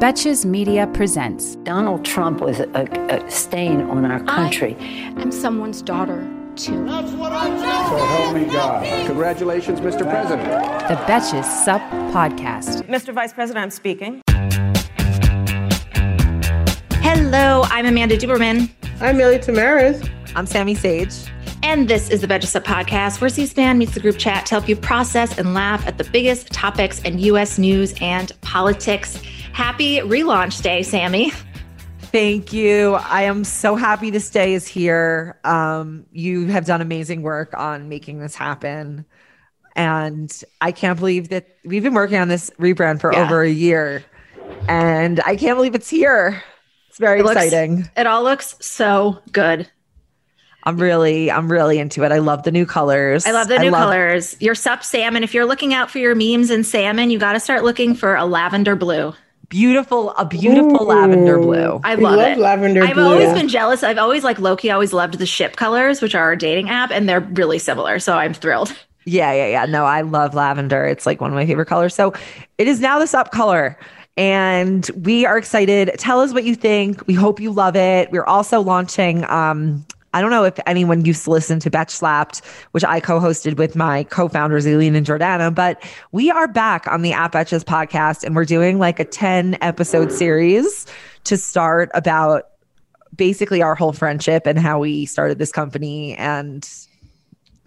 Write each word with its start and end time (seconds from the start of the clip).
Betches 0.00 0.44
Media 0.44 0.86
presents 0.88 1.54
Donald 1.62 2.04
Trump 2.04 2.40
was 2.40 2.58
a, 2.60 2.68
a 3.10 3.30
stain 3.30 3.82
on 3.82 4.04
our 4.04 4.20
country. 4.24 4.76
I'm 5.16 5.30
someone's 5.30 5.80
daughter, 5.80 6.28
too. 6.56 6.84
That's 6.86 7.12
what 7.12 7.32
I 7.32 7.46
So 7.46 8.04
help 8.06 8.34
me 8.34 8.44
God. 8.52 9.06
Congratulations, 9.06 9.80
Mr. 9.80 10.00
President. 10.08 10.48
The 10.88 10.96
Betches 11.06 11.44
Sup 11.44 11.80
Podcast. 12.12 12.82
Mr. 12.88 13.14
Vice 13.14 13.32
President, 13.32 13.62
I'm 13.62 13.70
speaking. 13.70 14.22
Hello, 17.00 17.62
I'm 17.66 17.86
Amanda 17.86 18.16
Duberman. 18.16 18.70
I'm 19.00 19.16
Milly 19.16 19.38
Tamarez. 19.38 20.08
I'm 20.34 20.46
Sami 20.46 20.74
Sage. 20.74 21.14
And 21.64 21.86
this 21.86 22.10
is 22.10 22.22
the 22.22 22.26
Betches 22.26 22.46
Sup 22.48 22.64
podcast, 22.64 23.20
where 23.20 23.30
C-SPAN 23.30 23.78
meets 23.78 23.94
the 23.94 24.00
group 24.00 24.18
chat 24.18 24.46
to 24.46 24.54
help 24.56 24.68
you 24.68 24.74
process 24.74 25.38
and 25.38 25.54
laugh 25.54 25.86
at 25.86 25.96
the 25.96 26.02
biggest 26.04 26.50
topics 26.50 26.98
in 27.02 27.20
U.S. 27.20 27.56
news 27.56 27.94
and 28.00 28.32
politics. 28.40 29.22
Happy 29.52 29.98
relaunch 29.98 30.62
day, 30.62 30.82
Sami. 30.82 31.30
Thank 32.12 32.52
you. 32.52 32.94
I 32.94 33.22
am 33.22 33.44
so 33.44 33.76
happy 33.76 34.10
this 34.10 34.28
day 34.30 34.54
is 34.54 34.66
here. 34.66 35.38
Um, 35.44 36.06
you 36.12 36.46
have 36.46 36.66
done 36.66 36.80
amazing 36.80 37.22
work 37.22 37.54
on 37.56 37.88
making 37.88 38.18
this 38.18 38.34
happen. 38.34 39.06
And 39.74 40.30
I 40.60 40.72
can't 40.72 40.98
believe 40.98 41.30
that 41.30 41.48
we've 41.64 41.82
been 41.82 41.94
working 41.94 42.18
on 42.18 42.28
this 42.28 42.50
rebrand 42.58 43.00
for 43.00 43.12
yeah. 43.12 43.24
over 43.24 43.42
a 43.42 43.50
year. 43.50 44.04
And 44.68 45.20
I 45.24 45.36
can't 45.36 45.56
believe 45.56 45.74
it's 45.74 45.88
here. 45.88 46.42
It's 46.88 46.98
very 46.98 47.20
it 47.20 47.26
exciting. 47.26 47.76
Looks, 47.76 47.90
it 47.96 48.06
all 48.06 48.22
looks 48.22 48.56
so 48.60 49.22
good. 49.32 49.70
I'm 50.64 50.76
really, 50.76 51.30
I'm 51.30 51.50
really 51.50 51.78
into 51.78 52.04
it. 52.04 52.12
I 52.12 52.18
love 52.18 52.42
the 52.42 52.52
new 52.52 52.66
colors. 52.66 53.26
I 53.26 53.32
love 53.32 53.48
the 53.48 53.58
new 53.58 53.70
love- 53.70 53.84
colors. 53.84 54.36
Your 54.40 54.54
sup 54.54 54.84
salmon. 54.84 55.24
If 55.24 55.34
you're 55.34 55.46
looking 55.46 55.74
out 55.74 55.90
for 55.90 55.98
your 55.98 56.14
memes 56.14 56.50
and 56.50 56.64
salmon, 56.64 57.10
you 57.10 57.18
got 57.18 57.32
to 57.32 57.40
start 57.40 57.64
looking 57.64 57.94
for 57.94 58.14
a 58.14 58.24
lavender 58.24 58.76
blue 58.76 59.14
beautiful, 59.52 60.12
a 60.12 60.24
beautiful 60.24 60.82
Ooh, 60.82 60.86
lavender 60.86 61.38
blue. 61.38 61.78
I 61.84 61.94
love, 61.94 62.16
love 62.16 62.20
it. 62.20 62.38
Lavender 62.38 62.82
I've 62.82 62.94
blue. 62.94 63.04
always 63.04 63.34
been 63.34 63.48
jealous. 63.48 63.82
I've 63.82 63.98
always 63.98 64.24
like 64.24 64.38
Loki 64.38 64.70
always 64.70 64.94
loved 64.94 65.18
the 65.18 65.26
ship 65.26 65.56
colors, 65.56 66.00
which 66.00 66.14
are 66.14 66.22
our 66.22 66.36
dating 66.36 66.70
app, 66.70 66.90
and 66.90 67.06
they're 67.06 67.20
really 67.20 67.58
similar. 67.58 67.98
So 67.98 68.16
I'm 68.16 68.32
thrilled. 68.32 68.74
Yeah, 69.04 69.32
yeah, 69.32 69.48
yeah. 69.48 69.66
No, 69.66 69.84
I 69.84 70.00
love 70.00 70.34
lavender. 70.34 70.86
It's 70.86 71.04
like 71.04 71.20
one 71.20 71.30
of 71.30 71.34
my 71.34 71.44
favorite 71.44 71.66
colors. 71.66 71.94
So 71.94 72.14
it 72.56 72.66
is 72.66 72.80
now 72.80 72.98
the 72.98 73.06
sup 73.06 73.30
color. 73.30 73.78
And 74.16 74.90
we 75.04 75.26
are 75.26 75.36
excited. 75.36 75.90
Tell 75.98 76.20
us 76.20 76.32
what 76.32 76.44
you 76.44 76.54
think. 76.54 77.06
We 77.06 77.14
hope 77.14 77.38
you 77.38 77.50
love 77.50 77.76
it. 77.76 78.10
We're 78.10 78.24
also 78.24 78.60
launching 78.60 79.28
um, 79.28 79.84
I 80.14 80.20
don't 80.20 80.30
know 80.30 80.44
if 80.44 80.58
anyone 80.66 81.04
used 81.04 81.24
to 81.24 81.30
listen 81.30 81.58
to 81.60 81.70
Betch 81.70 81.90
Slapped, 81.90 82.44
which 82.72 82.84
I 82.84 83.00
co-hosted 83.00 83.56
with 83.56 83.74
my 83.74 84.04
co-founders 84.04 84.66
Eileen 84.66 84.94
and 84.94 85.06
Jordana, 85.06 85.54
but 85.54 85.82
we 86.12 86.30
are 86.30 86.48
back 86.48 86.86
on 86.86 87.02
the 87.02 87.12
App 87.12 87.32
Betches 87.32 87.64
podcast 87.64 88.22
and 88.24 88.36
we're 88.36 88.44
doing 88.44 88.78
like 88.78 89.00
a 89.00 89.04
10 89.04 89.56
episode 89.62 90.12
series 90.12 90.86
to 91.24 91.36
start 91.36 91.90
about 91.94 92.48
basically 93.16 93.62
our 93.62 93.74
whole 93.74 93.92
friendship 93.92 94.46
and 94.46 94.58
how 94.58 94.78
we 94.78 95.06
started 95.06 95.38
this 95.38 95.52
company 95.52 96.14
and 96.16 96.68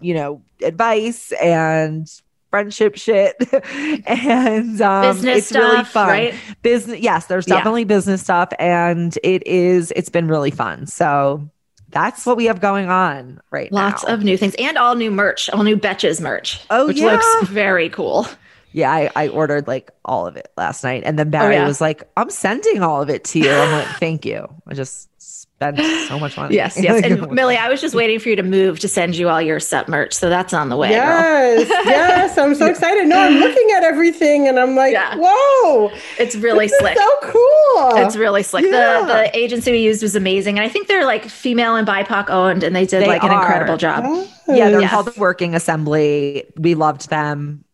you 0.00 0.14
know, 0.14 0.42
advice 0.62 1.32
and 1.32 2.08
friendship 2.50 2.96
shit. 2.96 3.36
And 4.06 4.80
um, 4.80 5.16
business 5.16 5.38
it's 5.38 5.46
stuff, 5.48 5.72
really 5.72 5.84
fun. 5.84 6.08
right? 6.08 6.34
Business 6.62 7.00
yes 7.00 7.26
there's 7.26 7.46
definitely 7.46 7.82
yeah. 7.82 7.86
business 7.86 8.22
stuff 8.22 8.50
and 8.58 9.18
it 9.22 9.46
is 9.46 9.92
it's 9.96 10.08
been 10.08 10.28
really 10.28 10.50
fun. 10.50 10.86
So 10.86 11.50
that's 11.96 12.26
what 12.26 12.36
we 12.36 12.44
have 12.44 12.60
going 12.60 12.90
on 12.90 13.40
right 13.50 13.72
Lots 13.72 14.02
now. 14.02 14.10
Lots 14.10 14.20
of 14.20 14.22
new 14.22 14.36
things 14.36 14.54
and 14.58 14.76
all 14.76 14.94
new 14.96 15.10
merch, 15.10 15.48
all 15.48 15.62
new 15.62 15.78
Betches 15.78 16.20
merch. 16.20 16.60
Oh, 16.68 16.88
which 16.88 16.98
yeah. 16.98 17.12
looks 17.12 17.48
very 17.48 17.88
cool. 17.88 18.26
Yeah, 18.72 18.92
I, 18.92 19.10
I 19.16 19.28
ordered 19.28 19.66
like 19.66 19.90
all 20.04 20.26
of 20.26 20.36
it 20.36 20.52
last 20.58 20.84
night. 20.84 21.04
And 21.06 21.18
then 21.18 21.30
Barry 21.30 21.56
oh, 21.56 21.60
yeah. 21.60 21.66
was 21.66 21.80
like, 21.80 22.06
I'm 22.18 22.28
sending 22.28 22.82
all 22.82 23.00
of 23.00 23.08
it 23.08 23.24
to 23.24 23.38
you. 23.38 23.50
I'm 23.50 23.72
like, 23.72 23.86
thank 23.96 24.26
you. 24.26 24.46
I 24.66 24.74
just 24.74 25.08
spent 25.56 25.78
so 26.08 26.18
much 26.18 26.34
fun. 26.34 26.52
Yes, 26.52 26.78
yes. 26.80 27.02
And 27.02 27.30
Milly, 27.30 27.56
I 27.56 27.68
was 27.68 27.80
just 27.80 27.94
waiting 27.94 28.18
for 28.18 28.28
you 28.28 28.36
to 28.36 28.42
move 28.42 28.78
to 28.80 28.88
send 28.88 29.16
you 29.16 29.28
all 29.28 29.40
your 29.40 29.58
set 29.58 29.88
merch. 29.88 30.12
So 30.12 30.28
that's 30.28 30.52
on 30.52 30.68
the 30.68 30.76
way. 30.76 30.90
Yes, 30.90 31.68
yes. 31.86 32.38
I'm 32.38 32.54
so 32.54 32.66
excited. 32.66 33.06
No, 33.08 33.18
I'm 33.18 33.38
looking 33.38 33.68
at 33.74 33.82
everything 33.82 34.46
and 34.46 34.58
I'm 34.58 34.76
like, 34.76 34.92
yeah. 34.92 35.16
whoa. 35.18 35.90
It's 36.18 36.36
really 36.36 36.68
slick. 36.68 36.96
so 36.96 37.18
cool. 37.22 37.96
It's 37.96 38.16
really 38.16 38.42
slick. 38.42 38.66
Yeah. 38.66 39.00
The 39.00 39.06
the 39.06 39.36
agency 39.36 39.72
we 39.72 39.78
used 39.78 40.02
was 40.02 40.14
amazing. 40.14 40.58
And 40.58 40.64
I 40.64 40.68
think 40.68 40.88
they're 40.88 41.06
like 41.06 41.24
female 41.24 41.76
and 41.76 41.88
BIPOC 41.88 42.28
owned 42.28 42.62
and 42.62 42.76
they 42.76 42.84
did 42.84 43.02
they 43.02 43.06
like 43.06 43.24
are. 43.24 43.30
an 43.30 43.38
incredible 43.38 43.76
job. 43.76 44.04
Yes. 44.04 44.32
Yeah, 44.48 44.70
they're 44.70 44.82
yes. 44.82 44.90
called 44.90 45.06
the 45.06 45.18
Working 45.18 45.54
Assembly. 45.54 46.44
We 46.56 46.74
loved 46.74 47.08
them. 47.08 47.64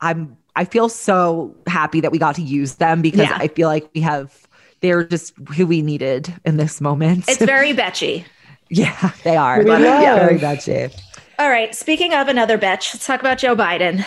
I'm 0.00 0.36
I 0.54 0.64
feel 0.64 0.88
so 0.88 1.56
happy 1.66 2.00
that 2.00 2.12
we 2.12 2.18
got 2.18 2.34
to 2.36 2.42
use 2.42 2.74
them 2.74 3.02
because 3.02 3.20
yeah. 3.20 3.38
I 3.40 3.48
feel 3.48 3.68
like 3.68 3.88
we 3.94 4.02
have 4.02 4.46
they're 4.82 5.04
just 5.04 5.32
who 5.56 5.66
we 5.66 5.80
needed 5.80 6.34
in 6.44 6.58
this 6.58 6.80
moment. 6.80 7.28
It's 7.28 7.42
very 7.42 7.72
betchy. 7.72 8.24
yeah, 8.68 9.12
they 9.24 9.36
are. 9.36 9.62
Yeah. 9.62 10.26
Very 10.26 10.38
betchy. 10.38 10.92
All 11.38 11.48
right. 11.48 11.74
Speaking 11.74 12.12
of 12.12 12.28
another 12.28 12.58
betch, 12.58 12.94
let's 12.94 13.06
talk 13.06 13.20
about 13.20 13.38
Joe 13.38 13.56
Biden. 13.56 14.04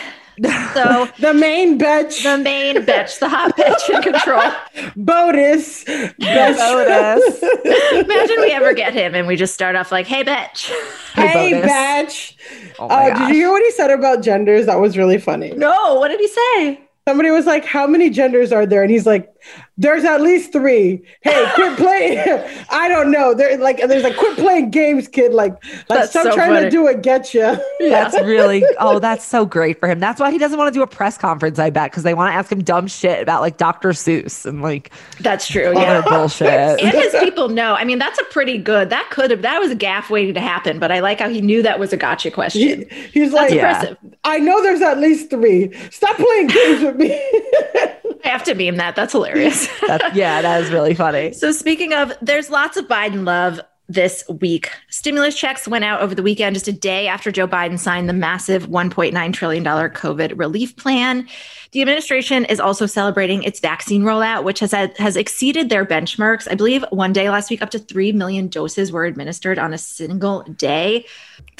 So 0.74 1.08
the 1.19 1.34
main 1.34 1.80
bitch, 1.80 2.24
the 2.24 2.38
main 2.38 2.78
bitch, 2.78 3.19
the 3.19 3.30
hot 3.30 3.56
bitch 3.58 3.90
in 3.90 4.02
control. 4.02 4.52
Botus, 4.97 5.85
Botus. 6.19 7.44
Imagine 7.94 8.41
we 8.41 8.52
ever 8.52 8.74
get 8.74 8.94
him 8.94 9.16
and 9.16 9.28
we 9.28 9.35
just 9.35 9.53
start 9.53 9.75
off 9.75 9.91
like, 9.91 10.08
"Hey, 10.08 10.24
bitch." 10.24 10.72
Hey, 11.14 11.52
hey 11.52 11.62
betch. 11.62 12.35
Oh 12.80 12.88
uh, 12.88 13.18
did 13.18 13.30
you 13.30 13.35
hear 13.35 13.52
what 13.52 13.64
he 13.64 13.72
said 13.72 13.91
about 13.91 14.22
genders? 14.24 14.66
That 14.66 14.80
was 14.80 14.97
really 14.97 15.18
funny. 15.18 15.52
No, 15.52 15.96
what 15.96 16.09
did 16.09 16.19
he 16.19 16.28
say? 16.28 16.81
Somebody 17.08 17.31
was 17.31 17.46
like, 17.46 17.64
"How 17.66 17.88
many 17.88 18.09
genders 18.09 18.52
are 18.52 18.66
there?" 18.66 18.81
And 18.81 18.91
he's 18.91 19.06
like, 19.06 19.34
"There's 19.78 20.04
at 20.04 20.22
least 20.22 20.52
three. 20.52 21.04
Hey, 21.22 21.52
quit 21.56 21.78
playing. 21.78 22.20
I 22.70 22.88
don't 22.88 23.12
know. 23.12 23.34
They're 23.34 23.58
like, 23.58 23.78
there's 23.78 24.04
like, 24.04 24.18
quit 24.18 24.38
playing 24.38 24.72
games, 24.72 25.08
kid. 25.08 25.34
Like, 25.34 25.54
like 25.90 26.10
stop 26.10 26.24
so 26.24 26.34
trying 26.34 26.50
funny. 26.50 26.66
to 26.66 26.70
do 26.70 26.88
it. 26.88 27.02
Get 27.02 27.34
you. 27.34 27.42
That's 27.80 28.16
really. 28.22 28.64
Oh, 28.80 29.00
that's 29.00 29.26
so 29.26 29.46
great 29.46 29.80
for 29.80 29.88
him. 29.88 30.00
That's 30.00 30.20
why 30.20 30.32
he 30.32 30.38
doesn't 30.38 30.58
want 30.58 30.74
to 30.74 30.78
do 30.78 30.84
a 30.84 30.88
press 30.88 31.18
conference. 31.18 31.60
I 31.60 31.70
bet 31.70 31.92
because 31.92 32.04
they 32.04 32.14
want 32.14 32.32
to 32.32 32.36
ask 32.36 32.52
him 32.52 32.64
dumb 32.64 32.88
shit 32.88 33.22
about 33.22 33.42
like 33.42 33.58
Dr. 33.58 33.90
Seuss 33.90 34.46
and 34.46 34.62
like. 34.62 34.92
That's 35.20 35.48
true. 35.48 35.74
Yeah, 35.74 36.02
bullshit. 36.02 36.48
and 36.48 36.92
his 36.92 37.14
people 37.20 37.50
know. 37.50 37.76
I 37.76 37.84
mean, 37.84 38.00
that's 38.00 38.20
a 38.20 38.24
pretty 38.26 38.58
good. 38.58 38.90
That 38.90 39.10
could 39.12 39.32
have. 39.32 39.42
That 39.42 39.60
was 39.60 39.72
a 39.72 39.76
gaff 39.76 40.10
waiting 40.10 40.34
to 40.34 40.42
happen. 40.42 40.80
But 40.80 40.92
I 40.92 41.00
like 41.00 41.20
how 41.20 41.30
he 41.30 41.42
knew 41.42 41.62
that 41.64 41.80
was 41.80 41.94
a 41.94 41.98
gotcha 41.98 42.32
question. 42.32 42.86
He, 42.90 43.20
he's 43.20 43.34
like, 43.34 43.52
yeah. 43.52 43.94
I 44.24 44.40
know 44.40 44.62
there's 44.62 44.82
at 44.82 45.00
least 45.00 45.30
three. 45.30 45.74
Stop 45.92 46.18
playing 46.18 46.48
games 46.48 46.84
with 46.84 46.96
me. 46.96 48.02
I 48.25 48.30
have 48.30 48.44
to 48.46 48.56
meme 48.56 48.78
that. 48.78 48.96
That's 48.96 49.13
hilarious. 49.13 49.68
That's, 49.88 50.16
yeah, 50.16 50.41
that 50.41 50.62
is 50.62 50.72
really 50.72 50.96
funny. 50.96 51.31
So, 51.34 51.52
speaking 51.52 51.94
of, 51.94 52.12
there's 52.22 52.50
lots 52.50 52.75
of 52.75 52.88
Biden 52.88 53.25
love 53.25 53.62
this 53.88 54.24
week. 54.41 54.72
Stimulus 54.90 55.38
checks 55.38 55.68
went 55.68 55.86
out 55.86 56.02
over 56.02 56.16
the 56.16 56.24
weekend, 56.24 56.56
just 56.56 56.68
a 56.68 56.74
day 56.74 57.08
after 57.08 57.31
Joe 57.31 57.47
Biden 57.47 57.78
signed 57.78 58.09
the 58.09 58.14
massive 58.14 58.68
$1.9 58.68 59.34
trillion 59.34 59.64
COVID 59.64 60.40
relief 60.40 60.75
plan. 60.75 61.28
The 61.72 61.81
administration 61.81 62.46
is 62.46 62.59
also 62.59 62.88
celebrating 62.88 63.44
its 63.44 63.59
vaccine 63.59 64.02
rollout, 64.02 64.44
which 64.44 64.59
has 64.59 64.72
had, 64.72 64.97
has 64.97 65.16
exceeded 65.16 65.70
their 65.70 65.85
benchmarks. 65.85 66.47
I 66.50 66.55
believe 66.55 66.84
one 66.90 67.14
day 67.14 67.29
last 67.29 67.50
week, 67.50 67.61
up 67.61 67.70
to 67.72 67.79
3 67.79 68.11
million 68.14 68.47
doses 68.47 68.91
were 68.91 69.05
administered 69.05 69.59
on 69.59 69.73
a 69.73 69.78
single 69.78 70.41
day. 70.44 71.05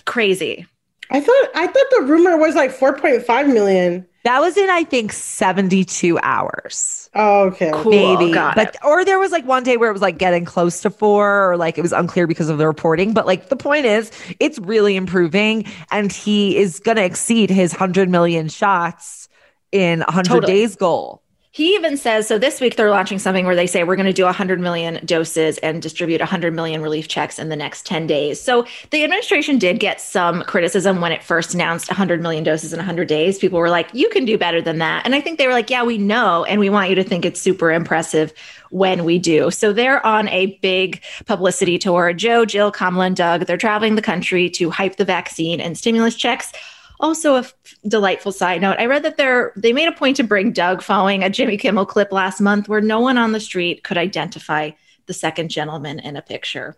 Crazy. 0.06 0.66
I 1.12 1.20
thought 1.20 1.50
I 1.54 1.68
thought 1.68 1.86
the 1.92 2.06
rumor 2.08 2.38
was 2.38 2.56
like 2.56 2.72
4.5 2.72 3.54
million. 3.54 4.08
That 4.26 4.42
was 4.42 4.58
in, 4.58 4.72
I 4.72 4.84
think, 4.84 5.14
72 5.14 6.18
hours. 6.24 7.12
Oh, 7.14 7.44
okay. 7.44 7.70
Cool. 7.72 7.92
Maybe. 7.92 8.34
Got 8.34 8.56
but 8.56 8.70
it. 8.70 8.78
or 8.84 9.06
there 9.06 9.20
was 9.20 9.32
like 9.32 9.46
one 9.46 9.64
day 9.64 9.78
where 9.78 9.88
it 9.88 9.94
was 9.94 10.02
like 10.02 10.18
getting 10.18 10.46
close 10.46 10.82
to 10.82 10.90
four, 10.90 11.52
or 11.52 11.58
like 11.58 11.78
it 11.78 11.82
was 11.82 11.94
unclear 11.94 12.26
because 12.26 12.50
of 12.50 12.58
the 12.58 12.66
reporting. 12.66 13.14
But 13.14 13.28
like 13.28 13.50
the 13.50 13.56
point 13.56 13.86
is, 13.86 14.12
it's 14.40 14.58
really 14.58 14.96
improving, 14.96 15.66
and 15.92 16.12
he 16.12 16.58
is 16.58 16.80
gonna 16.80 17.02
exceed 17.02 17.52
his 17.52 17.72
hundred 17.72 18.10
million 18.10 18.50
shots 18.50 19.30
in 19.72 20.00
100 20.00 20.28
totally. 20.28 20.54
days 20.54 20.76
goal. 20.76 21.22
He 21.56 21.74
even 21.74 21.96
says 21.96 22.28
so 22.28 22.38
this 22.38 22.60
week 22.60 22.76
they're 22.76 22.90
launching 22.90 23.18
something 23.18 23.46
where 23.46 23.56
they 23.56 23.66
say 23.66 23.86
we're 23.86 23.96
going 23.96 24.08
to 24.08 24.12
do 24.12 24.26
100 24.26 24.60
million 24.60 25.00
doses 25.06 25.58
and 25.60 25.82
distribute 25.82 26.20
100 26.20 26.54
million 26.54 26.82
relief 26.82 27.08
checks 27.08 27.40
in 27.40 27.48
the 27.48 27.56
next 27.56 27.86
10 27.86 28.08
days. 28.08 28.42
So 28.42 28.66
the 28.90 29.06
administration 29.06 29.58
did 29.58 29.80
get 29.80 30.02
some 30.02 30.44
criticism 30.44 31.00
when 31.00 31.14
it 31.14 31.24
first 31.24 31.54
announced 31.54 31.88
100 31.88 32.22
million 32.22 32.44
doses 32.44 32.74
in 32.74 32.78
100 32.78 33.08
days. 33.08 33.40
People 33.40 33.58
were 33.58 33.70
like, 33.70 33.88
you 33.94 34.10
can 34.10 34.26
do 34.26 34.38
better 34.38 34.62
than 34.62 34.80
that. 34.80 35.06
And 35.06 35.16
I 35.16 35.22
think 35.22 35.38
they 35.38 35.48
were 35.48 35.54
like, 35.54 35.70
yeah, 35.70 35.84
we 35.84 35.98
know. 35.98 36.44
And 36.44 36.60
we 36.60 36.70
want 36.70 36.90
you 36.90 36.96
to 36.96 37.06
think 37.06 37.24
it's 37.24 37.40
super 37.40 37.72
impressive 37.72 38.34
when 38.70 39.06
we 39.06 39.18
do. 39.18 39.50
So 39.50 39.72
they're 39.72 40.06
on 40.06 40.28
a 40.28 40.58
big 40.58 41.02
publicity 41.26 41.78
tour. 41.78 42.12
Joe, 42.12 42.44
Jill, 42.44 42.70
Kamala, 42.70 43.06
and 43.06 43.16
Doug, 43.16 43.46
they're 43.46 43.56
traveling 43.56 43.96
the 43.96 44.02
country 44.02 44.50
to 44.50 44.72
hype 44.72 44.98
the 44.98 45.06
vaccine 45.06 45.62
and 45.62 45.78
stimulus 45.78 46.16
checks 46.16 46.52
also 47.00 47.36
a 47.36 47.40
f- 47.40 47.54
delightful 47.88 48.32
side 48.32 48.62
note 48.62 48.78
i 48.80 48.86
read 48.86 49.04
that 49.04 49.18
they're 49.18 49.52
they 49.56 49.74
made 49.74 49.88
a 49.88 49.92
point 49.92 50.16
to 50.16 50.24
bring 50.24 50.52
doug 50.52 50.82
following 50.82 51.24
a 51.24 51.30
jimmy 51.30 51.58
kimmel 51.58 51.86
clip 51.86 52.12
last 52.12 52.42
month 52.42 52.68
where 52.68 52.82
no 52.82 53.00
one 53.00 53.18
on 53.18 53.32
the 53.32 53.40
street 53.40 53.84
could 53.84 53.98
identify 53.98 54.70
the 55.06 55.14
second 55.14 55.50
gentleman 55.50 56.00
in 56.00 56.16
a 56.16 56.22
picture 56.22 56.76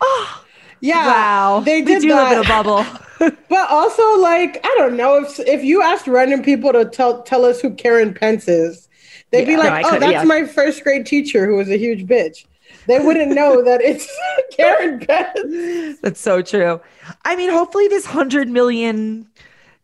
oh 0.00 0.44
yeah 0.80 1.06
wow 1.06 1.60
they 1.60 1.82
did 1.82 2.02
do 2.02 2.08
that. 2.08 2.30
live 2.30 2.38
in 2.38 2.44
a 2.44 2.48
bubble 2.48 2.84
but 3.48 3.70
also 3.70 4.16
like 4.18 4.60
i 4.64 4.74
don't 4.78 4.96
know 4.96 5.16
if 5.16 5.38
if 5.40 5.64
you 5.64 5.82
asked 5.82 6.06
random 6.06 6.42
people 6.42 6.72
to 6.72 6.84
tell 6.84 7.22
tell 7.22 7.44
us 7.44 7.60
who 7.60 7.70
karen 7.74 8.14
pence 8.14 8.46
is 8.46 8.88
they'd 9.30 9.40
yeah, 9.40 9.46
be 9.46 9.56
like 9.56 9.82
no, 9.82 9.90
oh 9.90 9.98
that's 9.98 10.12
yeah. 10.12 10.24
my 10.24 10.44
first 10.44 10.84
grade 10.84 11.04
teacher 11.04 11.46
who 11.46 11.56
was 11.56 11.68
a 11.68 11.76
huge 11.76 12.06
bitch 12.06 12.44
they 12.88 12.98
wouldn't 12.98 13.32
know 13.32 13.62
that 13.64 13.80
it's 13.82 14.08
Karen 14.56 14.98
Pence. 14.98 15.98
That's 16.00 16.20
so 16.20 16.42
true. 16.42 16.80
I 17.24 17.36
mean, 17.36 17.50
hopefully 17.50 17.86
this 17.86 18.06
hundred 18.06 18.48
million 18.48 19.28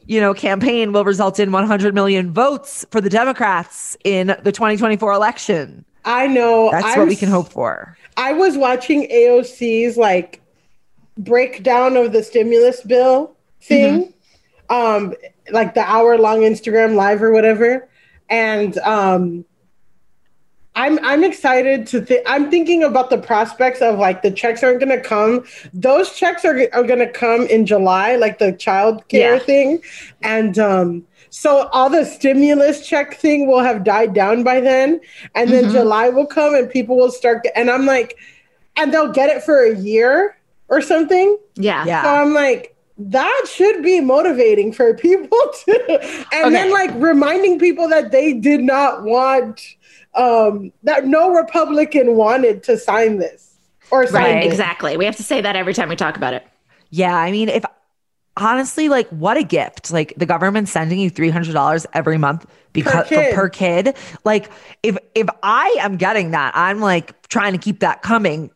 you 0.07 0.21
know, 0.21 0.35
campaign 0.35 0.93
will 0.93 1.05
result 1.05 1.39
in 1.41 1.53
100 1.53 1.95
million 1.95 2.33
votes 2.33 2.85
for 2.91 3.01
the 3.01 3.11
Democrats 3.11 3.97
in 4.05 4.29
the 4.43 4.53
2024 4.53 5.13
election. 5.13 5.85
I 6.05 6.27
know. 6.27 6.71
That's 6.71 6.85
I'm, 6.85 6.99
what 6.99 7.09
we 7.09 7.17
can 7.17 7.29
hope 7.29 7.49
for. 7.49 7.97
I 8.17 8.33
was 8.33 8.57
watching 8.57 9.09
AOC's 9.09 9.97
like 9.97 10.43
breakdown 11.17 11.97
of 11.97 12.13
the 12.13 12.23
stimulus 12.23 12.83
bill 12.83 13.37
thing, 13.61 14.13
mm-hmm. 14.71 14.75
um, 14.75 15.15
like 15.51 15.75
the 15.75 15.81
hour 15.81 16.19
long 16.19 16.41
Instagram 16.41 16.95
live 16.95 17.23
or 17.23 17.33
whatever. 17.33 17.89
And 18.29 18.77
um, 18.79 19.45
I'm 20.77 20.99
I'm 21.05 21.23
excited 21.23 21.87
to 21.89 22.01
think. 22.01 22.23
I'm 22.27 22.51
thinking 22.51 22.83
about 22.83 23.11
the 23.11 23.19
prospects 23.19 23.81
of 23.81 23.99
like 23.99 24.23
the 24.23 24.31
checks 24.31 24.63
aren't 24.63 24.81
going 24.81 24.91
to 24.91 25.01
come. 25.01 25.45
Those 25.73 26.17
checks 26.17 26.45
are 26.45 26.69
are 26.73 26.83
going 26.83 26.99
to 26.99 27.11
come 27.11 27.43
in 27.47 27.65
July, 27.65 28.17
like 28.17 28.39
the 28.39 28.53
child 28.53 29.07
care 29.09 29.35
yeah. 29.35 29.39
thing, 29.39 29.83
and 30.23 30.59
um, 30.59 31.07
so 31.31 31.69
all 31.69 31.91
the 31.91 32.05
stimulus 32.05 32.87
check 32.87 33.15
thing 33.15 33.47
will 33.47 33.61
have 33.61 33.85
died 33.85 34.15
down 34.15 34.43
by 34.43 34.61
then, 34.61 35.01
and 35.35 35.51
then 35.51 35.65
mm-hmm. 35.65 35.75
July 35.75 36.09
will 36.09 36.27
come 36.27 36.55
and 36.55 36.69
people 36.69 36.97
will 36.97 37.11
start. 37.11 37.45
Get, 37.45 37.53
and 37.55 37.71
I'm 37.71 37.87
like, 37.87 38.17
and 38.77 38.93
they'll 38.93 39.13
get 39.13 39.31
it 39.31 39.45
for 39.45 39.65
a 39.65 39.77
year 39.77 40.37
or 40.69 40.81
something. 40.81 41.39
Yeah, 41.55 41.85
yeah. 41.87 42.03
So 42.03 42.09
I'm 42.09 42.35
like, 42.35 42.77
that 42.99 43.47
should 43.49 43.83
be 43.83 44.01
motivating 44.01 44.73
for 44.73 44.93
people 44.95 45.39
to, 45.67 46.27
and 46.33 46.47
okay. 46.47 46.51
then 46.51 46.73
like 46.73 46.91
reminding 46.95 47.61
people 47.61 47.89
that 47.91 48.11
they 48.11 48.33
did 48.33 48.61
not 48.61 49.05
want 49.05 49.77
um, 50.15 50.73
that 50.83 51.07
no 51.07 51.35
Republican 51.35 52.17
wanted 52.17 52.63
to 52.65 52.79
sign 52.79 53.19
this 53.19 53.57
or 53.91 54.07
sign 54.07 54.23
right, 54.23 54.45
it. 54.45 54.47
exactly. 54.47 54.97
We 54.97 55.05
have 55.05 55.17
to 55.17 55.23
say 55.23 55.41
that 55.41 55.57
every 55.57 55.75
time 55.75 55.89
we 55.89 55.97
talk 55.97 56.17
about 56.17 56.35
it. 56.35 56.47
Yeah, 56.91 57.17
I 57.17 57.31
mean, 57.31 57.49
if 57.49 57.65
honestly, 58.37 58.89
like, 58.89 59.09
what 59.09 59.37
a 59.37 59.43
gift! 59.43 59.91
Like 59.91 60.15
the 60.17 60.27
government 60.27 60.69
sending 60.69 60.99
you 60.99 61.11
three 61.11 61.31
hundred 61.31 61.53
dollars 61.53 61.87
every 61.93 62.19
month 62.19 62.47
because 62.73 63.09
per 63.09 63.17
kid. 63.17 63.35
per 63.35 63.49
kid. 63.49 63.97
Like, 64.25 64.51
if 64.83 64.97
if 65.15 65.29
I 65.43 65.77
am 65.81 65.97
getting 65.97 66.33
that, 66.33 66.53
I'm 66.55 66.81
like 66.81 67.29
trying 67.29 67.53
to 67.53 67.59
keep 67.59 67.81
that 67.81 68.03
coming, 68.03 68.51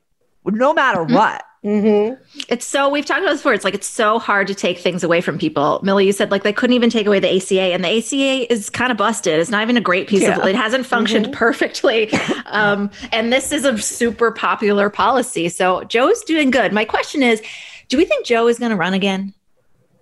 no 0.44 0.72
matter 0.72 1.00
mm-hmm. 1.00 1.14
what. 1.14 1.44
Mm-hmm. 1.64 2.22
It's 2.48 2.64
so 2.64 2.88
we've 2.88 3.04
talked 3.04 3.20
about 3.20 3.32
this 3.32 3.40
before. 3.40 3.52
It's 3.52 3.64
like 3.64 3.74
it's 3.74 3.86
so 3.86 4.20
hard 4.20 4.46
to 4.46 4.54
take 4.54 4.78
things 4.78 5.02
away 5.02 5.20
from 5.20 5.38
people. 5.38 5.80
Milly, 5.82 6.06
you 6.06 6.12
said 6.12 6.30
like 6.30 6.44
they 6.44 6.52
couldn't 6.52 6.74
even 6.74 6.88
take 6.88 7.06
away 7.06 7.18
the 7.18 7.36
ACA, 7.36 7.74
and 7.74 7.84
the 7.84 7.98
ACA 7.98 8.52
is 8.52 8.70
kind 8.70 8.92
of 8.92 8.98
busted. 8.98 9.40
It's 9.40 9.50
not 9.50 9.62
even 9.62 9.76
a 9.76 9.80
great 9.80 10.06
piece 10.06 10.22
yeah. 10.22 10.38
of 10.38 10.46
it. 10.46 10.54
hasn't 10.54 10.86
functioned 10.86 11.26
mm-hmm. 11.26 11.34
perfectly. 11.34 12.10
Um, 12.50 12.90
and 13.12 13.30
this 13.30 13.52
is 13.52 13.66
a 13.66 13.76
super 13.76 14.32
popular 14.32 14.88
policy. 14.88 15.50
So 15.50 15.84
Joe's 15.84 16.22
doing 16.22 16.50
good. 16.50 16.72
My 16.72 16.84
question 16.84 17.22
is, 17.22 17.42
do 17.88 17.98
we 17.98 18.06
think 18.06 18.24
Joe 18.24 18.48
is 18.48 18.58
going 18.58 18.70
to 18.70 18.76
run 18.76 18.94
again? 18.94 19.34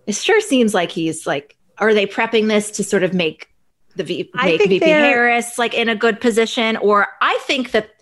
It 0.06 0.14
sure 0.14 0.40
seems 0.40 0.72
like 0.72 0.90
he's 0.90 1.26
like. 1.26 1.56
Are 1.78 1.92
they 1.92 2.06
prepping 2.06 2.48
this 2.48 2.70
to 2.72 2.84
sort 2.84 3.02
of 3.02 3.12
make 3.12 3.48
the 3.96 4.04
v- 4.04 4.30
make 4.34 4.62
VP 4.62 4.78
Harris 4.78 5.58
like 5.58 5.74
in 5.74 5.88
a 5.88 5.96
good 5.96 6.20
position? 6.20 6.76
Or 6.76 7.08
I 7.20 7.36
think 7.42 7.72
that 7.72 7.95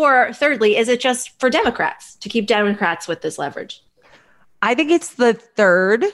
or 0.00 0.32
thirdly, 0.32 0.76
is 0.76 0.88
it 0.88 1.00
just 1.00 1.38
for 1.38 1.50
Democrats 1.50 2.16
to 2.16 2.28
keep 2.28 2.46
Democrats 2.46 3.06
with 3.06 3.22
this 3.22 3.38
leverage? 3.38 3.82
I 4.62 4.74
think 4.74 4.90
it's 4.90 5.14
the 5.14 5.34
third. 5.34 6.04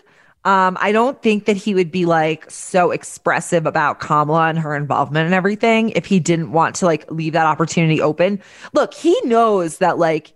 Um, 0.45 0.79
I 0.81 0.93
don't 0.93 1.21
think 1.23 1.47
that 1.47 1.57
he 1.57 1.75
would 1.75 1.91
be 1.91 2.07
like 2.07 2.49
so 2.51 2.93
expressive 2.93 3.67
about 3.67 3.99
Kamala 3.99 4.49
and 4.49 4.59
her 4.59 4.77
involvement 4.77 5.27
and 5.27 5.35
everything 5.35 5.91
if 5.91 6.07
he 6.07 6.21
didn't 6.21 6.53
want 6.53 6.77
to 6.77 6.87
like 6.87 7.11
leave 7.11 7.33
that 7.33 7.47
opportunity 7.47 8.01
open. 8.01 8.41
Look, 8.73 8.95
he 8.95 9.19
knows 9.25 9.79
that 9.79 9.99
like 9.99 10.35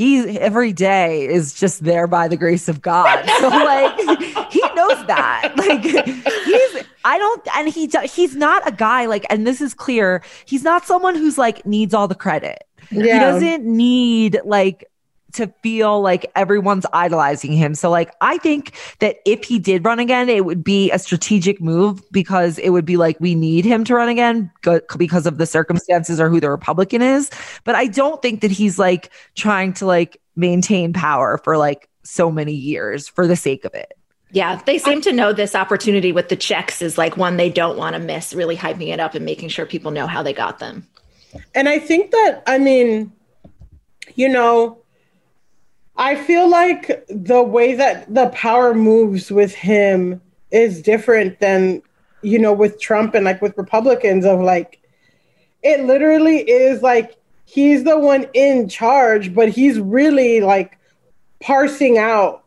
he 0.00 0.38
every 0.38 0.72
day 0.72 1.26
is 1.26 1.52
just 1.52 1.84
there 1.84 2.06
by 2.06 2.26
the 2.26 2.36
grace 2.38 2.70
of 2.70 2.80
God. 2.80 3.22
So 3.38 3.48
like 3.50 3.98
he 4.50 4.60
knows 4.74 5.06
that. 5.06 5.52
Like 5.56 5.82
he's 5.82 6.84
I 7.04 7.18
don't 7.18 7.46
and 7.54 7.68
he 7.68 7.86
he's 8.10 8.34
not 8.34 8.66
a 8.66 8.72
guy 8.72 9.04
like 9.04 9.26
and 9.28 9.46
this 9.46 9.60
is 9.60 9.74
clear. 9.74 10.22
He's 10.46 10.62
not 10.62 10.86
someone 10.86 11.16
who's 11.16 11.36
like 11.36 11.66
needs 11.66 11.92
all 11.92 12.08
the 12.08 12.14
credit. 12.14 12.64
Yeah. 12.90 13.12
He 13.12 13.20
doesn't 13.20 13.64
need 13.66 14.40
like 14.42 14.89
to 15.32 15.46
feel 15.62 16.00
like 16.00 16.30
everyone's 16.34 16.86
idolizing 16.92 17.52
him. 17.52 17.74
So 17.74 17.90
like 17.90 18.14
I 18.20 18.38
think 18.38 18.74
that 18.98 19.16
if 19.24 19.44
he 19.44 19.58
did 19.58 19.84
run 19.84 19.98
again, 19.98 20.28
it 20.28 20.44
would 20.44 20.64
be 20.64 20.90
a 20.90 20.98
strategic 20.98 21.60
move 21.60 22.02
because 22.10 22.58
it 22.58 22.70
would 22.70 22.84
be 22.84 22.96
like 22.96 23.18
we 23.20 23.34
need 23.34 23.64
him 23.64 23.84
to 23.84 23.94
run 23.94 24.08
again 24.08 24.50
because 24.96 25.26
of 25.26 25.38
the 25.38 25.46
circumstances 25.46 26.20
or 26.20 26.28
who 26.28 26.40
the 26.40 26.50
Republican 26.50 27.02
is. 27.02 27.30
But 27.64 27.74
I 27.74 27.86
don't 27.86 28.20
think 28.22 28.40
that 28.40 28.50
he's 28.50 28.78
like 28.78 29.10
trying 29.34 29.72
to 29.74 29.86
like 29.86 30.20
maintain 30.36 30.92
power 30.92 31.38
for 31.38 31.56
like 31.56 31.88
so 32.02 32.30
many 32.30 32.54
years 32.54 33.08
for 33.08 33.26
the 33.26 33.36
sake 33.36 33.64
of 33.64 33.74
it. 33.74 33.92
Yeah, 34.32 34.62
they 34.64 34.78
seem 34.78 35.00
to 35.02 35.12
know 35.12 35.32
this 35.32 35.56
opportunity 35.56 36.12
with 36.12 36.28
the 36.28 36.36
checks 36.36 36.82
is 36.82 36.96
like 36.96 37.16
one 37.16 37.36
they 37.36 37.50
don't 37.50 37.76
want 37.76 37.94
to 37.94 37.98
miss, 37.98 38.32
really 38.32 38.56
hyping 38.56 38.88
it 38.88 39.00
up 39.00 39.14
and 39.14 39.24
making 39.24 39.48
sure 39.48 39.66
people 39.66 39.90
know 39.90 40.06
how 40.06 40.22
they 40.22 40.32
got 40.32 40.60
them. 40.60 40.86
And 41.54 41.68
I 41.68 41.80
think 41.80 42.12
that 42.12 42.42
I 42.46 42.58
mean, 42.58 43.12
you 44.14 44.28
know, 44.28 44.78
I 45.96 46.16
feel 46.16 46.48
like 46.48 47.04
the 47.08 47.42
way 47.42 47.74
that 47.74 48.12
the 48.12 48.28
power 48.28 48.74
moves 48.74 49.30
with 49.30 49.54
him 49.54 50.20
is 50.50 50.82
different 50.82 51.40
than, 51.40 51.82
you 52.22 52.38
know, 52.38 52.52
with 52.52 52.80
Trump 52.80 53.14
and 53.14 53.24
like 53.24 53.42
with 53.42 53.56
Republicans 53.56 54.24
of 54.24 54.40
like, 54.40 54.80
it 55.62 55.84
literally 55.84 56.38
is 56.38 56.82
like 56.82 57.16
he's 57.44 57.84
the 57.84 57.98
one 57.98 58.26
in 58.34 58.68
charge, 58.68 59.34
but 59.34 59.48
he's 59.48 59.78
really 59.78 60.40
like 60.40 60.78
parsing 61.40 61.98
out 61.98 62.44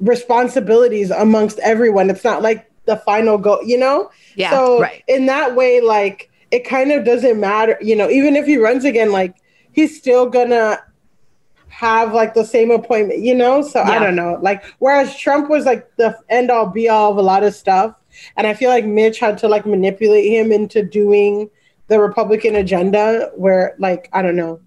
responsibilities 0.00 1.10
amongst 1.10 1.58
everyone. 1.60 2.10
It's 2.10 2.24
not 2.24 2.42
like 2.42 2.70
the 2.84 2.96
final 2.98 3.38
goal, 3.38 3.60
you 3.64 3.78
know? 3.78 4.10
Yeah. 4.36 4.50
So 4.50 4.80
right. 4.80 5.02
in 5.08 5.26
that 5.26 5.56
way, 5.56 5.80
like 5.80 6.30
it 6.50 6.64
kind 6.64 6.92
of 6.92 7.04
doesn't 7.04 7.38
matter, 7.38 7.78
you 7.80 7.96
know, 7.96 8.10
even 8.10 8.36
if 8.36 8.46
he 8.46 8.56
runs 8.56 8.84
again, 8.84 9.12
like 9.12 9.34
he's 9.72 9.96
still 9.96 10.28
gonna 10.28 10.82
have 11.80 12.12
like 12.12 12.34
the 12.34 12.44
same 12.44 12.70
appointment, 12.70 13.20
you 13.20 13.34
know? 13.34 13.62
So 13.62 13.78
yeah. 13.78 13.92
I 13.92 13.98
don't 13.98 14.14
know. 14.14 14.38
Like 14.42 14.62
whereas 14.80 15.16
Trump 15.16 15.48
was 15.48 15.64
like 15.64 15.96
the 15.96 16.14
end 16.28 16.50
all 16.50 16.66
be 16.66 16.90
all 16.90 17.12
of 17.12 17.16
a 17.16 17.22
lot 17.22 17.42
of 17.42 17.54
stuff. 17.54 17.94
And 18.36 18.46
I 18.46 18.52
feel 18.52 18.68
like 18.68 18.84
Mitch 18.84 19.18
had 19.18 19.38
to 19.38 19.48
like 19.48 19.64
manipulate 19.64 20.30
him 20.30 20.52
into 20.52 20.84
doing 20.84 21.48
the 21.86 21.98
Republican 21.98 22.54
agenda 22.54 23.30
where 23.34 23.76
like, 23.78 24.10
I 24.12 24.20
don't 24.20 24.36
know. 24.36 24.60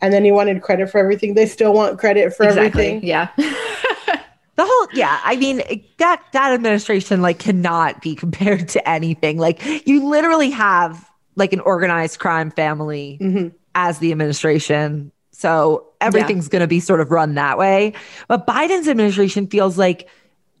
And 0.00 0.12
then 0.12 0.24
he 0.24 0.32
wanted 0.32 0.60
credit 0.60 0.90
for 0.90 0.98
everything. 0.98 1.34
They 1.34 1.46
still 1.46 1.72
want 1.72 2.00
credit 2.00 2.34
for 2.34 2.44
exactly. 2.44 2.88
everything. 2.88 3.06
Yeah. 3.06 3.28
the 3.36 4.64
whole 4.64 4.88
yeah 4.94 5.20
i 5.22 5.36
mean 5.36 5.60
that 5.98 6.22
that 6.32 6.50
administration 6.50 7.20
like 7.20 7.38
cannot 7.38 8.00
be 8.00 8.14
compared 8.14 8.66
to 8.66 8.88
anything 8.88 9.36
like 9.36 9.62
you 9.86 10.08
literally 10.08 10.48
have 10.48 11.10
like 11.34 11.52
an 11.52 11.60
organized 11.60 12.18
crime 12.18 12.50
family 12.50 13.18
mm-hmm. 13.20 13.48
as 13.74 13.98
the 13.98 14.12
administration 14.12 15.12
so 15.38 15.86
everything's 16.00 16.46
yeah. 16.46 16.50
going 16.52 16.60
to 16.60 16.66
be 16.66 16.80
sort 16.80 17.00
of 17.00 17.10
run 17.10 17.34
that 17.34 17.58
way. 17.58 17.92
But 18.26 18.46
Biden's 18.46 18.88
administration 18.88 19.46
feels 19.48 19.76
like 19.76 20.08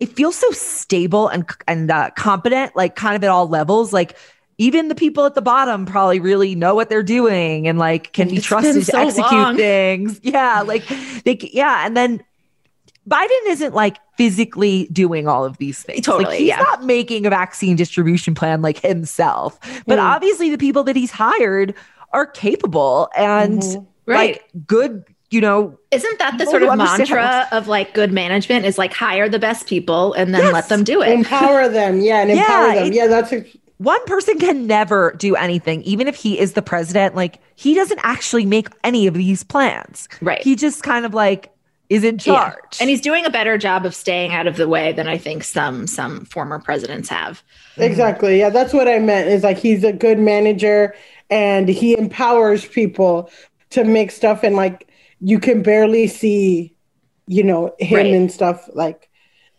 it 0.00 0.10
feels 0.10 0.36
so 0.36 0.50
stable 0.50 1.28
and 1.28 1.48
and 1.66 1.90
uh, 1.90 2.10
competent, 2.10 2.76
like 2.76 2.94
kind 2.94 3.16
of 3.16 3.24
at 3.24 3.30
all 3.30 3.48
levels. 3.48 3.94
Like 3.94 4.18
even 4.58 4.88
the 4.88 4.94
people 4.94 5.24
at 5.24 5.34
the 5.34 5.40
bottom 5.40 5.86
probably 5.86 6.20
really 6.20 6.54
know 6.54 6.74
what 6.74 6.90
they're 6.90 7.02
doing 7.02 7.66
and 7.66 7.78
like 7.78 8.12
can 8.12 8.28
be 8.28 8.36
trusted 8.38 8.84
so 8.84 8.92
to 8.92 8.98
execute 8.98 9.32
long. 9.32 9.56
things. 9.56 10.20
Yeah, 10.22 10.60
like 10.60 10.86
they 11.24 11.38
yeah, 11.54 11.86
and 11.86 11.96
then 11.96 12.22
Biden 13.08 13.46
isn't 13.46 13.74
like 13.74 13.96
physically 14.18 14.88
doing 14.92 15.26
all 15.26 15.46
of 15.46 15.56
these 15.56 15.82
things. 15.82 16.04
Totally, 16.04 16.24
like, 16.26 16.38
he's 16.38 16.48
yeah. 16.48 16.56
not 16.58 16.84
making 16.84 17.24
a 17.24 17.30
vaccine 17.30 17.76
distribution 17.76 18.34
plan 18.34 18.60
like 18.60 18.78
himself. 18.80 19.58
But 19.86 19.98
Mm. 19.98 20.02
obviously, 20.02 20.50
the 20.50 20.58
people 20.58 20.82
that 20.84 20.96
he's 20.96 21.12
hired 21.12 21.72
are 22.12 22.26
capable 22.26 23.08
and 23.16 23.62
Right. 24.06 24.40
like 24.54 24.66
good. 24.66 25.04
You 25.28 25.40
know, 25.40 25.76
Isn't 25.90 26.18
that 26.20 26.38
the 26.38 26.46
sort 26.46 26.62
of 26.62 26.68
understand 26.68 27.08
how 27.08 27.16
it 27.16 27.20
mantra 27.20 27.58
of 27.58 27.66
like 27.66 27.92
good 27.94 28.12
management 28.12 28.64
is 28.64 28.78
like 28.78 28.92
hire 28.92 29.28
the 29.28 29.40
best 29.40 29.66
people 29.66 30.12
and 30.12 30.32
then 30.32 30.40
Yes. 30.42 30.52
let 30.52 30.68
them 30.68 30.84
do 30.84 31.02
it? 31.02 31.08
Empower 31.10 31.68
them. 31.80 32.00
Yeah, 32.00 32.20
and 32.20 32.30
empower 32.30 32.68
Yeah, 32.68 32.74
them. 32.76 32.86
it- 32.86 32.94
yeah, 32.94 33.06
that's 33.08 33.32
a, 33.32 33.44
one 33.78 34.02
person 34.06 34.38
can 34.38 34.68
never 34.68 35.12
do 35.18 35.34
anything, 35.34 35.82
even 35.82 36.06
if 36.06 36.14
he 36.14 36.38
is 36.38 36.52
the 36.52 36.62
president. 36.62 37.16
Like 37.16 37.40
he 37.56 37.74
doesn't 37.74 37.98
actually 38.04 38.46
make 38.46 38.68
any 38.84 39.08
of 39.08 39.14
these 39.14 39.42
plans. 39.42 40.08
Right. 40.22 40.40
He 40.40 40.54
just 40.54 40.84
kind 40.84 41.04
of 41.04 41.12
like 41.12 41.50
is 41.88 42.04
in 42.04 42.14
Yeah. 42.24 42.50
charge. 42.50 42.78
And 42.80 42.88
he's 42.88 43.00
doing 43.00 43.26
a 43.26 43.30
better 43.30 43.58
job 43.58 43.84
of 43.84 43.96
staying 43.96 44.32
out 44.32 44.46
of 44.46 44.56
the 44.56 44.68
way 44.68 44.92
than 44.92 45.08
I 45.08 45.18
think 45.18 45.42
some 45.42 45.88
some 45.88 46.24
former 46.26 46.60
presidents 46.60 47.08
have. 47.08 47.42
exactly. 47.76 48.38
Yeah, 48.38 48.50
that's 48.50 48.72
what 48.72 48.86
I 48.86 49.00
meant. 49.00 49.28
Is 49.28 49.42
like 49.42 49.58
he's 49.58 49.82
a 49.82 49.92
good 49.92 50.20
manager 50.20 50.94
and 51.30 51.68
he 51.68 51.98
empowers 51.98 52.64
people 52.64 53.28
to 53.70 53.84
make 53.84 54.10
stuff 54.10 54.42
and 54.42 54.56
like 54.56 54.88
you 55.20 55.38
can 55.38 55.62
barely 55.62 56.06
see, 56.06 56.74
you 57.26 57.42
know, 57.42 57.74
him 57.78 57.96
Right. 57.96 58.06
and 58.14 58.30
stuff 58.30 58.68
like 58.74 59.08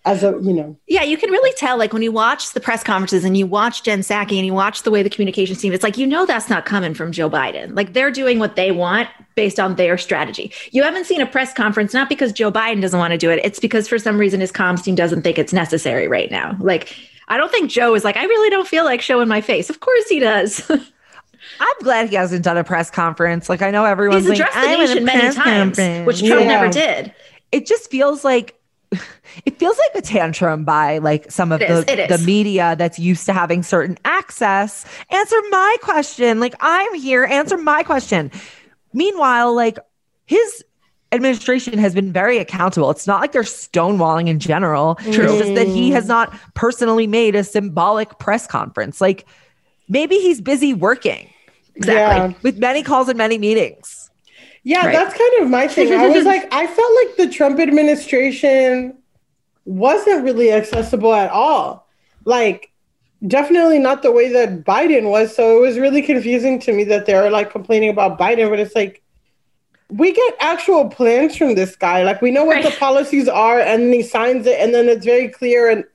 as 0.06 0.24
a 0.24 0.28
you 0.42 0.54
know. 0.54 0.78
Yeah, 0.88 1.04
you 1.04 1.18
can 1.18 1.30
really 1.32 1.52
tell, 1.58 1.78
like 1.78 1.92
when 1.92 2.02
you 2.02 2.14
watch 2.14 2.54
the 2.54 2.62
press 2.62 2.82
conferences 2.82 3.26
and 3.26 3.36
you 3.36 3.46
watch 3.46 3.84
Jen 3.84 4.00
Psaki 4.00 4.38
and 4.38 4.46
you 4.46 4.54
watch 4.54 4.84
the 4.84 4.92
way 4.92 5.04
the 5.04 5.10
communications 5.10 5.60
team, 5.60 5.74
it's 5.74 5.84
like 5.84 5.98
you 5.98 6.08
know 6.08 6.26
that's 6.26 6.50
not 6.50 6.66
coming 6.66 6.94
from 6.94 7.12
Joe 7.12 7.30
Biden. 7.30 7.76
Like 7.76 7.92
they're 7.94 8.12
doing 8.12 8.40
what 8.40 8.56
they 8.56 8.72
want 8.72 9.10
based 9.36 9.60
on 9.60 9.76
their 9.76 9.98
strategy. 9.98 10.52
You 10.72 10.82
haven't 10.84 11.06
seen 11.08 11.20
a 11.20 11.26
press 11.26 11.54
conference 11.54 11.94
not 11.94 12.08
because 12.08 12.32
Joe 12.32 12.52
Biden 12.52 12.82
doesn't 12.82 13.00
want 13.00 13.12
to 13.12 13.18
do 13.18 13.30
it, 13.32 13.42
it's 13.44 13.60
because 13.60 13.88
for 13.90 14.00
some 14.00 14.18
reason 14.18 14.40
his 14.40 14.52
comms 14.52 14.82
team 14.84 14.96
doesn't 14.96 15.24
think 15.24 15.38
it's 15.38 15.52
necessary 15.52 16.08
right 16.08 16.32
now. 16.32 16.56
Like 16.62 16.96
I 17.28 17.36
don't 17.36 17.52
think 17.52 17.70
Joe 17.70 17.94
is 17.94 18.06
like, 18.06 18.16
I 18.16 18.24
really 18.24 18.50
don't 18.50 18.68
feel 18.68 18.86
like 18.86 19.02
showing 19.02 19.28
my 19.28 19.42
face. 19.42 19.70
Of 19.70 19.82
course 19.82 20.08
he 20.08 20.20
does. 20.20 20.72
I'm 21.60 21.76
glad 21.84 22.10
he 22.10 22.16
hasn't 22.16 22.44
done 22.44 22.58
a 22.58 22.64
press 22.64 22.90
conference. 22.90 23.50
Like 23.50 23.62
I 23.62 23.72
know 23.72 23.86
everyone's 23.86 24.28
He's 24.28 24.40
like, 24.40 24.50
addressed 24.50 24.54
the 24.56 24.60
"I'm 24.70 24.80
in 24.82 24.88
nation 24.88 25.06
many 25.06 25.34
times, 25.34 25.76
conference." 25.78 26.08
which 26.08 26.20
Trump 26.20 26.42
Yeah. 26.42 26.48
never 26.48 26.70
did. 26.72 27.14
it 27.52 27.66
just 27.66 27.90
feels 27.92 28.24
like 28.24 28.54
it 29.46 29.60
feels 29.60 29.78
like 29.78 30.02
a 30.04 30.06
tantrum 30.06 30.64
by 30.64 30.98
like 31.00 31.30
some 31.30 31.52
of 31.52 31.62
is, 31.62 31.84
the, 31.86 32.06
the 32.10 32.18
media 32.26 32.76
that's 32.78 32.98
used 32.98 33.26
to 33.26 33.34
having 33.34 33.62
certain 33.64 33.98
access. 34.06 34.86
Answer 35.10 35.36
my 35.50 35.76
question. 35.82 36.40
Like 36.40 36.56
I'm 36.62 36.94
here, 36.96 37.26
answer 37.26 37.58
my 37.58 37.84
question. 37.84 38.32
Meanwhile, 38.94 39.54
like 39.54 39.78
his 40.26 40.64
administration 41.12 41.78
has 41.80 41.94
been 41.94 42.12
very 42.12 42.38
accountable. 42.38 42.90
It's 42.92 43.08
not 43.08 43.22
like 43.22 43.32
they're 43.32 43.44
stonewalling 43.44 44.28
in 44.28 44.40
general. 44.40 44.98
It's 45.02 45.16
just 45.18 45.56
that 45.56 45.68
he 45.68 45.92
has 45.92 46.08
not 46.08 46.34
personally 46.54 47.08
made 47.08 47.36
a 47.36 47.44
symbolic 47.44 48.20
press 48.20 48.46
conference. 48.48 49.00
Like 49.02 49.26
maybe 49.90 50.16
he's 50.18 50.42
busy 50.42 50.74
working 50.74 51.30
Exactly. 51.78 52.30
Yeah. 52.32 52.34
with 52.44 52.58
many 52.58 52.84
calls 52.84 53.08
and 53.10 53.18
many 53.18 53.38
meetings. 53.38 54.10
Yeah, 54.64 54.86
Right. 54.86 54.94
that's 54.94 55.18
kind 55.18 55.44
of 55.44 55.50
my 55.50 55.68
thing. 55.68 55.94
I 55.94 56.08
was 56.10 56.26
like, 56.26 56.48
I 56.54 56.68
felt 56.68 56.96
like 57.06 57.16
the 57.18 57.30
Trump 57.34 57.60
administration 57.60 58.98
wasn't 59.66 60.24
really 60.24 60.52
accessible 60.52 61.14
at 61.14 61.30
all. 61.32 61.88
Like, 62.26 62.70
definitely 63.26 63.80
not 63.80 64.02
the 64.02 64.12
way 64.12 64.28
that 64.30 64.64
Biden 64.66 65.10
was. 65.10 65.34
So 65.36 65.58
it 65.58 65.62
was 65.62 65.78
really 65.80 66.02
confusing 66.02 66.60
to 66.62 66.74
me 66.74 66.84
that 66.86 67.06
they 67.06 67.14
were 67.16 67.30
like 67.30 67.50
complaining 67.52 67.90
about 67.90 68.20
Biden, 68.20 68.50
but 68.50 68.60
it's 68.60 68.76
like, 68.76 69.02
we 69.90 70.12
get 70.12 70.34
actual 70.42 70.90
plans 70.90 71.38
from 71.38 71.56
this 71.56 71.78
guy. 71.78 72.04
Like, 72.04 72.22
we 72.22 72.30
know 72.32 72.44
what 72.44 72.62
the 72.62 72.72
policies 72.72 73.30
are, 73.30 73.60
and 73.62 73.94
he 73.94 74.04
signs 74.04 74.46
it, 74.46 74.60
and 74.60 74.74
then 74.76 74.90
it's 74.90 75.06
very 75.06 75.30
clear. 75.30 75.70
And 75.70 75.86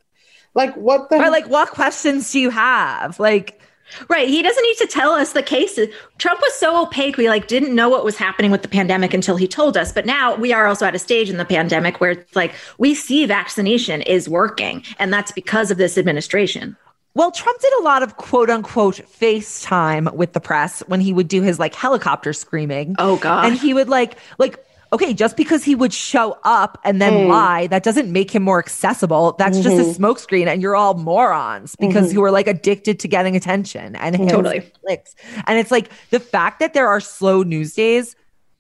like, 0.55 0.75
what 0.77 1.11
the 1.11 1.17
Or 1.17 1.29
like 1.31 1.47
what 1.49 1.69
questions 1.69 2.33
do 2.33 2.41
you 2.41 2.49
have? 2.49 3.21
Like 3.21 3.61
Right. 4.09 4.29
He 4.29 4.43
doesn't 4.43 4.63
need 4.63 4.77
to 4.79 4.87
tell 4.87 5.13
us 5.13 5.33
the 5.33 5.43
cases. 5.43 5.89
Trump 6.19 6.41
was 6.41 6.55
so 6.55 6.83
opaque. 6.83 7.17
We 7.17 7.29
like 7.29 7.49
didn't 7.49 7.75
know 7.75 7.89
what 7.89 8.05
was 8.05 8.17
happening 8.17 8.51
with 8.51 8.63
the 8.63 8.69
pandemic 8.69 9.15
until 9.15 9.37
he 9.37 9.49
told 9.49 9.77
us. 9.77 9.93
But 9.93 10.07
now 10.07 10.35
we 10.35 10.53
are 10.53 10.67
also 10.67 10.87
at 10.87 10.95
a 10.95 10.99
stage 10.99 11.31
in 11.31 11.37
the 11.37 11.45
pandemic 11.45 12.01
where 12.01 12.13
it's 12.13 12.37
like 12.37 12.55
we 12.79 12.95
see 12.95 13.27
vaccination 13.27 14.03
is 14.03 14.29
working. 14.29 14.85
And 14.99 15.13
that's 15.13 15.33
because 15.33 15.71
of 15.71 15.79
this 15.79 15.99
administration. 15.99 16.77
Well, 17.15 17.31
Trump 17.31 17.61
did 17.61 17.73
a 17.75 17.83
lot 17.83 18.03
of 18.03 18.17
quote 18.17 18.49
unquote 18.49 18.97
FaceTime 18.97 20.15
with 20.15 20.33
the 20.33 20.41
press 20.41 20.81
when 20.87 21.01
he 21.01 21.13
would 21.13 21.29
do 21.29 21.43
his 21.43 21.59
like 21.59 21.75
helicopter 21.75 22.33
screaming. 22.33 22.97
Oh, 22.99 23.19
God. 23.19 23.45
And 23.47 23.59
he 23.59 23.75
would 23.75 23.89
like 23.89 24.17
like 24.39 24.65
okay, 24.93 25.15
just 25.15 25.37
because 25.37 25.65
he 25.65 25.75
would 25.75 25.93
show 25.93 26.39
up 26.45 26.79
and 26.85 27.01
then 27.01 27.25
hmm. 27.25 27.31
lie, 27.31 27.67
that 27.69 27.83
doesn't 27.83 28.13
make 28.13 28.31
him 28.31 28.43
more 28.43 28.59
accessible. 28.59 29.35
That's 29.39 29.59
just 29.59 29.77
a 29.77 29.83
mm-hmm. 29.83 30.05
smokescreen, 30.05 30.47
and 30.47 30.61
you're 30.61 30.77
all 30.77 30.95
morons 30.95 31.75
because 31.77 32.09
mm-hmm. 32.09 32.19
you 32.19 32.25
are 32.25 32.31
like 32.31 32.47
addicted 32.47 33.01
to 33.01 33.09
getting 33.09 33.35
attention 33.35 33.97
and 33.97 34.17
Totally. 34.29 34.59
and 34.59 34.73
clicks. 34.85 35.15
And 35.47 35.59
it's 35.59 35.71
like 35.71 35.91
the 36.11 36.21
fact 36.21 36.61
that 36.61 36.75
there 36.75 36.89
are 36.89 37.01
slow 37.01 37.43
news 37.43 37.75
days, 37.75 38.15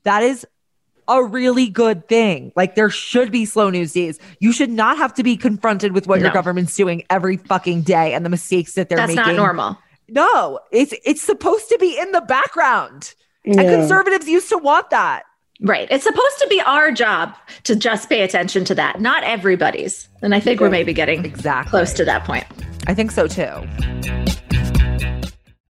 that 0.04 0.22
is 0.22 0.46
a 1.08 1.22
really 1.22 1.68
good 1.68 2.08
thing. 2.08 2.52
Like 2.56 2.74
there 2.74 2.90
should 2.90 3.30
be 3.30 3.44
slow 3.44 3.70
news 3.70 3.92
days. 3.92 4.18
You 4.40 4.52
should 4.52 4.70
not 4.70 4.96
have 4.96 5.12
to 5.14 5.22
be 5.22 5.36
confronted 5.36 5.92
with 5.92 6.06
what 6.06 6.20
your 6.20 6.30
government's 6.30 6.74
doing 6.76 7.02
every 7.10 7.36
fucking 7.36 7.82
day 7.82 8.14
and 8.14 8.24
the 8.24 8.30
mistakes 8.30 8.74
that 8.74 8.88
they're 8.88 8.96
That's 8.96 9.08
making. 9.08 9.24
That's 9.24 9.36
not 9.36 9.42
normal. 9.42 9.78
No, 10.08 10.60
it's 10.70 10.94
it's 11.04 11.22
supposed 11.22 11.68
to 11.68 11.78
be 11.78 11.98
in 11.98 12.12
the 12.12 12.20
background. 12.20 13.14
And 13.44 13.56
conservatives 13.56 14.28
used 14.28 14.48
to 14.50 14.58
want 14.58 14.90
that. 14.90 15.24
Right. 15.64 15.86
It's 15.92 16.02
supposed 16.02 16.38
to 16.40 16.48
be 16.48 16.60
our 16.62 16.90
job 16.90 17.36
to 17.64 17.76
just 17.76 18.08
pay 18.08 18.22
attention 18.22 18.64
to 18.64 18.74
that, 18.74 19.00
not 19.00 19.22
everybody's. 19.22 20.08
And 20.20 20.34
I 20.34 20.40
think 20.40 20.60
we're 20.60 20.70
maybe 20.70 20.92
getting 20.92 21.24
Exactly. 21.24 21.70
close 21.70 21.92
to 21.94 22.04
that 22.04 22.24
point. 22.24 22.44
I 22.88 22.94
think 22.94 23.12
so 23.12 23.28
too. 23.28 23.48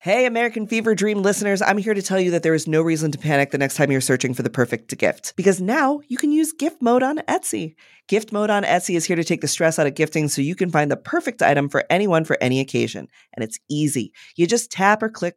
Hey, 0.00 0.26
American 0.26 0.66
Fever 0.66 0.94
Dream 0.94 1.22
listeners, 1.22 1.60
I'm 1.60 1.76
here 1.78 1.92
to 1.92 2.02
tell 2.02 2.20
you 2.20 2.30
that 2.30 2.42
there 2.42 2.54
is 2.54 2.68
no 2.68 2.82
reason 2.82 3.10
to 3.12 3.18
panic 3.18 3.50
the 3.50 3.58
next 3.58 3.76
time 3.76 3.90
you're 3.90 4.00
searching 4.00 4.32
for 4.32 4.42
the 4.42 4.50
perfect 4.50 4.96
gift. 4.96 5.34
Because 5.36 5.60
now 5.60 6.00
you 6.08 6.16
can 6.18 6.32
use 6.32 6.52
gift 6.52 6.80
mode 6.80 7.02
on 7.02 7.18
Etsy. 7.28 7.74
Gift 8.08 8.32
mode 8.32 8.48
on 8.48 8.64
Etsy 8.64 8.94
is 8.94 9.04
here 9.06 9.16
to 9.16 9.24
take 9.24 9.40
the 9.40 9.48
stress 9.48 9.78
out 9.78 9.86
of 9.86 9.94
gifting 9.94 10.28
so 10.28 10.40
you 10.40 10.54
can 10.54 10.70
find 10.70 10.90
the 10.90 10.96
perfect 10.96 11.42
item 11.42 11.68
for 11.68 11.84
anyone 11.90 12.24
for 12.24 12.38
any 12.40 12.60
occasion. 12.60 13.08
And 13.34 13.42
it's 13.42 13.58
easy. 13.68 14.12
You 14.36 14.46
just 14.46 14.70
tap 14.70 15.02
or 15.02 15.08
click 15.08 15.36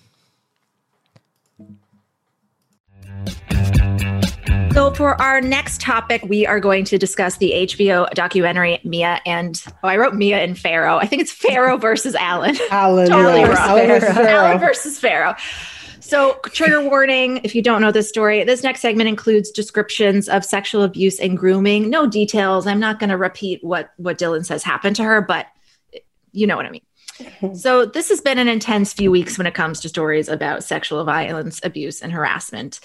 So, 4.73 4.93
for 4.93 5.21
our 5.21 5.41
next 5.41 5.81
topic, 5.81 6.23
we 6.23 6.47
are 6.47 6.61
going 6.61 6.85
to 6.85 6.97
discuss 6.97 7.37
the 7.37 7.51
HBO 7.51 8.09
documentary 8.11 8.79
Mia 8.85 9.19
and 9.25 9.61
oh, 9.83 9.87
I 9.87 9.97
wrote 9.97 10.15
Mia 10.15 10.37
and 10.37 10.57
Farrow. 10.57 10.97
I 10.97 11.07
think 11.07 11.21
it's 11.21 11.31
Farrow 11.31 11.77
versus 11.77 12.15
Allen. 12.15 12.57
Alan, 12.71 13.07
totally 13.09 13.43
wrong. 13.43 13.57
Allen 13.57 13.87
versus. 13.87 14.17
Allen 14.17 14.59
versus 14.59 14.99
Farrow. 14.99 15.35
So, 15.99 16.39
trigger 16.45 16.81
warning 16.81 17.41
if 17.43 17.53
you 17.53 17.61
don't 17.61 17.81
know 17.81 17.91
this 17.91 18.07
story, 18.07 18.43
this 18.45 18.63
next 18.63 18.79
segment 18.79 19.09
includes 19.09 19.51
descriptions 19.51 20.29
of 20.29 20.45
sexual 20.45 20.83
abuse 20.83 21.19
and 21.19 21.37
grooming. 21.37 21.89
No 21.89 22.07
details. 22.07 22.65
I'm 22.65 22.79
not 22.79 22.97
going 22.97 23.09
to 23.09 23.17
repeat 23.17 23.61
what 23.63 23.91
what 23.97 24.17
Dylan 24.17 24.45
says 24.45 24.63
happened 24.63 24.95
to 24.95 25.03
her, 25.03 25.21
but 25.21 25.47
you 26.31 26.47
know 26.47 26.55
what 26.55 26.65
I 26.65 26.69
mean. 26.69 26.81
So, 27.53 27.85
this 27.85 28.09
has 28.09 28.21
been 28.21 28.37
an 28.37 28.47
intense 28.47 28.93
few 28.93 29.11
weeks 29.11 29.37
when 29.37 29.47
it 29.47 29.53
comes 29.53 29.79
to 29.81 29.89
stories 29.89 30.29
about 30.29 30.63
sexual 30.63 31.03
violence, 31.03 31.59
abuse, 31.63 32.01
and 32.01 32.11
harassment. 32.11 32.79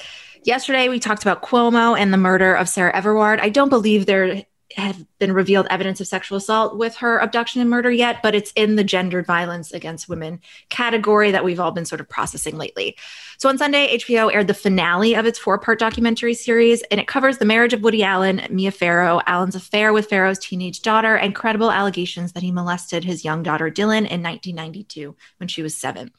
Yesterday, 0.45 0.89
we 0.89 1.01
talked 1.01 1.23
about 1.23 1.43
Cuomo 1.43 1.99
and 1.99 2.13
the 2.13 2.19
murder 2.19 2.55
of 2.55 2.69
Sarah 2.69 2.95
Everard. 2.95 3.41
I 3.41 3.49
don't 3.49 3.69
believe 3.69 4.07
there 4.07 4.45
have 4.77 5.05
been 5.19 5.33
revealed 5.33 5.67
evidence 5.71 6.01
of 6.01 6.07
sexual 6.07 6.37
assault 6.37 6.77
with 6.77 6.97
her 6.97 7.19
abduction 7.19 7.61
and 7.61 7.71
murder 7.71 7.91
yet, 7.91 8.23
but 8.23 8.35
it's 8.35 8.53
in 8.57 8.77
the 8.77 8.85
gendered 8.85 9.27
violence 9.27 9.73
against 9.73 10.09
women 10.09 10.41
category 10.69 11.31
that 11.31 11.45
we've 11.45 11.61
all 11.61 11.71
been 11.71 11.87
sort 11.87 12.01
of 12.01 12.09
processing 12.09 12.59
lately. 12.59 12.97
So 13.39 13.49
on 13.49 13.57
Sunday, 13.57 13.97
HBO 13.97 14.33
aired 14.33 14.49
the 14.49 14.55
finale 14.55 15.15
of 15.15 15.25
its 15.25 15.39
four 15.39 15.59
part 15.59 15.79
documentary 15.79 16.35
series, 16.35 16.83
and 16.91 17.01
it 17.01 17.07
covers 17.07 17.39
the 17.39 17.45
marriage 17.45 17.73
of 17.73 17.83
Woody 17.83 18.03
Allen, 18.03 18.47
Mia 18.51 18.71
Farrow, 18.71 19.21
Allen's 19.27 19.55
affair 19.55 19.93
with 19.93 20.09
Farrow's 20.09 20.39
teenage 20.39 20.83
daughter, 20.83 21.17
and 21.17 21.35
credible 21.35 21.71
allegations 21.71 22.33
that 22.33 22.43
he 22.43 22.53
molested 22.53 23.05
his 23.05 23.25
young 23.25 23.43
daughter 23.43 23.71
Dylan 23.71 24.07
in 24.09 24.23
1992 24.23 25.17
when 25.39 25.49
she 25.49 25.63
was 25.63 25.75
seven. 25.75 26.13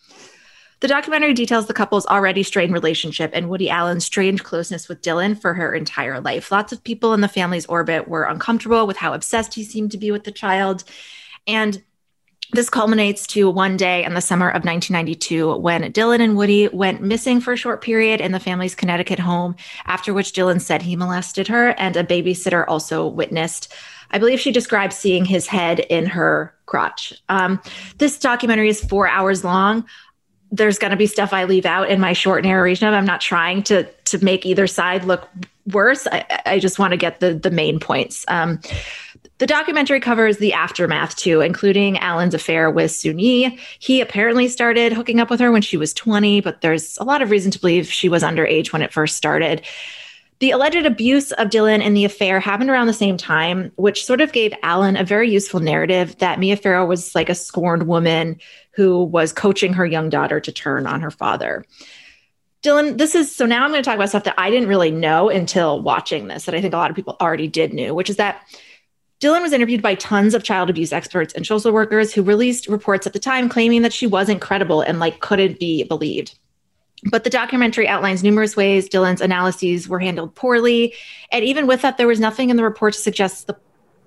The 0.80 0.88
documentary 0.88 1.34
details 1.34 1.66
the 1.66 1.74
couple's 1.74 2.06
already 2.06 2.44
strained 2.44 2.72
relationship 2.72 3.32
and 3.34 3.50
Woody 3.50 3.70
Allen's 3.70 4.06
strange 4.06 4.44
closeness 4.44 4.88
with 4.88 5.02
Dylan 5.02 5.40
for 5.40 5.56
her 5.56 5.74
entire 5.74 6.20
life. 6.22 6.52
Lots 6.52 6.72
of 6.72 6.84
people 6.84 7.14
in 7.14 7.22
the 7.22 7.28
family's 7.28 7.66
orbit 7.66 8.08
were 8.08 8.24
uncomfortable 8.24 8.86
with 8.86 8.98
how 8.98 9.14
obsessed 9.14 9.56
he 9.56 9.64
seemed 9.64 9.92
to 9.92 9.98
be 9.98 10.12
with 10.12 10.24
the 10.24 10.32
child. 10.32 10.84
And 11.48 11.82
this 12.54 12.70
culminates 12.70 13.28
to 13.28 13.50
one 13.50 13.76
day 13.76 14.06
in 14.06 14.14
the 14.14 14.22
summer 14.22 14.48
of 14.48 14.64
1992 14.64 15.58
when 15.58 15.92
Dylan 15.92 16.22
and 16.22 16.38
Woody 16.38 16.68
went 16.70 17.02
missing 17.02 17.42
for 17.42 17.54
a 17.54 17.58
short 17.58 17.82
period 17.82 18.22
in 18.22 18.32
the 18.32 18.40
family's 18.40 18.76
Connecticut 18.76 19.20
home, 19.20 19.56
after 19.86 20.14
which 20.14 20.32
Dylan 20.32 20.62
said 20.62 20.82
he 20.82 20.96
molested 20.96 21.48
her 21.48 21.70
and 21.72 21.98
a 21.98 22.04
babysitter 22.04 22.64
also 22.68 23.06
witnessed. 23.06 23.74
I 24.12 24.20
believe 24.20 24.40
she 24.40 24.52
described 24.52 24.94
seeing 24.94 25.26
his 25.26 25.48
head 25.48 25.80
in 25.80 26.06
her 26.06 26.54
crotch. 26.66 27.14
Um, 27.28 27.62
this 27.98 28.18
documentary 28.18 28.70
is 28.70 28.84
four 28.84 29.08
hours 29.08 29.44
long 29.44 29.86
there's 30.52 30.80
going 30.80 30.92
to 30.92 30.98
be 30.98 31.08
stuff 31.08 31.34
I 31.34 31.44
leave 31.44 31.66
out 31.66 31.90
in 31.90 32.00
my 32.00 32.14
short 32.14 32.44
narration. 32.44 32.94
I'm 32.94 33.06
not 33.06 33.22
trying 33.22 33.64
to 33.64 33.84
to 33.84 34.24
make 34.24 34.46
either 34.46 34.68
side 34.68 35.04
look 35.04 35.28
worse. 35.72 36.08
I, 36.12 36.42
I 36.46 36.60
just 36.60 36.80
want 36.80 36.92
to 36.92 36.98
get 36.98 37.20
the 37.20 37.34
the 37.34 37.52
main 37.52 37.80
points. 37.80 38.26
Um, 38.28 38.62
the 39.40 39.46
documentary 39.46 40.00
covers 40.00 40.38
the 40.38 40.54
aftermath 40.54 41.16
too, 41.16 41.42
including 41.42 42.00
Allen's 42.00 42.34
affair 42.34 42.72
with 42.72 42.92
Soon-Yi. 42.92 43.60
He 43.78 44.02
apparently 44.02 44.48
started 44.48 44.94
hooking 44.94 45.20
up 45.20 45.30
with 45.30 45.40
her 45.40 45.52
when 45.52 45.62
she 45.62 45.78
was 45.78 45.94
20, 45.94 46.42
but 46.42 46.62
there's 46.62 46.98
a 46.98 47.04
lot 47.04 47.22
of 47.22 47.30
reason 47.30 47.52
to 47.52 47.60
believe 47.60 47.92
she 47.92 48.10
was 48.10 48.24
underage 48.24 48.74
when 48.74 48.82
it 48.82 48.92
first 48.92 49.16
started. 49.16 49.62
The 50.40 50.52
alleged 50.52 50.86
abuse 50.86 51.32
of 51.32 51.50
Dylan 51.50 51.82
and 51.82 51.98
the 51.98 52.06
affair 52.06 52.40
happened 52.40 52.70
around 52.70 52.86
the 52.86 52.94
same 52.94 53.18
time, 53.18 53.72
which 53.76 54.06
sort 54.06 54.22
of 54.22 54.32
gave 54.32 54.54
Allen 54.62 54.96
a 54.96 55.04
very 55.04 55.32
useful 55.32 55.60
narrative 55.60 56.16
that 56.20 56.40
Mia 56.40 56.56
Farrow 56.56 56.86
was 56.86 57.16
like 57.16 57.30
a 57.30 57.36
scorned 57.36 57.88
woman 57.88 58.40
who 58.72 59.04
was 59.04 59.34
coaching 59.34 59.74
her 59.74 59.86
young 59.86 60.10
daughter 60.10 60.40
to 60.40 60.52
turn 60.52 60.86
on 60.86 61.02
her 61.02 61.10
father. 61.10 61.66
Dylan, 62.62 62.98
this 62.98 63.16
is 63.16 63.36
so 63.36 63.48
now 63.48 63.64
I'm 63.64 63.72
going 63.72 63.82
to 63.82 63.88
talk 63.88 63.96
about 63.96 64.10
stuff 64.10 64.26
that 64.26 64.36
I 64.38 64.52
didn't 64.52 64.70
really 64.70 64.92
know 64.92 65.30
until 65.30 65.82
watching 65.82 66.28
this, 66.28 66.46
that 66.46 66.54
I 66.54 66.62
think 66.62 66.74
a 66.74 66.78
lot 66.78 66.92
of 66.92 66.96
people 66.96 67.18
already 67.20 67.48
did 67.48 67.74
knew, 67.74 67.96
which 67.96 68.10
is 68.10 68.18
that 68.18 68.44
Dylan 69.20 69.42
was 69.42 69.54
interviewed 69.54 69.82
by 69.82 69.96
tons 69.96 70.36
of 70.36 70.44
child 70.44 70.70
abuse 70.70 70.94
experts 70.94 71.34
and 71.34 71.46
social 71.48 71.72
workers 71.72 72.14
who 72.14 72.22
released 72.22 72.68
reports 72.68 73.08
at 73.08 73.14
the 73.14 73.20
time 73.20 73.50
claiming 73.50 73.82
that 73.82 73.94
she 73.94 74.06
wasn't 74.06 74.42
credible 74.42 74.82
and 74.82 75.00
like 75.00 75.20
couldn't 75.20 75.60
be 75.60 75.84
believed. 75.84 76.38
But 77.04 77.24
the 77.24 77.30
documentary 77.30 77.88
outlines 77.88 78.24
numerous 78.24 78.56
ways 78.56 78.90
Dylan's 78.90 79.22
analyses 79.22 79.88
were 79.88 80.00
handled 80.00 80.34
poorly. 80.36 80.94
And 81.32 81.46
even 81.46 81.68
with 81.68 81.82
that, 81.84 81.98
there 81.98 82.08
was 82.08 82.20
nothing 82.20 82.50
in 82.50 82.58
the 82.58 82.64
report 82.64 82.94
to 82.96 83.00
suggest 83.00 83.46
the, 83.46 83.56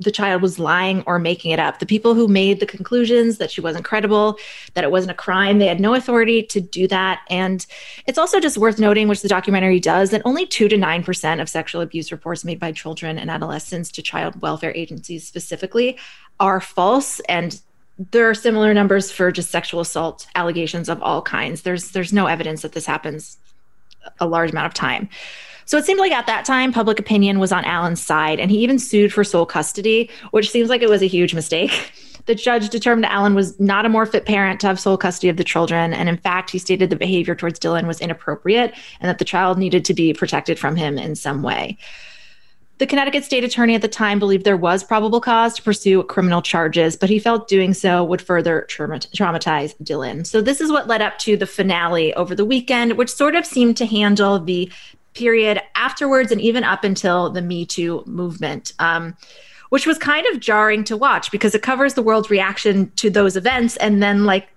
the 0.00 0.10
child 0.10 0.42
was 0.42 0.58
lying 0.58 1.04
or 1.06 1.20
making 1.20 1.52
it 1.52 1.60
up. 1.60 1.78
The 1.78 1.86
people 1.86 2.14
who 2.14 2.26
made 2.26 2.58
the 2.58 2.66
conclusions 2.66 3.38
that 3.38 3.52
she 3.52 3.60
wasn't 3.60 3.84
credible, 3.84 4.38
that 4.74 4.82
it 4.82 4.90
wasn't 4.90 5.12
a 5.12 5.14
crime, 5.14 5.58
they 5.58 5.68
had 5.68 5.78
no 5.78 5.94
authority 5.94 6.42
to 6.42 6.60
do 6.60 6.88
that. 6.88 7.20
And 7.30 7.64
it's 8.06 8.18
also 8.18 8.40
just 8.40 8.58
worth 8.58 8.80
noting, 8.80 9.06
which 9.06 9.22
the 9.22 9.28
documentary 9.28 9.78
does, 9.78 10.10
that 10.10 10.22
only 10.24 10.44
2 10.44 10.68
to 10.68 10.76
9% 10.76 11.40
of 11.40 11.48
sexual 11.48 11.82
abuse 11.82 12.10
reports 12.10 12.44
made 12.44 12.58
by 12.58 12.72
children 12.72 13.18
and 13.18 13.30
adolescents 13.30 13.92
to 13.92 14.02
child 14.02 14.40
welfare 14.42 14.74
agencies 14.74 15.28
specifically 15.28 15.96
are 16.40 16.60
false. 16.60 17.20
And 17.20 17.60
there 18.10 18.28
are 18.28 18.34
similar 18.34 18.72
numbers 18.72 19.12
for 19.12 19.30
just 19.30 19.50
sexual 19.50 19.80
assault 19.80 20.26
allegations 20.34 20.88
of 20.88 21.02
all 21.02 21.20
kinds. 21.20 21.62
There's 21.62 21.90
there's 21.90 22.12
no 22.12 22.26
evidence 22.26 22.62
that 22.62 22.72
this 22.72 22.86
happens 22.86 23.36
a 24.18 24.26
large 24.26 24.52
amount 24.52 24.66
of 24.66 24.74
time. 24.74 25.08
So 25.66 25.76
it 25.78 25.84
seemed 25.84 26.00
like 26.00 26.10
at 26.10 26.26
that 26.26 26.44
time, 26.44 26.72
public 26.72 26.98
opinion 26.98 27.38
was 27.38 27.52
on 27.52 27.64
Allen's 27.64 28.02
side, 28.02 28.40
and 28.40 28.50
he 28.50 28.58
even 28.58 28.78
sued 28.78 29.12
for 29.12 29.22
sole 29.22 29.46
custody, 29.46 30.10
which 30.30 30.50
seems 30.50 30.68
like 30.68 30.82
it 30.82 30.88
was 30.88 31.02
a 31.02 31.06
huge 31.06 31.34
mistake. 31.34 31.92
The 32.26 32.34
judge 32.34 32.68
determined 32.68 33.06
Allen 33.06 33.34
was 33.34 33.58
not 33.58 33.86
a 33.86 33.88
more 33.88 34.04
fit 34.04 34.26
parent 34.26 34.60
to 34.60 34.66
have 34.66 34.78
sole 34.78 34.98
custody 34.98 35.30
of 35.30 35.38
the 35.38 35.42
children. 35.42 35.94
And 35.94 36.06
in 36.06 36.18
fact, 36.18 36.50
he 36.50 36.58
stated 36.58 36.90
the 36.90 36.94
behavior 36.94 37.34
towards 37.34 37.58
Dylan 37.58 37.86
was 37.86 37.98
inappropriate 37.98 38.74
and 39.00 39.08
that 39.08 39.18
the 39.18 39.24
child 39.24 39.58
needed 39.58 39.86
to 39.86 39.94
be 39.94 40.12
protected 40.12 40.58
from 40.58 40.76
him 40.76 40.98
in 40.98 41.16
some 41.16 41.42
way. 41.42 41.78
The 42.80 42.86
Connecticut 42.86 43.24
state 43.24 43.44
attorney 43.44 43.74
at 43.74 43.82
the 43.82 43.88
time 43.88 44.18
believed 44.18 44.46
there 44.46 44.56
was 44.56 44.82
probable 44.82 45.20
cause 45.20 45.52
to 45.56 45.62
pursue 45.62 46.02
criminal 46.04 46.40
charges, 46.40 46.96
but 46.96 47.10
he 47.10 47.18
felt 47.18 47.46
doing 47.46 47.74
so 47.74 48.02
would 48.02 48.22
further 48.22 48.62
trauma- 48.70 49.00
traumatize 49.00 49.76
Dylan. 49.82 50.26
So, 50.26 50.40
this 50.40 50.62
is 50.62 50.72
what 50.72 50.88
led 50.88 51.02
up 51.02 51.18
to 51.18 51.36
the 51.36 51.46
finale 51.46 52.14
over 52.14 52.34
the 52.34 52.46
weekend, 52.46 52.96
which 52.96 53.10
sort 53.10 53.36
of 53.36 53.44
seemed 53.44 53.76
to 53.76 53.84
handle 53.84 54.38
the 54.38 54.72
period 55.12 55.60
afterwards 55.74 56.32
and 56.32 56.40
even 56.40 56.64
up 56.64 56.82
until 56.82 57.28
the 57.28 57.42
Me 57.42 57.66
Too 57.66 58.02
movement. 58.06 58.72
Um, 58.78 59.14
which 59.68 59.86
was 59.86 59.98
kind 59.98 60.26
of 60.28 60.40
jarring 60.40 60.82
to 60.84 60.96
watch 60.96 61.30
because 61.30 61.54
it 61.54 61.62
covers 61.62 61.92
the 61.92 62.02
world's 62.02 62.30
reaction 62.30 62.90
to 62.96 63.10
those 63.10 63.36
events 63.36 63.76
and 63.76 64.02
then 64.02 64.24
like 64.24 64.48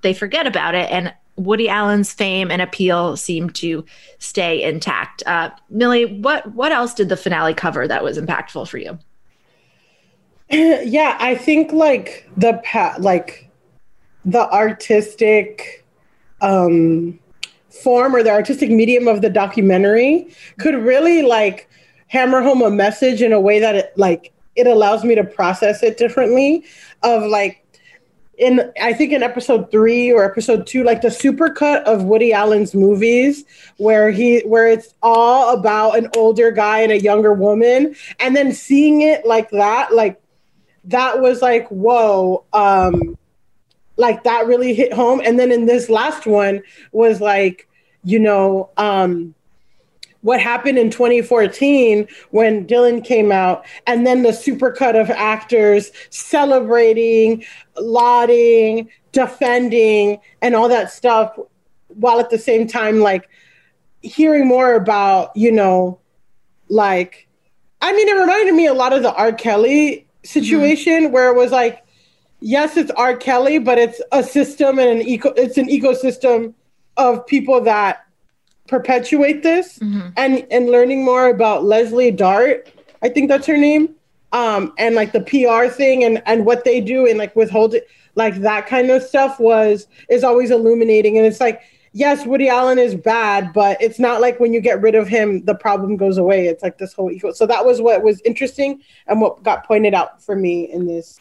they 0.00 0.14
forget 0.14 0.48
about 0.48 0.74
it 0.74 0.90
and 0.90 1.14
Woody 1.36 1.68
Allen's 1.68 2.12
fame 2.12 2.50
and 2.50 2.60
appeal 2.60 3.16
seem 3.16 3.50
to 3.50 3.84
stay 4.18 4.62
intact. 4.62 5.22
Uh, 5.26 5.50
Milly, 5.70 6.20
what 6.20 6.52
what 6.54 6.72
else 6.72 6.94
did 6.94 7.08
the 7.08 7.16
finale 7.16 7.54
cover 7.54 7.88
that 7.88 8.04
was 8.04 8.18
impactful 8.18 8.68
for 8.68 8.78
you? 8.78 8.98
Yeah, 10.50 11.16
I 11.18 11.34
think 11.34 11.72
like 11.72 12.28
the 12.36 12.60
pa- 12.62 12.96
like 12.98 13.50
the 14.24 14.50
artistic 14.52 15.84
um, 16.42 17.18
form 17.70 18.14
or 18.14 18.22
the 18.22 18.30
artistic 18.30 18.70
medium 18.70 19.08
of 19.08 19.22
the 19.22 19.30
documentary 19.30 20.28
could 20.58 20.74
really 20.74 21.22
like 21.22 21.70
hammer 22.08 22.42
home 22.42 22.60
a 22.60 22.70
message 22.70 23.22
in 23.22 23.32
a 23.32 23.40
way 23.40 23.58
that 23.60 23.74
it 23.74 23.92
like 23.96 24.32
it 24.54 24.66
allows 24.66 25.04
me 25.04 25.14
to 25.14 25.24
process 25.24 25.82
it 25.82 25.96
differently 25.96 26.64
of 27.02 27.22
like 27.22 27.61
in 28.38 28.72
I 28.80 28.92
think 28.92 29.12
in 29.12 29.22
episode 29.22 29.70
three 29.70 30.10
or 30.10 30.24
episode 30.24 30.66
two, 30.66 30.84
like 30.84 31.02
the 31.02 31.08
supercut 31.08 31.82
of 31.84 32.04
Woody 32.04 32.32
Allen's 32.32 32.74
movies, 32.74 33.44
where 33.76 34.10
he 34.10 34.40
where 34.40 34.68
it's 34.68 34.94
all 35.02 35.54
about 35.54 35.98
an 35.98 36.08
older 36.16 36.50
guy 36.50 36.80
and 36.80 36.92
a 36.92 37.00
younger 37.00 37.32
woman, 37.32 37.94
and 38.18 38.34
then 38.34 38.52
seeing 38.52 39.02
it 39.02 39.26
like 39.26 39.50
that, 39.50 39.94
like 39.94 40.20
that 40.84 41.20
was 41.20 41.42
like 41.42 41.68
whoa, 41.68 42.44
um, 42.52 43.16
like 43.96 44.24
that 44.24 44.46
really 44.46 44.74
hit 44.74 44.92
home. 44.92 45.20
And 45.24 45.38
then 45.38 45.52
in 45.52 45.66
this 45.66 45.90
last 45.90 46.26
one 46.26 46.62
was 46.90 47.20
like, 47.20 47.68
you 48.02 48.18
know, 48.18 48.70
um, 48.76 49.34
what 50.22 50.40
happened 50.40 50.78
in 50.78 50.90
2014 50.90 52.08
when 52.30 52.66
Dylan 52.66 53.04
came 53.04 53.30
out, 53.30 53.64
and 53.86 54.06
then 54.06 54.22
the 54.22 54.30
supercut 54.30 55.00
of 55.00 55.10
actors 55.10 55.90
celebrating, 56.10 57.44
lauding, 57.76 58.88
defending, 59.12 60.20
and 60.40 60.54
all 60.54 60.68
that 60.68 60.90
stuff, 60.90 61.38
while 61.88 62.18
at 62.18 62.30
the 62.30 62.38
same 62.38 62.66
time, 62.66 63.00
like 63.00 63.28
hearing 64.00 64.46
more 64.46 64.74
about, 64.74 65.36
you 65.36 65.52
know, 65.52 65.98
like, 66.68 67.28
I 67.80 67.92
mean, 67.92 68.08
it 68.08 68.14
reminded 68.14 68.54
me 68.54 68.66
a 68.66 68.74
lot 68.74 68.92
of 68.92 69.02
the 69.02 69.12
R. 69.12 69.32
Kelly 69.32 70.06
situation 70.24 71.04
mm-hmm. 71.04 71.12
where 71.12 71.30
it 71.30 71.36
was 71.36 71.50
like, 71.50 71.84
yes, 72.40 72.76
it's 72.76 72.90
R. 72.92 73.16
Kelly, 73.16 73.58
but 73.58 73.78
it's 73.78 74.00
a 74.12 74.22
system 74.22 74.78
and 74.78 74.88
an 74.88 75.02
eco, 75.02 75.30
it's 75.30 75.58
an 75.58 75.66
ecosystem 75.66 76.54
of 76.96 77.26
people 77.26 77.60
that 77.62 78.06
perpetuate 78.68 79.42
this 79.42 79.78
mm-hmm. 79.78 80.08
and 80.16 80.46
and 80.50 80.70
learning 80.70 81.04
more 81.04 81.28
about 81.28 81.64
Leslie 81.64 82.10
Dart, 82.10 82.72
I 83.02 83.08
think 83.08 83.28
that's 83.28 83.46
her 83.46 83.56
name, 83.56 83.94
um, 84.32 84.72
and 84.78 84.94
like 84.94 85.12
the 85.12 85.20
PR 85.20 85.72
thing 85.72 86.04
and 86.04 86.22
and 86.26 86.46
what 86.46 86.64
they 86.64 86.80
do 86.80 87.06
and 87.06 87.18
like 87.18 87.34
withhold 87.36 87.74
it, 87.74 87.88
like 88.14 88.36
that 88.36 88.66
kind 88.66 88.90
of 88.90 89.02
stuff 89.02 89.38
was 89.40 89.86
is 90.08 90.24
always 90.24 90.50
illuminating. 90.50 91.18
And 91.18 91.26
it's 91.26 91.40
like, 91.40 91.62
yes, 91.92 92.26
Woody 92.26 92.48
Allen 92.48 92.78
is 92.78 92.94
bad, 92.94 93.52
but 93.52 93.80
it's 93.80 93.98
not 93.98 94.20
like 94.20 94.40
when 94.40 94.52
you 94.52 94.60
get 94.60 94.80
rid 94.80 94.94
of 94.94 95.08
him, 95.08 95.44
the 95.44 95.54
problem 95.54 95.96
goes 95.96 96.18
away. 96.18 96.46
It's 96.46 96.62
like 96.62 96.78
this 96.78 96.92
whole 96.92 97.10
eco. 97.10 97.32
So 97.32 97.46
that 97.46 97.64
was 97.64 97.80
what 97.80 98.02
was 98.02 98.20
interesting 98.24 98.82
and 99.06 99.20
what 99.20 99.42
got 99.42 99.66
pointed 99.66 99.94
out 99.94 100.22
for 100.22 100.36
me 100.36 100.70
in 100.70 100.86
this. 100.86 101.18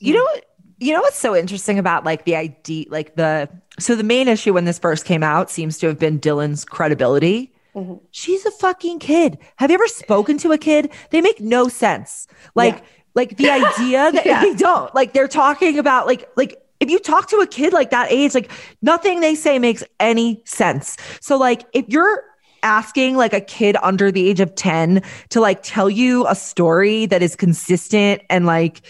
You 0.00 0.14
know 0.14 0.22
what? 0.22 0.44
You 0.80 0.92
know 0.92 1.00
what's 1.00 1.18
so 1.18 1.34
interesting 1.34 1.78
about 1.80 2.04
like 2.04 2.24
the 2.24 2.36
idea, 2.36 2.86
like 2.88 3.16
the 3.16 3.48
so 3.78 3.94
the 3.94 4.04
main 4.04 4.28
issue 4.28 4.52
when 4.52 4.64
this 4.64 4.78
first 4.78 5.04
came 5.04 5.22
out 5.22 5.50
seems 5.50 5.78
to 5.78 5.86
have 5.86 5.98
been 5.98 6.18
Dylan's 6.18 6.64
credibility. 6.64 7.52
Mm-hmm. 7.74 7.94
She's 8.10 8.44
a 8.46 8.50
fucking 8.50 8.98
kid. 8.98 9.38
Have 9.56 9.70
you 9.70 9.74
ever 9.74 9.86
spoken 9.86 10.38
to 10.38 10.52
a 10.52 10.58
kid? 10.58 10.90
They 11.10 11.20
make 11.20 11.40
no 11.40 11.68
sense. 11.68 12.26
Like, 12.54 12.76
yeah. 12.76 12.84
like 13.14 13.36
the 13.36 13.50
idea 13.50 14.12
that 14.12 14.26
yeah. 14.26 14.42
they 14.42 14.54
don't 14.54 14.92
like 14.94 15.12
they're 15.12 15.28
talking 15.28 15.78
about 15.78 16.06
like 16.06 16.28
like 16.36 16.60
if 16.80 16.90
you 16.90 16.98
talk 16.98 17.28
to 17.28 17.36
a 17.38 17.46
kid 17.46 17.72
like 17.72 17.90
that 17.90 18.10
age, 18.10 18.34
like 18.34 18.50
nothing 18.82 19.20
they 19.20 19.34
say 19.34 19.58
makes 19.58 19.82
any 19.98 20.42
sense. 20.44 20.96
So 21.20 21.36
like 21.36 21.64
if 21.72 21.84
you're 21.88 22.24
asking 22.62 23.16
like 23.16 23.32
a 23.32 23.40
kid 23.40 23.76
under 23.82 24.10
the 24.10 24.28
age 24.28 24.40
of 24.40 24.54
10 24.54 25.02
to 25.30 25.40
like 25.40 25.62
tell 25.62 25.88
you 25.88 26.26
a 26.26 26.34
story 26.34 27.06
that 27.06 27.22
is 27.22 27.36
consistent 27.36 28.22
and 28.30 28.46
like 28.46 28.82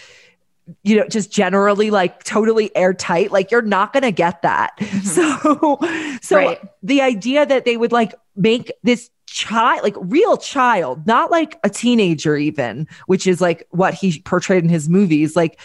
you 0.83 0.97
know, 0.97 1.07
just 1.07 1.31
generally 1.31 1.89
like 1.89 2.23
totally 2.23 2.75
airtight, 2.75 3.31
like 3.31 3.51
you're 3.51 3.61
not 3.61 3.93
going 3.93 4.03
to 4.03 4.11
get 4.11 4.41
that. 4.41 4.77
Mm-hmm. 4.77 4.99
So, 5.09 5.79
so 6.21 6.35
right. 6.35 6.59
the 6.83 7.01
idea 7.01 7.45
that 7.45 7.65
they 7.65 7.77
would 7.77 7.91
like 7.91 8.13
make 8.35 8.71
this 8.83 9.09
child, 9.25 9.83
like 9.83 9.95
real 9.99 10.37
child, 10.37 11.07
not 11.07 11.31
like 11.31 11.59
a 11.63 11.69
teenager, 11.69 12.35
even, 12.35 12.87
which 13.07 13.25
is 13.27 13.41
like 13.41 13.67
what 13.71 13.93
he 13.93 14.19
portrayed 14.21 14.63
in 14.63 14.69
his 14.69 14.87
movies, 14.87 15.35
like 15.35 15.59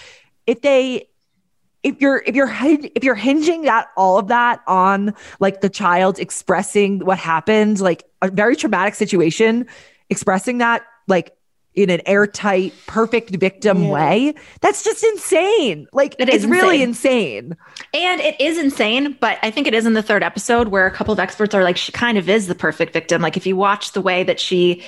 if 0.47 0.63
they, 0.63 1.09
if 1.83 2.01
you're 2.01 2.23
if 2.27 2.35
you're 2.35 2.51
if 2.95 3.05
you're 3.05 3.15
hinging 3.15 3.63
that 3.63 3.89
all 3.97 4.19
of 4.19 4.29
that 4.29 4.63
on 4.67 5.15
like 5.39 5.61
the 5.61 5.69
child 5.69 6.19
expressing 6.19 7.01
what 7.01 7.19
happened 7.19 7.79
like 7.79 8.05
a 8.23 8.31
very 8.31 8.57
traumatic 8.57 8.95
situation 8.95 9.67
expressing 10.09 10.59
that 10.59 10.83
like 11.09 11.37
in 11.75 11.91
an 11.91 12.01
airtight, 12.07 12.73
perfect 12.87 13.31
victim 13.31 13.85
yeah. 13.85 13.91
way. 13.91 14.35
That's 14.61 14.85
just 14.85 15.03
insane. 15.03 15.87
Like 15.93 16.15
it 16.19 16.29
is 16.29 16.47
really 16.47 16.83
insane. 16.83 17.57
And 17.93 18.21
it 18.21 18.41
is 18.41 18.59
insane, 18.59 19.17
but 19.21 19.39
I 19.43 19.51
think 19.51 19.67
it 19.67 19.75
is 19.75 19.87
in 19.87 19.95
the 19.95 20.03
third 20.03 20.23
episode 20.23 20.69
where 20.69 20.87
a 20.87 20.91
couple 20.91 21.13
of 21.13 21.19
experts 21.19 21.55
are 21.55 21.63
like, 21.63 21.77
she 21.77 21.93
kind 21.93 22.17
of 22.17 22.29
is 22.29 22.47
the 22.47 22.55
perfect 22.55 22.93
victim. 22.93 23.21
Like 23.23 23.37
if 23.37 23.47
you 23.47 23.57
watch 23.57 23.93
the 23.93 24.01
way 24.01 24.23
that 24.23 24.39
she 24.39 24.83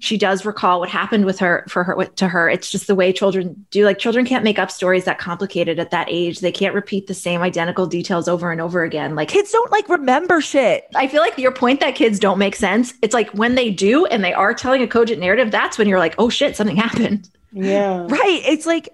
she 0.00 0.16
does 0.16 0.46
recall 0.46 0.80
what 0.80 0.88
happened 0.88 1.26
with 1.26 1.38
her 1.38 1.64
for 1.68 1.84
her 1.84 2.04
to 2.04 2.26
her. 2.26 2.48
It's 2.48 2.70
just 2.70 2.86
the 2.86 2.94
way 2.94 3.12
children 3.12 3.66
do 3.70 3.84
like 3.84 3.98
children 3.98 4.24
can't 4.24 4.42
make 4.42 4.58
up 4.58 4.70
stories 4.70 5.04
that 5.04 5.18
complicated 5.18 5.78
at 5.78 5.90
that 5.90 6.08
age. 6.10 6.40
They 6.40 6.50
can't 6.50 6.74
repeat 6.74 7.06
the 7.06 7.14
same 7.14 7.42
identical 7.42 7.86
details 7.86 8.26
over 8.26 8.50
and 8.50 8.62
over 8.62 8.82
again. 8.82 9.14
Like 9.14 9.28
kids 9.28 9.52
don't 9.52 9.70
like 9.70 9.88
remember 9.90 10.40
shit. 10.40 10.86
I 10.94 11.06
feel 11.06 11.20
like 11.20 11.36
your 11.36 11.52
point 11.52 11.80
that 11.80 11.94
kids 11.94 12.18
don't 12.18 12.38
make 12.38 12.56
sense 12.56 12.94
it's 13.02 13.14
like 13.14 13.30
when 13.30 13.54
they 13.54 13.70
do 13.70 14.06
and 14.06 14.24
they 14.24 14.32
are 14.32 14.54
telling 14.54 14.82
a 14.82 14.86
cogent 14.86 15.20
narrative 15.20 15.50
that's 15.50 15.76
when 15.76 15.86
you're 15.86 15.98
like 15.98 16.14
oh 16.18 16.30
shit 16.30 16.56
something 16.56 16.76
happened. 16.76 17.28
Yeah. 17.52 18.06
Right. 18.08 18.42
It's 18.46 18.66
like 18.66 18.88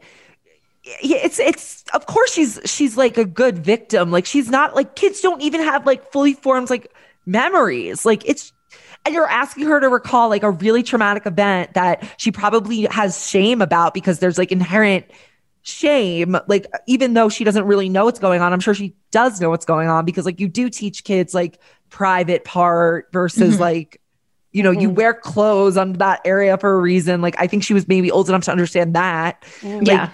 it's 0.85 1.39
it's 1.39 1.85
of 1.95 2.07
course 2.07 2.33
she's 2.33 2.61
she's 2.65 2.97
like 2.97 3.17
a 3.17 3.25
good 3.25 3.59
victim. 3.59 4.11
Like 4.11 4.27
she's 4.27 4.51
not 4.51 4.75
like 4.75 4.97
kids 4.97 5.21
don't 5.21 5.41
even 5.41 5.61
have 5.61 5.87
like 5.87 6.11
fully 6.11 6.35
formed 6.35 6.69
like 6.69 6.93
memories. 7.27 8.05
Like 8.05 8.29
it's 8.29 8.53
and 9.07 9.15
you're 9.15 9.29
asking 9.29 9.67
her 9.67 9.81
to 9.81 9.89
recall 9.89 10.29
like 10.29 10.43
a 10.43 10.51
really 10.51 10.83
traumatic 10.83 11.27
event 11.27 11.75
that 11.75 12.07
she 12.19 12.33
probably 12.33 12.83
has 12.91 13.27
shame 13.27 13.63
about 13.63 13.95
because 13.95 14.19
there's 14.19 14.37
like 14.37 14.53
inherent 14.53 15.07
shame 15.63 16.37
like 16.47 16.67
even 16.87 17.15
though 17.15 17.29
she 17.29 17.43
doesn't 17.43 17.65
really 17.65 17.89
know 17.89 18.05
what's 18.05 18.21
going 18.21 18.41
on 18.41 18.53
i'm 18.53 18.61
sure 18.61 18.75
she 18.75 18.95
does 19.11 19.41
know 19.41 19.51
what's 19.51 19.65
going 19.65 19.89
on 19.89 20.05
because 20.05 20.25
like 20.25 20.39
you 20.39 20.49
do 20.49 20.71
teach 20.71 21.03
kids 21.03 21.35
like 21.35 21.59
private 21.91 22.45
part 22.45 23.09
versus 23.13 23.55
mm-hmm. 23.55 23.63
like 23.63 24.01
you 24.53 24.63
know 24.63 24.71
mm-hmm. 24.71 24.83
you 24.83 24.91
wear 24.91 25.13
clothes 25.13 25.77
on 25.77 25.95
that 25.95 26.21
area 26.25 26.57
for 26.57 26.73
a 26.73 26.79
reason 26.79 27.21
like 27.21 27.35
i 27.41 27.49
think 27.49 27.65
she 27.65 27.75
was 27.75 27.89
maybe 27.89 28.13
old 28.13 28.29
enough 28.29 28.45
to 28.45 28.53
understand 28.53 28.95
that 28.95 29.43
mm-hmm. 29.61 29.79
like, 29.79 29.89
yeah 29.89 30.11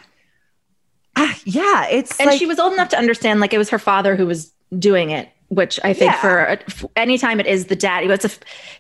ah, 1.17 1.39
yeah 1.45 1.87
it's 1.89 2.19
and 2.19 2.29
like, 2.29 2.39
she 2.39 2.47
was 2.47 2.59
old 2.59 2.73
enough 2.73 2.89
to 2.89 2.99
understand 2.99 3.41
like 3.41 3.53
it 3.53 3.59
was 3.59 3.69
her 3.69 3.79
father 3.79 4.17
who 4.17 4.27
was 4.27 4.53
doing 4.79 5.11
it 5.11 5.29
which 5.53 5.79
I 5.85 5.93
think 5.93 6.13
yeah. 6.13 6.21
for, 6.21 6.59
for 6.71 6.91
anytime 6.97 7.39
it 7.39 7.47
is 7.47 7.67
the 7.67 7.77
dad, 7.77 8.11
it's 8.11 8.25
a, 8.25 8.31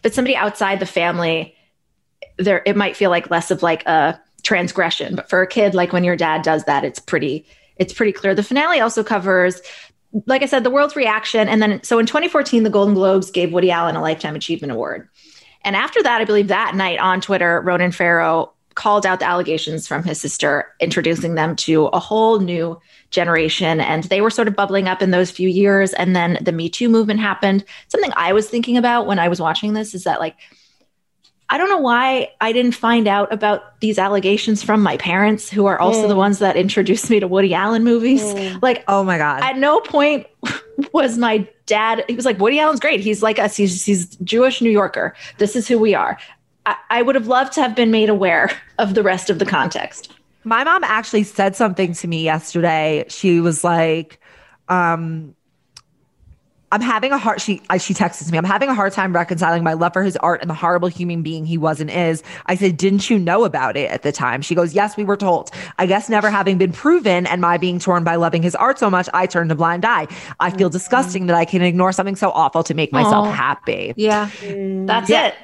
it's 0.02 0.16
somebody 0.16 0.35
outside 0.35 0.80
the 0.80 0.87
family, 0.87 1.54
there 2.38 2.62
it 2.64 2.76
might 2.76 2.96
feel 2.96 3.11
like 3.11 3.30
less 3.30 3.50
of 3.50 3.62
like 3.62 3.85
a 3.87 4.18
transgression. 4.42 5.14
But 5.14 5.28
for 5.28 5.42
a 5.42 5.46
kid, 5.46 5.74
like 5.74 5.92
when 5.92 6.02
your 6.02 6.16
dad 6.16 6.40
does 6.40 6.64
that, 6.64 6.82
it's 6.82 6.98
pretty 6.98 7.44
it's 7.76 7.92
pretty 7.92 8.12
clear. 8.12 8.35
The 8.35 8.42
finale 8.42 8.80
also 8.80 9.04
covers, 9.04 9.61
like 10.26 10.42
I 10.42 10.46
said, 10.46 10.64
the 10.64 10.70
world's 10.70 10.96
reaction, 10.96 11.46
and 11.46 11.61
then 11.61 11.82
so 11.82 11.98
in 11.98 12.06
2014, 12.06 12.62
the 12.62 12.70
Golden 12.70 12.94
Globes 12.94 13.30
gave 13.30 13.52
Woody 13.52 13.70
Allen 13.70 13.94
a 13.94 14.00
Lifetime 14.00 14.35
Achievement 14.35 14.72
Award. 14.72 15.08
And 15.64 15.76
after 15.76 16.02
that, 16.02 16.22
I 16.22 16.24
believe 16.24 16.48
that 16.48 16.74
night 16.74 16.98
on 16.98 17.20
Twitter, 17.20 17.61
Ronan 17.61 17.92
Farrow 17.92 18.52
called 18.74 19.04
out 19.04 19.20
the 19.20 19.26
allegations 19.26 19.87
from 19.87 20.02
his 20.04 20.18
sister, 20.18 20.66
introducing 20.80 21.35
them 21.35 21.54
to 21.56 21.87
a 21.88 21.98
whole 21.98 22.40
new 22.40 22.80
generation. 23.12 23.81
And 23.81 24.05
they 24.05 24.20
were 24.20 24.31
sort 24.31 24.48
of 24.48 24.57
bubbling 24.57 24.88
up 24.88 25.01
in 25.01 25.12
those 25.12 25.31
few 25.31 25.48
years. 25.48 25.92
And 25.92 26.16
then 26.16 26.38
the 26.40 26.53
Me 26.53 26.68
Too 26.68 26.88
movement 26.88 27.20
happened. 27.20 27.64
Something 27.88 28.12
I 28.16 28.33
was 28.33 28.48
thinking 28.48 28.77
about 28.77 29.07
when 29.07 29.20
I 29.20 29.29
was 29.29 29.40
watching 29.40 29.75
this 29.75 29.94
is 29.94 30.05
that, 30.05 30.18
like, 30.18 30.35
I 31.48 31.59
don't 31.59 31.68
know 31.68 31.79
why 31.79 32.31
I 32.40 32.53
didn't 32.53 32.72
find 32.72 33.07
out 33.07 33.31
about 33.31 33.79
these 33.81 33.98
allegations 33.98 34.62
from 34.62 34.83
my 34.83 34.96
parents, 34.96 35.51
who 35.51 35.66
are 35.66 35.79
also 35.79 36.07
mm. 36.07 36.09
the 36.09 36.16
ones 36.16 36.38
that 36.38 36.57
introduced 36.57 37.11
me 37.11 37.20
to 37.20 37.29
Woody 37.29 37.53
Allen 37.53 37.85
movies. 37.85 38.22
Mm. 38.22 38.53
Like, 38.62 38.85
oh 38.88 39.03
my 39.05 39.18
God. 39.18 39.42
At 39.42 39.59
no 39.59 39.81
point 39.81 40.27
was 40.94 41.18
my 41.18 41.46
dad, 41.66 42.05
he 42.09 42.14
was 42.14 42.25
like, 42.25 42.38
Woody 42.38 42.59
Allen's 42.59 42.81
great. 42.81 43.01
He's 43.01 43.22
like 43.22 43.38
us. 43.38 43.57
He's, 43.57 43.85
he's 43.85 44.16
Jewish 44.16 44.62
New 44.62 44.70
Yorker. 44.70 45.14
This 45.38 45.57
is 45.57 45.68
who 45.68 45.79
we 45.79 45.94
are. 45.94 46.18
I, 46.64 46.77
I 46.88 47.03
would 47.03 47.16
have 47.16 47.27
loved 47.27 47.53
to 47.55 47.62
have 47.62 47.75
been 47.75 47.90
made 47.90 48.09
aware 48.09 48.51
of 48.79 48.94
the 48.94 49.03
rest 49.03 49.29
of 49.29 49.38
the 49.38 49.44
context. 49.44 50.11
My 50.44 50.64
mom 50.64 50.85
actually 50.85 51.24
said 51.24 51.57
something 51.57 51.94
to 51.94 52.09
me 52.09 52.24
yesterday. 52.24 53.05
She 53.09 53.40
was 53.40 53.62
like, 53.62 54.18
um, 54.68 55.35
I'm 56.72 56.81
having 56.81 57.12
a 57.12 57.18
hard 57.18 57.40
she 57.42 57.61
she 57.78 57.92
texted 57.92 58.33
me. 58.33 58.38
I'm 58.38 58.44
having 58.44 58.70
a 58.70 58.74
hard 58.74 58.94
time 58.94 59.12
reconciling 59.12 59.62
my 59.62 59.74
love 59.74 59.92
for 59.92 60.02
his 60.02 60.16
art 60.16 60.40
and 60.40 60.48
the 60.48 60.55
horrible 60.55 60.88
human 60.88 61.22
being 61.22 61.44
he 61.44 61.59
was 61.59 61.83
and 61.83 61.90
is. 61.90 62.22
I 62.46 62.55
said, 62.55 62.78
"Didn't 62.78 63.11
you 63.11 63.18
know 63.18 63.44
about 63.44 63.76
it 63.76 63.90
at 63.90 64.02
the 64.02 64.11
time?" 64.11 64.40
She 64.40 64.55
goes, 64.55 64.72
"Yes, 64.72 64.96
we 64.96 65.05
were 65.05 65.18
told. 65.18 65.50
I 65.78 65.85
guess 65.85 66.09
never 66.09 66.31
having 66.31 66.57
been 66.57 66.72
proven 66.72 67.26
and 67.26 67.42
my 67.42 67.59
being 67.59 67.78
torn 67.78 68.05
by 68.05 68.16
loving 68.16 68.42
his 68.42 68.55
art 68.55 68.78
so 68.78 68.88
much, 68.88 69.07
I 69.12 69.26
turned 69.26 69.52
a 69.52 69.55
blind 69.55 69.85
eye. 69.85 70.09
I 70.40 70.48
feel 70.48 70.70
mm-hmm. 70.70 70.72
disgusting 70.72 71.26
that 71.26 71.37
I 71.37 71.44
can 71.44 71.61
ignore 71.61 71.92
something 71.92 72.16
so 72.16 72.31
awful 72.31 72.62
to 72.64 72.72
make 72.72 72.90
myself 72.90 73.28
Aww. 73.28 73.35
happy." 73.35 73.92
Yeah. 73.98 74.31
That's 74.87 75.11
yeah. 75.11 75.26
it. 75.26 75.35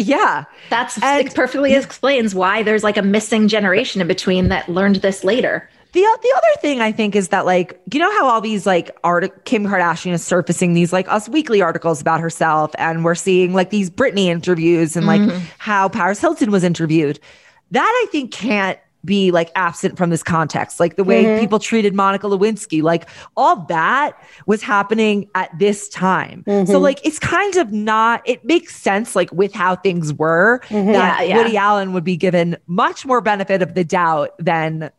Yeah. 0.00 0.44
That's 0.70 1.02
and, 1.02 1.32
perfectly 1.34 1.74
explains 1.74 2.34
why 2.34 2.62
there's 2.62 2.82
like 2.82 2.96
a 2.96 3.02
missing 3.02 3.48
generation 3.48 4.00
in 4.00 4.08
between 4.08 4.48
that 4.48 4.68
learned 4.68 4.96
this 4.96 5.24
later. 5.24 5.68
The, 5.92 6.00
the 6.00 6.34
other 6.36 6.60
thing 6.60 6.80
I 6.80 6.92
think 6.92 7.16
is 7.16 7.28
that 7.28 7.44
like 7.44 7.80
you 7.92 7.98
know 7.98 8.10
how 8.12 8.28
all 8.28 8.40
these 8.40 8.64
like 8.64 8.96
art 9.02 9.44
Kim 9.44 9.66
Kardashian 9.66 10.12
is 10.12 10.24
surfacing 10.24 10.72
these 10.72 10.92
like 10.92 11.08
Us 11.08 11.28
Weekly 11.28 11.60
articles 11.60 12.00
about 12.00 12.20
herself 12.20 12.70
and 12.78 13.04
we're 13.04 13.16
seeing 13.16 13.54
like 13.54 13.70
these 13.70 13.90
Britney 13.90 14.26
interviews 14.26 14.96
and 14.96 15.04
like 15.06 15.20
mm-hmm. 15.20 15.44
how 15.58 15.88
Paris 15.88 16.20
Hilton 16.20 16.52
was 16.52 16.62
interviewed. 16.62 17.18
That 17.72 17.88
I 17.88 18.10
think 18.10 18.32
can't 18.32 18.78
be 19.04 19.30
like 19.30 19.50
absent 19.54 19.96
from 19.96 20.10
this 20.10 20.22
context, 20.22 20.78
like 20.80 20.96
the 20.96 21.04
way 21.04 21.24
mm-hmm. 21.24 21.40
people 21.40 21.58
treated 21.58 21.94
Monica 21.94 22.26
Lewinsky, 22.26 22.82
like 22.82 23.08
all 23.36 23.64
that 23.66 24.12
was 24.46 24.62
happening 24.62 25.28
at 25.34 25.56
this 25.58 25.88
time. 25.88 26.44
Mm-hmm. 26.46 26.70
So 26.70 26.78
like 26.78 27.04
it's 27.04 27.18
kind 27.18 27.56
of 27.56 27.72
not, 27.72 28.22
it 28.26 28.44
makes 28.44 28.76
sense 28.76 29.16
like 29.16 29.32
with 29.32 29.54
how 29.54 29.76
things 29.76 30.12
were 30.12 30.60
mm-hmm. 30.64 30.92
that 30.92 31.20
yeah, 31.20 31.34
yeah. 31.34 31.36
Woody 31.36 31.56
Allen 31.56 31.92
would 31.92 32.04
be 32.04 32.16
given 32.16 32.56
much 32.66 33.06
more 33.06 33.20
benefit 33.20 33.62
of 33.62 33.74
the 33.74 33.84
doubt 33.84 34.30
than 34.38 34.90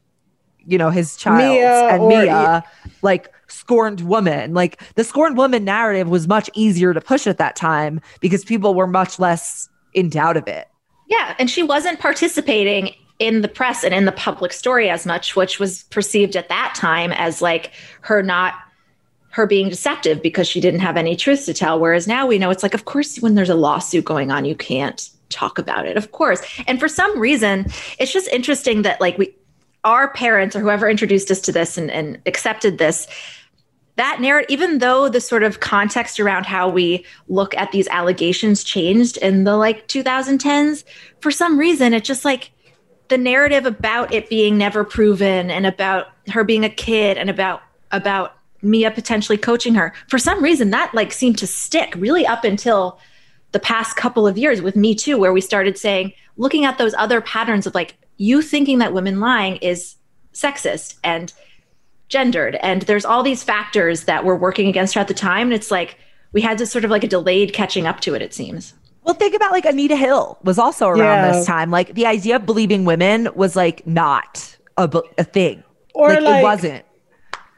you 0.66 0.78
know, 0.78 0.90
his 0.90 1.16
child 1.16 1.38
Mia 1.38 1.90
and 1.90 2.02
or- 2.04 2.10
Mia, 2.10 2.64
like 3.02 3.34
scorned 3.48 4.02
woman. 4.02 4.54
Like 4.54 4.82
the 4.96 5.04
scorned 5.04 5.38
woman 5.38 5.64
narrative 5.64 6.08
was 6.08 6.28
much 6.28 6.50
easier 6.54 6.94
to 6.94 7.02
push 7.02 7.28
at 7.28 7.38
that 7.38 7.56
time 7.56 8.02
because 8.20 8.46
people 8.46 8.74
were 8.74 8.88
much 8.88 9.20
less 9.20 9.70
in 9.94 10.10
doubt 10.10 10.38
of 10.38 10.48
it. 10.48 10.68
Yeah, 11.08 11.36
and 11.40 11.50
she 11.50 11.62
wasn't 11.62 12.00
participating 12.00 12.96
in 13.22 13.42
the 13.42 13.48
press 13.48 13.84
and 13.84 13.94
in 13.94 14.06
the 14.06 14.12
public 14.12 14.52
story 14.52 14.90
as 14.90 15.06
much, 15.06 15.36
which 15.36 15.60
was 15.60 15.84
perceived 15.84 16.36
at 16.36 16.50
that 16.50 16.74
time 16.76 17.12
as 17.12 17.40
like 17.40 17.72
her 18.02 18.24
not 18.24 18.56
her 19.30 19.46
being 19.46 19.70
deceptive 19.70 20.24
because 20.24 20.48
she 20.48 20.60
didn't 20.60 20.80
have 20.80 20.98
any 20.98 21.16
truth 21.16 21.46
to 21.46 21.54
tell. 21.54 21.80
Whereas 21.80 22.08
now 22.08 22.26
we 22.26 22.40
know 22.40 22.50
it's 22.50 22.64
like, 22.64 22.74
of 22.74 22.86
course, 22.86 23.18
when 23.20 23.36
there's 23.36 23.52
a 23.52 23.56
lawsuit 23.56 24.06
going 24.06 24.32
on, 24.32 24.44
you 24.44 24.56
can't 24.56 25.08
talk 25.30 25.60
about 25.60 25.86
it, 25.86 25.98
of 25.98 26.12
course. 26.12 26.42
And 26.66 26.80
for 26.80 26.88
some 26.88 27.18
reason, 27.20 27.68
it's 28.00 28.12
just 28.12 28.28
interesting 28.30 28.82
that 28.82 29.00
like 29.00 29.20
we 29.20 29.36
our 29.84 30.12
parents 30.14 30.56
or 30.56 30.60
whoever 30.60 30.90
introduced 30.90 31.30
us 31.30 31.42
to 31.42 31.52
this 31.52 31.78
and, 31.78 31.92
and 31.92 32.20
accepted 32.26 32.80
this 32.80 33.08
that 33.98 34.20
narrative, 34.20 34.50
even 34.50 34.80
though 34.80 35.10
the 35.10 35.22
sort 35.22 35.44
of 35.44 35.60
context 35.60 36.20
around 36.20 36.48
how 36.48 36.68
we 36.68 37.06
look 37.28 37.56
at 37.56 37.72
these 37.72 37.88
allegations 37.90 38.64
changed 38.64 39.18
in 39.18 39.44
the 39.44 39.56
like 39.56 39.88
2010s, 39.88 40.84
for 41.20 41.30
some 41.30 41.60
reason, 41.60 41.94
it 41.94 42.04
just 42.04 42.26
like 42.26 42.52
the 43.12 43.18
narrative 43.18 43.66
about 43.66 44.14
it 44.14 44.30
being 44.30 44.58
never 44.58 44.86
proven 44.86 45.52
and 45.52 45.66
about 45.66 46.08
her 46.30 46.46
being 46.46 46.64
a 46.64 46.70
kid 46.70 47.18
and 47.18 47.30
about 47.30 47.62
about 47.92 48.38
Mia 48.62 48.90
potentially 48.90 49.38
coaching 49.38 49.76
her. 49.76 49.94
For 50.08 50.18
some 50.18 50.42
reason, 50.42 50.70
that 50.70 50.94
like 50.94 51.12
seemed 51.12 51.38
to 51.40 51.48
stick 51.48 51.94
really 51.98 52.26
up 52.26 52.46
until 52.46 53.00
the 53.52 53.60
past 53.60 53.98
couple 53.98 54.26
of 54.26 54.38
years 54.38 54.62
with 54.62 54.78
Me 54.78 54.96
Too, 54.96 55.18
where 55.18 55.34
we 55.34 55.42
started 55.42 55.78
saying, 55.78 56.14
looking 56.38 56.64
at 56.64 56.78
those 56.78 56.94
other 56.94 57.20
patterns 57.20 57.68
of 57.68 57.76
like 57.76 57.98
you 58.16 58.42
thinking 58.42 58.78
that 58.78 58.94
women 58.94 59.20
lying 59.20 59.58
is 59.58 59.96
sexist 60.34 60.96
and 61.04 61.34
gendered. 62.08 62.56
And 62.62 62.84
there's 62.84 63.04
all 63.04 63.24
these 63.24 63.44
factors 63.44 64.06
that 64.06 64.24
were 64.24 64.38
working 64.38 64.70
against 64.70 64.94
her 64.94 65.02
at 65.02 65.10
the 65.10 65.14
time. 65.14 65.48
And 65.48 65.54
it's 65.54 65.72
like 65.72 65.98
we 66.32 66.40
had 66.40 66.58
to 66.60 66.66
sort 66.66 66.86
of 66.86 66.92
like 66.92 67.04
a 67.04 67.10
delayed 67.10 67.52
catching 67.52 67.88
up 67.88 68.00
to 68.02 68.14
it, 68.14 68.22
it 68.22 68.34
seems. 68.34 68.74
Well, 69.04 69.16
think 69.16 69.36
about 69.36 69.52
like 69.52 69.66
Anita 69.66 69.96
Hill 69.96 70.38
was 70.44 70.60
also 70.60 70.88
around 70.88 71.00
Yeah. 71.00 71.32
this 71.32 71.46
time. 71.46 71.72
Like 71.72 71.96
the 71.96 72.06
idea 72.06 72.36
of 72.36 72.46
believing 72.46 72.86
women 72.86 73.30
was 73.36 73.56
like 73.56 73.86
not 73.88 74.58
a, 74.78 75.02
a 75.18 75.24
thing. 75.24 75.64
Or 75.94 76.10
like, 76.10 76.22
like- 76.22 76.40
it 76.40 76.44
wasn't. 76.44 76.86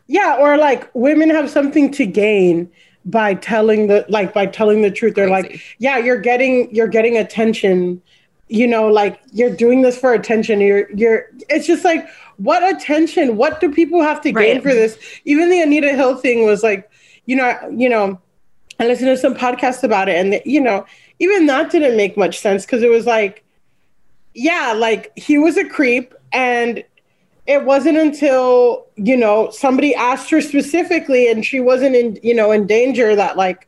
Yeah, 0.08 0.38
or 0.40 0.58
like 0.58 0.90
women 0.94 1.30
have 1.30 1.50
something 1.50 1.90
to 1.92 2.06
gain 2.06 2.70
by 3.06 3.34
telling 3.36 3.88
the 3.88 4.06
like 4.10 4.34
by 4.34 4.46
telling 4.46 4.82
the 4.82 4.92
truth. 4.92 5.16
They're 5.16 5.30
like, 5.30 5.62
yeah, 5.80 5.98
you're 5.98 6.20
getting 6.20 6.74
you're 6.76 6.88
getting 6.90 7.18
attention. 7.18 8.02
You 8.50 8.68
know, 8.68 8.88
like 8.88 9.20
you're 9.32 9.56
doing 9.56 9.82
this 9.82 9.98
for 9.98 10.14
attention. 10.14 10.60
You're 10.62 10.90
you're 10.94 11.30
it's 11.50 11.66
just 11.66 11.84
like 11.86 12.08
what 12.38 12.64
attention? 12.76 13.38
What 13.38 13.62
do 13.62 13.72
people 13.72 14.02
have 14.02 14.20
to 14.22 14.32
gain 14.32 14.56
Right. 14.56 14.62
for 14.64 14.70
this? 14.74 14.98
Even 15.26 15.50
the 15.50 15.62
Anita 15.62 15.90
Hill 15.94 16.18
thing 16.18 16.46
was 16.46 16.64
like, 16.64 16.90
you 17.26 17.36
know, 17.36 17.58
you 17.72 17.88
know, 17.90 18.20
I 18.80 18.88
listened 18.88 19.08
to 19.08 19.18
some 19.18 19.36
podcasts 19.36 19.84
about 19.84 20.10
it, 20.10 20.16
and 20.18 20.42
you 20.46 20.60
know, 20.60 20.86
even 21.20 21.46
that 21.48 21.72
didn't 21.72 21.98
make 21.98 22.18
much 22.18 22.40
sense 22.40 22.66
because 22.66 22.84
it 22.84 22.90
was 22.90 23.06
like, 23.06 23.44
yeah, 24.34 24.74
like 24.76 25.12
he 25.18 25.38
was 25.38 25.58
a 25.58 25.68
creep, 25.68 26.14
and 26.32 26.84
it 27.46 27.66
wasn't 27.66 27.98
until 27.98 28.86
you 28.96 29.16
know 29.18 29.50
somebody 29.52 29.94
asked 29.94 30.30
her 30.32 30.42
specifically, 30.42 31.30
and 31.30 31.46
she 31.46 31.60
wasn't 31.60 31.96
in 31.96 32.20
you 32.24 32.34
know 32.34 32.52
in 32.52 32.66
danger 32.68 33.16
that 33.16 33.38
like, 33.38 33.68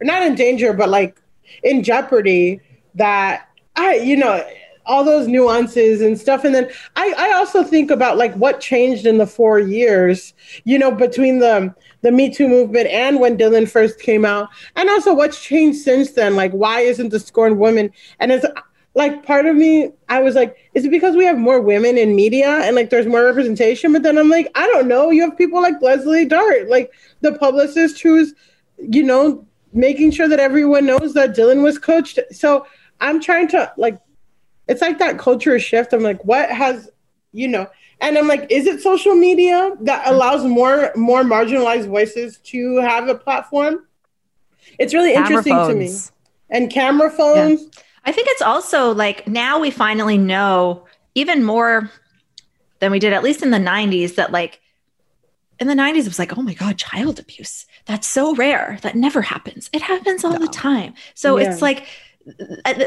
not 0.00 0.22
in 0.22 0.34
danger, 0.34 0.72
but 0.72 0.88
like 0.88 1.20
in 1.62 1.82
jeopardy 1.82 2.60
that 2.94 3.48
I 3.76 3.96
you 3.96 4.16
know 4.16 4.46
all 4.86 5.04
those 5.04 5.26
nuances 5.26 6.00
and 6.00 6.18
stuff. 6.18 6.44
And 6.44 6.54
then 6.54 6.70
I, 6.94 7.12
I 7.18 7.32
also 7.32 7.62
think 7.62 7.90
about 7.90 8.16
like 8.16 8.34
what 8.34 8.60
changed 8.60 9.04
in 9.04 9.18
the 9.18 9.26
four 9.26 9.58
years 9.58 10.32
you 10.64 10.78
know 10.78 10.90
between 10.90 11.38
the 11.38 11.74
the 12.02 12.12
me 12.12 12.32
too 12.32 12.48
movement 12.48 12.86
and 12.88 13.20
when 13.20 13.36
dylan 13.36 13.68
first 13.68 13.98
came 14.00 14.24
out 14.24 14.48
and 14.76 14.88
also 14.88 15.12
what's 15.14 15.42
changed 15.42 15.78
since 15.80 16.12
then. 16.12 16.36
Like 16.36 16.52
why 16.52 16.80
isn't 16.80 17.10
the 17.10 17.20
scorned 17.20 17.58
woman 17.58 17.92
and 18.20 18.32
it's 18.32 18.46
like 18.94 19.26
part 19.26 19.44
of 19.44 19.54
me 19.54 19.90
i 20.08 20.22
was 20.22 20.34
like 20.34 20.56
is 20.72 20.86
it 20.86 20.90
because 20.90 21.14
we 21.14 21.24
have 21.26 21.36
more 21.36 21.60
women 21.60 21.98
in 21.98 22.16
media 22.16 22.48
and 22.62 22.74
like 22.76 22.90
there's 22.90 23.06
more 23.06 23.24
representation? 23.24 23.92
But 23.92 24.02
then 24.02 24.18
i'm 24.18 24.30
like 24.30 24.48
i 24.54 24.66
don't 24.68 24.88
know. 24.88 25.10
You 25.10 25.22
have 25.22 25.36
people 25.36 25.60
like 25.60 25.80
leslie 25.82 26.26
dart 26.26 26.68
like 26.68 26.92
the 27.20 27.32
publicist 27.32 28.00
who's 28.00 28.34
you 28.78 29.02
know 29.02 29.46
making 29.72 30.10
sure 30.10 30.28
that 30.28 30.40
everyone 30.40 30.86
knows 30.86 31.12
that 31.14 31.36
dylan 31.36 31.62
was 31.62 31.78
coached. 31.78 32.18
So 32.30 32.66
i'm 33.00 33.20
trying 33.20 33.48
to 33.48 33.72
like 33.76 33.98
it's 34.68 34.80
like 34.80 34.98
that 34.98 35.18
culture 35.18 35.58
shift. 35.58 35.92
I'm 35.92 36.02
like, 36.02 36.24
what 36.24 36.50
has, 36.50 36.90
you 37.32 37.48
know, 37.48 37.68
and 38.00 38.18
I'm 38.18 38.28
like, 38.28 38.46
is 38.50 38.66
it 38.66 38.80
social 38.80 39.14
media 39.14 39.72
that 39.82 40.06
allows 40.06 40.44
more 40.44 40.92
more 40.96 41.22
marginalized 41.22 41.88
voices 41.88 42.38
to 42.44 42.76
have 42.78 43.08
a 43.08 43.14
platform? 43.14 43.86
It's 44.78 44.92
really 44.92 45.12
Camera 45.12 45.38
interesting 45.38 45.56
to 45.68 45.74
me. 45.74 45.96
And 46.50 46.70
camera 46.70 47.10
phones. 47.10 47.68
I 48.04 48.12
think 48.12 48.28
it's 48.30 48.42
also 48.42 48.94
like 48.94 49.26
now 49.26 49.58
we 49.58 49.70
finally 49.70 50.18
know 50.18 50.86
even 51.14 51.42
more 51.42 51.90
than 52.78 52.92
we 52.92 52.98
did, 52.98 53.12
at 53.12 53.22
least 53.22 53.42
in 53.42 53.50
the 53.50 53.58
90s, 53.58 54.14
that 54.16 54.30
like 54.30 54.60
in 55.58 55.66
the 55.66 55.74
90s, 55.74 56.00
it 56.00 56.08
was 56.08 56.18
like, 56.18 56.36
oh 56.36 56.42
my 56.42 56.54
God, 56.54 56.76
child 56.76 57.18
abuse. 57.18 57.66
That's 57.86 58.06
so 58.06 58.34
rare. 58.34 58.78
That 58.82 58.94
never 58.94 59.22
happens. 59.22 59.70
It 59.72 59.82
happens 59.82 60.24
all 60.24 60.38
the 60.38 60.48
time. 60.48 60.94
So 61.14 61.38
Yeah. 61.38 61.50
it's 61.50 61.62
like 61.62 61.86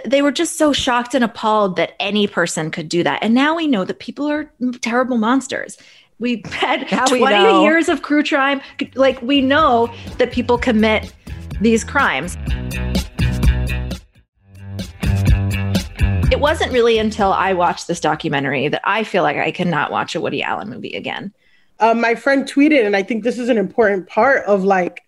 they 0.05 0.21
were 0.21 0.31
just 0.31 0.57
so 0.57 0.73
shocked 0.73 1.13
and 1.13 1.23
appalled 1.23 1.77
that 1.77 1.93
any 1.99 2.27
person 2.27 2.71
could 2.71 2.89
do 2.89 3.03
that. 3.03 3.23
And 3.23 3.33
now 3.33 3.55
we 3.55 3.67
know 3.67 3.85
that 3.85 3.99
people 3.99 4.27
are 4.29 4.51
terrible 4.81 5.17
monsters. 5.17 5.77
We've 6.19 6.45
had 6.53 6.91
Now 6.91 7.05
20 7.05 7.23
know. 7.25 7.63
years 7.63 7.87
of 7.87 8.01
crew 8.01 8.23
crime. 8.23 8.61
Like 8.95 9.21
we 9.21 9.41
know 9.41 9.93
that 10.17 10.31
people 10.31 10.57
commit 10.57 11.13
these 11.61 11.83
crimes. 11.83 12.37
It 16.31 16.39
wasn't 16.39 16.71
really 16.71 16.99
until 16.99 17.33
I 17.33 17.53
watched 17.53 17.87
this 17.87 17.99
documentary 17.99 18.67
that 18.67 18.81
I 18.83 19.03
feel 19.03 19.23
like 19.23 19.37
I 19.37 19.51
cannot 19.51 19.89
watch 19.91 20.15
a 20.15 20.21
Woody 20.21 20.43
Allen 20.43 20.69
movie 20.69 20.95
again. 20.95 21.33
um, 21.79 22.01
my 22.01 22.13
friend 22.13 22.45
tweeted, 22.45 22.85
and 22.85 22.95
I 22.95 23.03
think 23.03 23.23
this 23.23 23.39
is 23.39 23.49
an 23.49 23.57
important 23.57 24.07
part 24.07 24.45
of 24.45 24.63
like, 24.63 25.01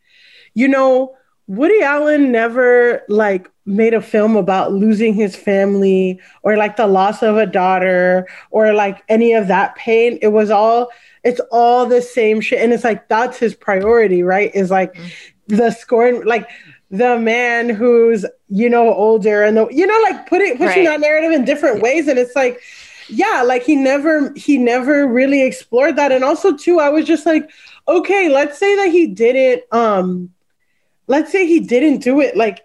you 0.53 0.67
know, 0.67 1.15
Woody 1.47 1.81
Allen 1.81 2.31
never 2.31 3.03
like 3.09 3.51
made 3.65 3.93
a 3.93 4.01
film 4.01 4.35
about 4.35 4.73
losing 4.73 5.13
his 5.13 5.35
family 5.35 6.19
or 6.43 6.57
like 6.57 6.75
the 6.77 6.87
loss 6.87 7.21
of 7.21 7.37
a 7.37 7.45
daughter 7.45 8.27
or 8.49 8.73
like 8.73 9.03
any 9.09 9.33
of 9.33 9.47
that 9.47 9.75
pain. 9.75 10.17
It 10.21 10.29
was 10.29 10.49
all, 10.49 10.89
it's 11.23 11.41
all 11.51 11.85
the 11.85 12.01
same 12.01 12.41
shit. 12.41 12.59
And 12.61 12.73
it's 12.73 12.83
like, 12.83 13.07
that's 13.07 13.37
his 13.37 13.53
priority, 13.55 14.23
right? 14.23 14.51
Is 14.55 14.71
like 14.71 14.95
the 15.47 15.71
scorn, 15.71 16.25
like 16.25 16.49
the 16.89 17.17
man 17.19 17.69
who's, 17.69 18.25
you 18.49 18.69
know, 18.69 18.93
older 18.93 19.43
and 19.43 19.55
the, 19.57 19.67
you 19.69 19.85
know, 19.85 19.99
like 20.03 20.27
putting, 20.27 20.57
pushing 20.57 20.83
Right. 20.83 20.85
that 20.85 20.99
narrative 20.99 21.31
in 21.31 21.45
different 21.45 21.81
ways. 21.81 22.07
And 22.07 22.17
it's 22.19 22.35
like, 22.35 22.61
yeah 23.09 23.41
like 23.45 23.63
he 23.63 23.75
never 23.75 24.31
he 24.37 24.57
never 24.57 25.05
really 25.05 25.41
explored 25.41 25.97
that 25.97 26.11
and 26.13 26.23
also 26.23 26.55
too 26.55 26.79
i 26.79 26.87
was 26.87 27.05
just 27.05 27.25
like 27.25 27.49
okay 27.87 28.29
let's 28.29 28.57
say 28.57 28.75
that 28.77 28.89
he 28.89 29.07
didn't 29.07 29.63
um 29.73 30.29
let's 31.07 31.31
say 31.31 31.45
he 31.45 31.59
didn't 31.59 31.99
do 31.99 32.21
it 32.21 32.37
like 32.37 32.61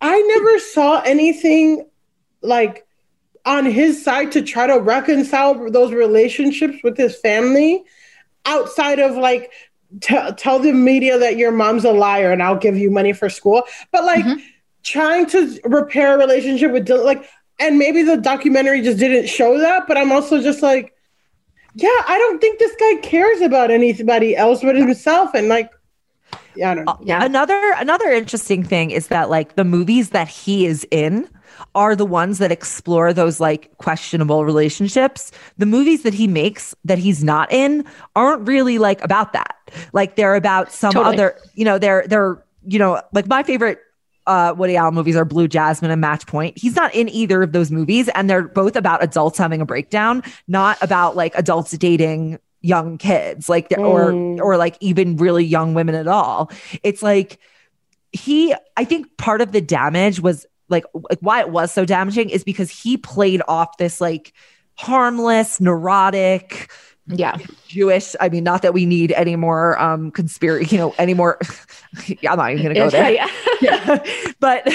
i 0.00 0.20
never 0.20 0.58
saw 0.58 1.00
anything 1.00 1.86
like 2.42 2.86
on 3.44 3.64
his 3.64 4.02
side 4.02 4.32
to 4.32 4.42
try 4.42 4.66
to 4.66 4.78
reconcile 4.78 5.70
those 5.70 5.92
relationships 5.92 6.78
with 6.82 6.96
his 6.96 7.16
family 7.16 7.84
outside 8.44 8.98
of 8.98 9.16
like 9.16 9.52
t- 10.00 10.30
tell 10.36 10.58
the 10.58 10.72
media 10.72 11.18
that 11.18 11.36
your 11.36 11.52
mom's 11.52 11.84
a 11.84 11.92
liar 11.92 12.32
and 12.32 12.42
i'll 12.42 12.56
give 12.56 12.76
you 12.76 12.90
money 12.90 13.12
for 13.12 13.28
school. 13.30 13.62
But 13.92 14.04
like 14.04 14.24
mm-hmm. 14.24 14.40
trying 14.82 15.26
to 15.26 15.60
repair 15.64 16.16
a 16.16 16.18
relationship 16.18 16.72
with 16.72 16.86
Dylan, 16.86 17.04
like 17.04 17.28
and 17.58 17.78
maybe 17.78 18.02
the 18.02 18.16
documentary 18.16 18.82
just 18.82 18.98
didn't 18.98 19.28
show 19.28 19.58
that 19.58 19.86
but 19.88 19.96
i'm 19.96 20.12
also 20.12 20.42
just 20.42 20.62
like 20.62 20.92
yeah 21.74 21.88
i 22.06 22.18
don't 22.18 22.40
think 22.40 22.58
this 22.58 22.74
guy 22.78 23.00
cares 23.00 23.40
about 23.40 23.70
anybody 23.70 24.36
else 24.36 24.60
but 24.62 24.76
himself. 24.76 25.30
And 25.34 25.48
like 25.48 25.70
yeah 26.54 26.70
i 26.70 26.74
don't 26.74 26.84
know 26.84 26.98
Yeah. 27.02 27.24
Another 27.24 27.60
another 27.78 28.10
interesting 28.10 28.62
thing 28.64 28.90
is 28.90 29.08
that 29.08 29.30
like 29.30 29.54
the 29.56 29.64
movies 29.64 30.10
that 30.10 30.28
he 30.28 30.66
is 30.66 30.86
in 30.90 31.28
are 31.74 31.94
the 31.96 32.04
ones 32.06 32.38
that 32.38 32.52
explore 32.52 33.12
those 33.12 33.40
like 33.40 33.76
questionable 33.78 34.44
relationships. 34.44 35.30
The 35.58 35.66
movies 35.66 36.02
that 36.02 36.14
he 36.14 36.26
makes 36.26 36.74
that 36.84 36.98
he's 36.98 37.22
not 37.24 37.50
in 37.52 37.84
aren't 38.14 38.46
really 38.46 38.78
like 38.78 39.02
about 39.02 39.32
that. 39.32 39.54
Like 39.92 40.16
they're 40.16 40.34
about 40.34 40.72
some 40.72 40.92
Totally. 40.92 41.14
other, 41.16 41.38
you 41.54 41.64
know, 41.64 41.78
they're 41.78 42.04
they're, 42.06 42.42
you 42.66 42.78
know, 42.78 43.00
like 43.12 43.26
my 43.28 43.42
favorite 43.42 43.78
uh 44.26 44.54
Woody 44.56 44.76
Allen 44.76 44.94
movies 44.94 45.16
are 45.16 45.24
Blue 45.24 45.48
Jasmine 45.48 45.90
and 45.90 46.00
Match 46.00 46.26
Point. 46.26 46.58
He's 46.58 46.74
not 46.76 46.94
in 46.94 47.08
either 47.08 47.42
of 47.42 47.52
those 47.52 47.70
movies 47.70 48.08
and 48.14 48.28
they're 48.28 48.48
both 48.48 48.76
about 48.76 49.02
adults 49.02 49.38
having 49.38 49.60
a 49.60 49.66
breakdown, 49.66 50.22
not 50.48 50.76
about 50.82 51.16
like 51.16 51.34
adults 51.36 51.70
dating 51.78 52.38
young 52.66 52.98
kids 52.98 53.48
like 53.48 53.68
or 53.78 54.12
Mm. 54.12 54.40
or 54.40 54.56
like 54.56 54.76
even 54.80 55.16
really 55.16 55.44
young 55.44 55.74
women 55.74 55.94
at 55.94 56.08
all. 56.08 56.50
It's 56.82 57.02
like 57.02 57.38
he 58.12 58.54
I 58.76 58.84
think 58.84 59.16
part 59.16 59.40
of 59.40 59.52
the 59.52 59.60
damage 59.60 60.20
was 60.20 60.46
like, 60.68 60.84
like 61.10 61.18
why 61.20 61.40
it 61.40 61.50
was 61.50 61.72
so 61.72 61.84
damaging 61.84 62.30
is 62.30 62.42
because 62.44 62.70
he 62.70 62.96
played 62.96 63.40
off 63.46 63.76
this 63.78 64.00
like 64.00 64.32
harmless, 64.74 65.60
neurotic, 65.60 66.70
Yeah. 67.06 67.36
Jewish. 67.68 68.16
I 68.20 68.28
mean, 68.28 68.42
not 68.42 68.62
that 68.62 68.74
we 68.74 68.84
need 68.84 69.12
any 69.12 69.36
more 69.36 69.80
um 69.80 70.10
conspiracy, 70.10 70.74
you 70.76 70.78
know, 70.82 70.94
any 70.98 71.14
more. 71.14 71.38
yeah, 72.20 72.32
I'm 72.32 72.38
not 72.38 72.50
even 72.52 72.62
gonna 72.64 72.74
go 72.74 72.90
there. 72.90 73.10
Yeah. 73.12 73.28
yeah. 73.60 74.04
But 74.40 74.68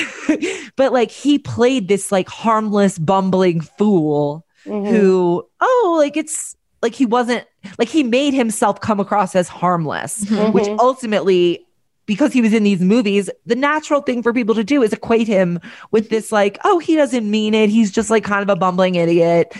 but 0.78 0.94
like 0.94 1.12
he 1.12 1.40
played 1.40 1.88
this 1.88 2.12
like 2.12 2.30
harmless, 2.30 2.98
bumbling 2.98 3.62
fool 3.62 4.46
Mhm. 4.66 4.88
who, 4.90 5.44
oh, 5.60 5.96
like 6.00 6.16
it's 6.16 6.56
like 6.84 6.94
he 6.94 7.06
wasn't 7.08 7.46
like 7.78 7.88
he 7.90 8.04
made 8.04 8.34
himself 8.34 8.80
come 8.82 9.00
across 9.00 9.36
as 9.36 9.48
harmless, 9.48 10.26
Mhm. 10.26 10.54
which 10.54 10.68
ultimately 10.80 11.66
because 12.08 12.34
he 12.34 12.42
was 12.42 12.52
in 12.54 12.64
these 12.64 12.82
movies, 12.82 13.30
the 13.46 13.56
natural 13.56 14.02
thing 14.02 14.22
for 14.22 14.34
people 14.34 14.54
to 14.56 14.64
do 14.64 14.82
is 14.82 14.92
equate 14.92 15.28
him 15.28 15.60
with 15.92 16.10
this, 16.10 16.32
like, 16.32 16.58
oh, 16.66 16.78
he 16.80 16.96
doesn't 16.96 17.30
mean 17.30 17.54
it. 17.54 17.70
He's 17.70 17.90
just 17.92 18.10
like 18.10 18.24
kind 18.24 18.42
of 18.42 18.50
a 18.50 18.56
bumbling 18.56 18.96
idiot, 18.96 19.54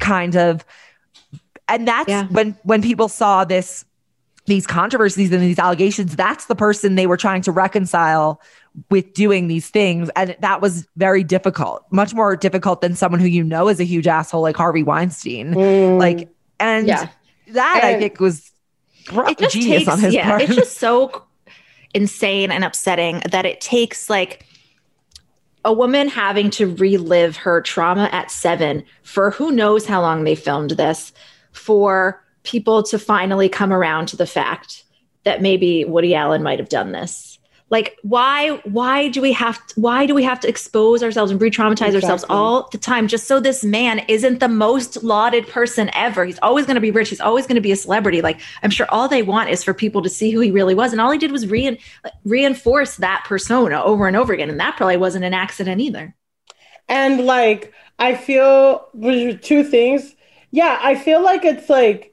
kind 0.00 0.34
of. 0.36 0.64
And 1.68 1.86
that's 1.86 2.08
Yeah. 2.08 2.26
when 2.30 2.56
when 2.64 2.82
people 2.82 3.08
saw 3.08 3.44
this, 3.44 3.84
these 4.46 4.66
controversies 4.66 5.30
and 5.32 5.40
these 5.42 5.58
allegations, 5.58 6.16
that's 6.16 6.46
the 6.46 6.56
person 6.56 6.96
they 6.96 7.06
were 7.06 7.16
trying 7.18 7.42
to 7.42 7.52
reconcile 7.52 8.40
with 8.90 9.12
doing 9.12 9.46
these 9.46 9.68
things. 9.68 10.10
And 10.16 10.34
that 10.40 10.60
was 10.60 10.88
very 10.96 11.22
difficult, 11.22 11.84
much 11.92 12.14
more 12.14 12.34
difficult 12.36 12.80
than 12.80 12.96
someone 12.96 13.20
who 13.20 13.28
you 13.28 13.44
know 13.44 13.68
is 13.68 13.78
a 13.78 13.84
huge 13.84 14.08
asshole 14.08 14.40
like 14.42 14.56
Harvey 14.56 14.82
Weinstein. 14.82 15.54
Mm. 15.54 15.98
Like, 16.00 16.28
and 16.58 16.88
Yeah. 16.88 17.06
That 17.52 17.80
I 17.82 17.98
think 17.98 18.20
was 18.20 18.50
it 19.10 19.38
just 19.38 19.54
genius 19.54 19.84
takes 19.84 19.88
on 19.88 20.00
his 20.00 20.14
yeah 20.14 20.28
part. 20.28 20.42
it's 20.42 20.54
just 20.54 20.78
so 20.78 21.24
insane 21.94 22.50
and 22.50 22.64
upsetting 22.64 23.22
that 23.30 23.44
it 23.44 23.60
takes 23.60 24.08
like 24.08 24.46
a 25.64 25.72
woman 25.72 26.08
having 26.08 26.50
to 26.50 26.74
relive 26.74 27.36
her 27.36 27.60
trauma 27.60 28.08
at 28.12 28.30
seven 28.30 28.84
for 29.02 29.30
who 29.30 29.50
knows 29.50 29.86
how 29.86 30.00
long 30.00 30.24
they 30.24 30.34
filmed 30.34 30.72
this 30.72 31.12
for 31.52 32.22
people 32.42 32.82
to 32.82 32.98
finally 32.98 33.48
come 33.48 33.72
around 33.72 34.06
to 34.06 34.16
the 34.16 34.26
fact 34.26 34.84
that 35.24 35.40
maybe 35.40 35.84
Woody 35.84 36.14
Allen 36.14 36.42
might 36.42 36.58
have 36.58 36.68
done 36.68 36.92
this. 36.92 37.38
Like 37.72 37.98
why 38.02 38.60
why 38.64 39.08
do 39.08 39.22
we 39.22 39.32
have 39.32 39.66
to, 39.68 39.80
why 39.80 40.04
do 40.04 40.14
we 40.14 40.22
have 40.24 40.38
to 40.40 40.48
expose 40.48 41.02
ourselves 41.02 41.32
and 41.32 41.40
re-traumatize 41.40 41.94
ourselves 41.94 42.22
all 42.28 42.68
the 42.70 42.76
time 42.76 43.08
just 43.08 43.26
so 43.26 43.40
this 43.40 43.64
man 43.64 44.00
isn't 44.08 44.40
the 44.40 44.48
most 44.48 45.02
lauded 45.02 45.48
person 45.48 45.90
ever. 45.94 46.26
He's 46.26 46.38
always 46.40 46.66
going 46.66 46.74
to 46.74 46.82
be 46.82 46.90
rich, 46.90 47.08
he's 47.08 47.20
always 47.22 47.46
going 47.46 47.54
to 47.54 47.62
be 47.62 47.72
a 47.72 47.76
celebrity. 47.76 48.20
Like 48.20 48.42
I'm 48.62 48.68
sure 48.68 48.86
all 48.90 49.08
they 49.08 49.22
want 49.22 49.48
is 49.48 49.64
for 49.64 49.72
people 49.72 50.02
to 50.02 50.10
see 50.10 50.30
who 50.30 50.40
he 50.40 50.50
really 50.50 50.74
was 50.74 50.92
and 50.92 51.00
all 51.00 51.10
he 51.10 51.18
did 51.18 51.32
was 51.32 51.46
rein, 51.46 51.78
reinforce 52.26 52.96
that 52.96 53.24
persona 53.26 53.82
over 53.82 54.06
and 54.06 54.18
over 54.18 54.34
again 54.34 54.50
and 54.50 54.60
that 54.60 54.76
probably 54.76 54.98
wasn't 54.98 55.24
an 55.24 55.32
accident 55.32 55.80
either. 55.80 56.14
And 56.90 57.24
like, 57.24 57.72
I 57.98 58.16
feel 58.16 58.86
two 59.40 59.64
things. 59.64 60.14
Yeah, 60.50 60.78
I 60.82 60.94
feel 60.94 61.22
like 61.22 61.46
it's 61.46 61.70
like 61.70 62.11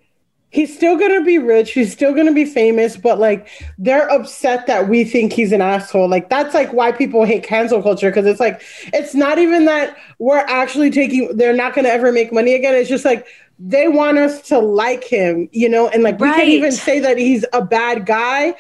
he's 0.49 0.75
still 0.75 0.97
gonna 0.97 1.23
be 1.23 1.37
rich, 1.37 1.71
he's 1.71 1.91
still 1.91 2.13
gonna 2.13 2.33
be 2.33 2.45
famous, 2.45 2.97
but 2.97 3.19
like 3.19 3.47
they're 3.77 4.09
upset 4.09 4.67
that 4.67 4.89
we 4.89 5.03
think 5.03 5.33
he's 5.33 5.51
an 5.51 5.61
asshole. 5.61 6.09
Like 6.09 6.29
that's 6.29 6.53
like 6.53 6.73
why 6.73 6.91
people 6.91 7.25
hate 7.25 7.43
cancel 7.43 7.81
culture 7.81 8.09
because 8.09 8.25
it's 8.25 8.39
like 8.39 8.61
it's 8.93 9.13
not 9.13 9.39
even 9.39 9.65
that 9.65 9.97
we're 10.17 10.37
actually 10.37 10.91
taking. 10.91 11.35
They're 11.37 11.53
not 11.53 11.73
gonna 11.73 11.89
ever 11.89 12.11
make 12.11 12.33
money 12.33 12.53
again. 12.53 12.75
It's 12.75 12.89
just 12.89 13.05
like 13.05 13.27
they 13.59 13.87
want 13.87 14.17
us 14.17 14.41
to 14.43 14.59
like 14.59 15.03
him, 15.03 15.49
you 15.51 15.69
know, 15.69 15.89
and 15.89 16.01
like 16.01 16.19
we 16.19 16.27
can't 16.27 16.47
even 16.47 16.71
say 16.71 16.99
that 16.99 17.17
he's 17.17 17.45
a 17.53 17.61
bad 17.61 18.05
guy. 18.05 18.55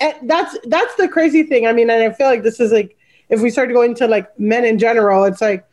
And 0.00 0.14
that's 0.30 0.56
that's 0.64 0.94
the 0.96 1.08
crazy 1.08 1.42
thing. 1.42 1.66
I 1.66 1.72
mean, 1.72 1.90
and 1.90 2.02
I 2.02 2.14
feel 2.14 2.28
like 2.28 2.42
this 2.42 2.60
is 2.60 2.72
like 2.72 2.96
if 3.28 3.40
we 3.40 3.50
start 3.50 3.72
going 3.72 3.94
to 3.96 4.06
like 4.06 4.38
men 4.38 4.64
in 4.64 4.78
general, 4.78 5.24
it's 5.24 5.40
like 5.40 5.66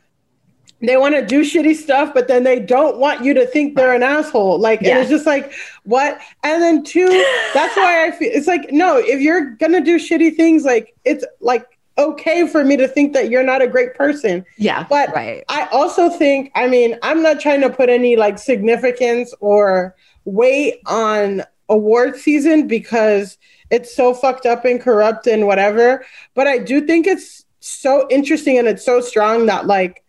they 0.86 0.98
want 0.98 1.16
to 1.16 1.26
do 1.26 1.42
shitty 1.42 1.76
stuff, 1.76 2.14
but 2.14 2.28
then 2.28 2.44
they 2.44 2.60
don't 2.60 2.98
want 2.98 3.24
you 3.24 3.34
to 3.34 3.46
think 3.48 3.76
they're 3.76 3.94
an 3.96 4.04
asshole. 4.04 4.60
Like, 4.60 4.82
Yeah. 4.82 4.90
and 4.92 5.00
it's 5.00 5.10
just 5.10 5.26
like, 5.26 5.52
what? 5.84 6.20
And 6.44 6.62
then 6.62 6.84
two, 6.84 7.08
that's 7.54 7.76
why 7.78 8.06
I 8.06 8.12
feel 8.12 8.30
it's 8.34 8.48
like, 8.48 8.72
no, 8.72 8.98
if 8.98 9.22
you're 9.22 9.52
gonna 9.52 9.82
do 9.82 9.98
shitty 9.98 10.36
things, 10.36 10.64
like 10.66 10.94
it's 11.06 11.24
like 11.40 11.66
okay 11.98 12.48
for 12.48 12.64
me 12.66 12.76
to 12.76 12.88
think 12.88 13.14
that 13.14 13.30
you're 13.30 13.44
not 13.44 13.62
a 13.62 13.68
great 13.68 13.94
person. 13.94 14.44
Yeah. 14.58 14.86
But 14.90 15.14
Right. 15.14 15.44
I 15.48 15.68
also 15.72 16.10
think, 16.10 16.52
I 16.56 16.68
mean, 16.68 16.98
I'm 17.04 17.22
not 17.22 17.40
trying 17.40 17.62
to 17.62 17.70
put 17.70 17.88
any 17.90 18.16
like 18.16 18.38
significance 18.40 19.34
or 19.40 19.96
weight 20.26 20.80
on 20.88 21.44
award 21.70 22.18
season 22.18 22.68
because 22.68 23.38
it's 23.70 23.96
so 23.96 24.14
fucked 24.14 24.46
up 24.46 24.66
and 24.66 24.82
corrupt 24.82 25.28
and 25.28 25.46
whatever. 25.48 26.04
But 26.34 26.48
I 26.48 26.58
do 26.58 26.82
think 26.82 27.06
it's 27.08 27.46
so 27.60 28.08
interesting 28.10 28.58
and 28.58 28.68
it's 28.68 28.84
so 28.84 29.00
strong 29.00 29.46
that 29.46 29.68
like 29.68 30.04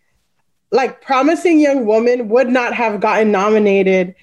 like 0.75 1.01
promising 1.01 1.61
young 1.61 1.87
woman 1.87 2.29
would 2.29 2.49
not 2.49 2.75
have 2.75 3.01
gotten 3.01 3.31
nominated 3.33 4.15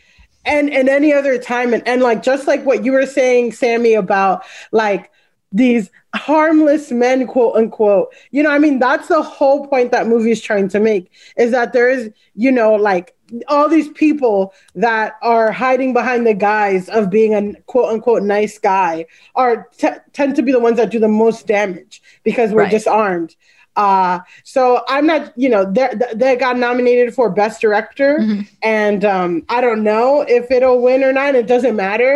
and 0.45 0.69
and 0.71 0.89
any 0.89 1.13
other 1.13 1.37
time. 1.37 1.73
And, 1.73 1.87
and 1.87 2.01
like 2.01 2.23
just 2.23 2.47
like 2.47 2.63
what 2.65 2.83
you 2.85 2.91
were 2.91 3.05
saying 3.05 3.53
Sami 3.53 3.93
about 3.93 4.43
like 4.71 5.11
these 5.53 5.89
harmless 6.15 6.91
men 6.91 7.27
quote 7.27 7.55
unquote. 7.55 8.13
You 8.31 8.43
know 8.43 8.51
i 8.51 8.59
mean 8.59 8.79
that's 8.79 9.07
the 9.07 9.21
whole 9.21 9.67
point 9.67 9.91
that 9.91 10.07
movie 10.07 10.31
is 10.31 10.41
trying 10.41 10.69
to 10.69 10.79
make 10.79 11.11
is 11.37 11.51
that 11.51 11.73
there 11.73 11.89
is 11.89 12.09
you 12.35 12.51
know 12.51 12.73
like 12.75 13.15
all 13.47 13.69
these 13.69 13.87
people 13.89 14.53
that 14.75 15.13
are 15.21 15.51
hiding 15.51 15.93
behind 15.93 16.27
the 16.27 16.33
guise 16.33 16.89
of 16.89 17.09
being 17.09 17.33
a 17.33 17.53
quote 17.71 17.89
unquote 17.93 18.23
nice 18.23 18.57
guy 18.59 19.05
are 19.35 19.69
t- 19.77 19.87
tend 20.13 20.35
to 20.35 20.41
be 20.41 20.51
the 20.51 20.59
ones 20.59 20.77
that 20.77 20.89
do 20.91 20.99
the 20.99 21.07
most 21.07 21.47
damage 21.47 22.01
because 22.23 22.51
we're 22.51 22.63
Right. 22.63 22.71
disarmed 22.71 23.35
uh 23.81 24.19
so 24.53 24.61
i'm 24.93 25.05
not 25.11 25.21
you 25.43 25.49
know 25.53 25.63
they 25.77 25.89
they 26.21 26.35
got 26.45 26.55
nominated 26.67 27.09
for 27.17 27.25
best 27.41 27.61
director 27.65 28.11
Mhm. 28.19 28.47
and 28.79 29.01
um 29.15 29.31
i 29.55 29.59
don't 29.65 29.83
know 29.91 30.07
if 30.37 30.51
it'll 30.57 30.81
win 30.87 31.03
or 31.07 31.13
not 31.19 31.35
it 31.41 31.47
doesn't 31.53 31.75
matter 31.87 32.13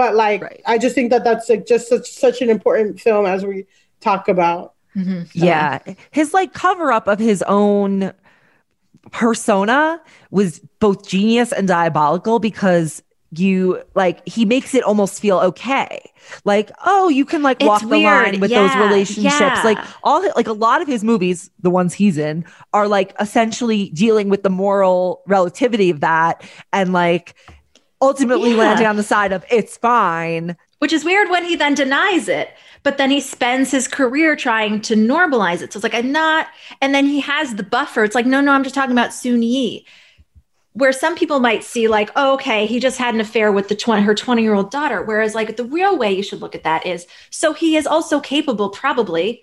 but 0.00 0.10
like 0.24 0.40
Right. 0.42 0.62
i 0.72 0.76
just 0.84 0.94
think 0.96 1.08
that 1.12 1.22
that's 1.28 1.46
like 1.52 1.64
just 1.72 1.84
such 1.92 2.06
such 2.24 2.38
an 2.44 2.50
important 2.56 3.00
film 3.06 3.24
as 3.34 3.40
we 3.50 3.58
talk 4.00 4.28
about 4.36 4.64
Mhm. 4.96 5.28
Yeah. 5.34 5.78
His 6.10 6.32
like 6.32 6.54
cover 6.54 6.90
up 6.90 7.06
of 7.06 7.18
his 7.18 7.42
own 7.60 8.14
persona 9.12 10.00
was 10.30 10.60
both 10.80 11.06
genius 11.06 11.52
and 11.52 11.68
diabolical 11.68 12.38
because 12.38 13.02
you 13.38 13.82
like 13.94 14.26
he 14.28 14.44
makes 14.44 14.74
it 14.74 14.82
almost 14.84 15.20
feel 15.20 15.38
okay. 15.38 16.10
Like, 16.44 16.70
oh, 16.84 17.08
you 17.08 17.24
can 17.24 17.42
like 17.42 17.60
It's 17.60 17.68
walk 17.68 17.82
the 17.82 17.98
line 17.98 18.40
with 18.40 18.50
Yeah, 18.50 18.66
those 18.66 18.76
relationships. 18.88 19.40
yeah. 19.40 19.62
Like 19.64 19.78
all 20.02 20.22
like 20.34 20.46
a 20.48 20.52
lot 20.52 20.82
of 20.82 20.88
his 20.88 21.04
movies, 21.04 21.50
the 21.60 21.70
ones 21.70 21.94
he's 21.94 22.18
in, 22.18 22.44
are 22.72 22.88
like 22.88 23.14
essentially 23.20 23.90
dealing 23.90 24.28
with 24.28 24.42
the 24.42 24.50
moral 24.50 25.22
relativity 25.26 25.90
of 25.90 26.00
that 26.00 26.42
and 26.72 26.92
like 26.92 27.34
ultimately 28.02 28.50
Yeah. 28.50 28.56
landing 28.58 28.86
on 28.86 28.96
the 28.96 29.02
side 29.02 29.32
of 29.32 29.44
it's 29.50 29.76
fine. 29.76 30.56
Which 30.78 30.92
is 30.92 31.04
weird 31.04 31.30
when 31.30 31.44
he 31.44 31.56
then 31.56 31.74
denies 31.74 32.28
it, 32.28 32.50
but 32.82 32.98
then 32.98 33.10
he 33.10 33.18
spends 33.20 33.70
his 33.70 33.88
career 33.88 34.36
trying 34.36 34.82
to 34.82 34.94
normalize 34.94 35.62
it. 35.62 35.72
So 35.72 35.78
it's 35.78 35.82
like, 35.84 35.94
I'm 35.94 36.12
not. 36.12 36.48
And 36.82 36.94
then 36.94 37.06
he 37.06 37.20
has 37.20 37.54
the 37.54 37.62
buffer. 37.62 38.04
It's 38.04 38.14
like, 38.14 38.26
no, 38.26 38.42
no, 38.42 38.52
I'm 38.52 38.62
just 38.62 38.74
talking 38.74 38.92
about 38.92 39.14
Soon 39.14 39.42
Yi. 39.42 39.86
Where 40.76 40.92
some 40.92 41.14
people 41.16 41.40
might 41.40 41.64
see, 41.64 41.88
like, 41.88 42.10
oh, 42.16 42.34
okay, 42.34 42.66
he 42.66 42.80
just 42.80 42.98
had 42.98 43.14
an 43.14 43.20
affair 43.20 43.50
with 43.50 43.68
the 43.68 43.74
20, 43.76 44.02
her 44.02 44.14
20 44.14 44.42
year 44.42 44.54
old 44.54 44.70
daughter. 44.70 45.02
Whereas, 45.02 45.34
like, 45.34 45.56
the 45.56 45.64
real 45.64 45.96
way 45.96 46.12
you 46.12 46.22
should 46.22 46.40
look 46.40 46.54
at 46.54 46.64
that 46.64 46.84
is 46.86 47.06
so 47.30 47.52
he 47.54 47.76
is 47.76 47.86
also 47.86 48.20
capable, 48.20 48.68
probably, 48.68 49.42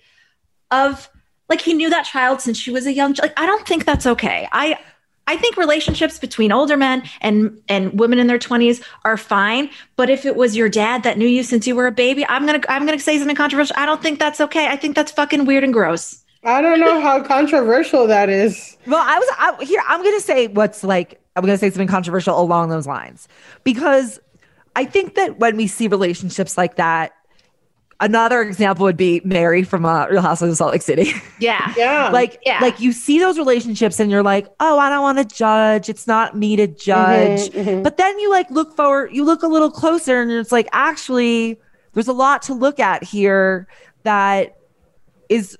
of 0.70 1.08
like 1.48 1.60
he 1.60 1.74
knew 1.74 1.90
that 1.90 2.04
child 2.04 2.40
since 2.40 2.58
she 2.58 2.70
was 2.70 2.86
a 2.86 2.92
young 2.92 3.14
like 3.20 3.38
I 3.38 3.46
don't 3.46 3.66
think 3.66 3.84
that's 3.84 4.06
okay. 4.06 4.48
I 4.52 4.78
I 5.26 5.36
think 5.36 5.56
relationships 5.56 6.18
between 6.18 6.52
older 6.52 6.76
men 6.76 7.02
and 7.20 7.60
and 7.68 7.98
women 7.98 8.18
in 8.18 8.26
their 8.26 8.38
20s 8.38 8.82
are 9.04 9.16
fine, 9.16 9.70
but 9.96 10.10
if 10.10 10.26
it 10.26 10.36
was 10.36 10.56
your 10.56 10.68
dad 10.68 11.02
that 11.02 11.16
knew 11.18 11.26
you 11.26 11.42
since 11.42 11.66
you 11.66 11.74
were 11.74 11.86
a 11.86 11.92
baby, 11.92 12.26
I'm 12.26 12.46
going 12.46 12.60
to 12.60 12.72
I'm 12.72 12.86
going 12.86 12.98
to 12.98 13.04
say 13.04 13.18
something 13.18 13.36
controversial. 13.36 13.76
I 13.78 13.86
don't 13.86 14.02
think 14.02 14.18
that's 14.18 14.40
okay. 14.40 14.68
I 14.68 14.76
think 14.76 14.96
that's 14.96 15.12
fucking 15.12 15.44
weird 15.46 15.64
and 15.64 15.72
gross. 15.72 16.22
i 16.44 16.60
don't 16.60 16.80
know 16.80 17.00
how 17.00 17.22
controversial 17.22 18.06
that 18.06 18.28
is 18.28 18.76
Well, 18.86 19.02
I 19.04 19.18
was 19.18 19.28
I, 19.38 19.64
here. 19.64 19.82
I'm 19.88 20.02
going 20.02 20.16
to 20.16 20.20
say 20.20 20.46
what's 20.48 20.84
like. 20.84 21.20
I'm 21.36 21.42
going 21.42 21.52
to 21.54 21.58
say 21.58 21.70
something 21.70 21.88
controversial 21.88 22.40
along 22.40 22.68
those 22.68 22.86
lines 22.86 23.28
because 23.64 24.20
I 24.76 24.84
think 24.84 25.14
that 25.14 25.38
when 25.38 25.56
we 25.56 25.66
see 25.66 25.88
relationships 25.88 26.56
like 26.56 26.76
that, 26.76 27.12
another 28.00 28.40
example 28.42 28.84
would 28.84 28.96
be 28.96 29.20
Mary 29.24 29.62
from 29.62 29.84
uh, 29.84 30.06
Real 30.08 30.20
Housewives 30.22 30.52
of 30.52 30.56
Salt 30.58 30.72
Lake 30.72 30.82
City. 30.82 31.12
Yeah. 31.40 31.72
yeah 31.76 32.10
like, 32.10 32.40
Yeah. 32.46 32.60
like 32.60 32.80
you 32.80 32.92
see 32.92 33.18
those 33.18 33.36
relationships 33.38 33.98
and 34.00 34.10
you're 34.10 34.22
like, 34.22 34.46
oh, 34.60 34.78
I 34.78 34.88
don't 34.88 35.02
want 35.02 35.18
to 35.18 35.24
judge. 35.36 35.88
It's 35.88 36.06
not 36.06 36.36
me 36.36 36.56
to 36.56 36.66
judge. 36.66 37.50
Mhm, 37.50 37.64
mhm. 37.64 37.82
But 37.82 37.96
then 37.96 38.18
you 38.18 38.30
like 38.30 38.50
look 38.50 38.76
forward, 38.76 39.10
you 39.12 39.24
look 39.24 39.42
a 39.42 39.48
little 39.48 39.70
closer, 39.70 40.22
and 40.22 40.30
it's 40.30 40.52
like 40.52 40.68
actually, 40.72 41.60
there's 41.92 42.08
a 42.08 42.12
lot 42.12 42.42
to 42.42 42.54
look 42.54 42.78
at 42.80 43.02
here 43.04 43.66
that 44.04 44.56
is 45.28 45.56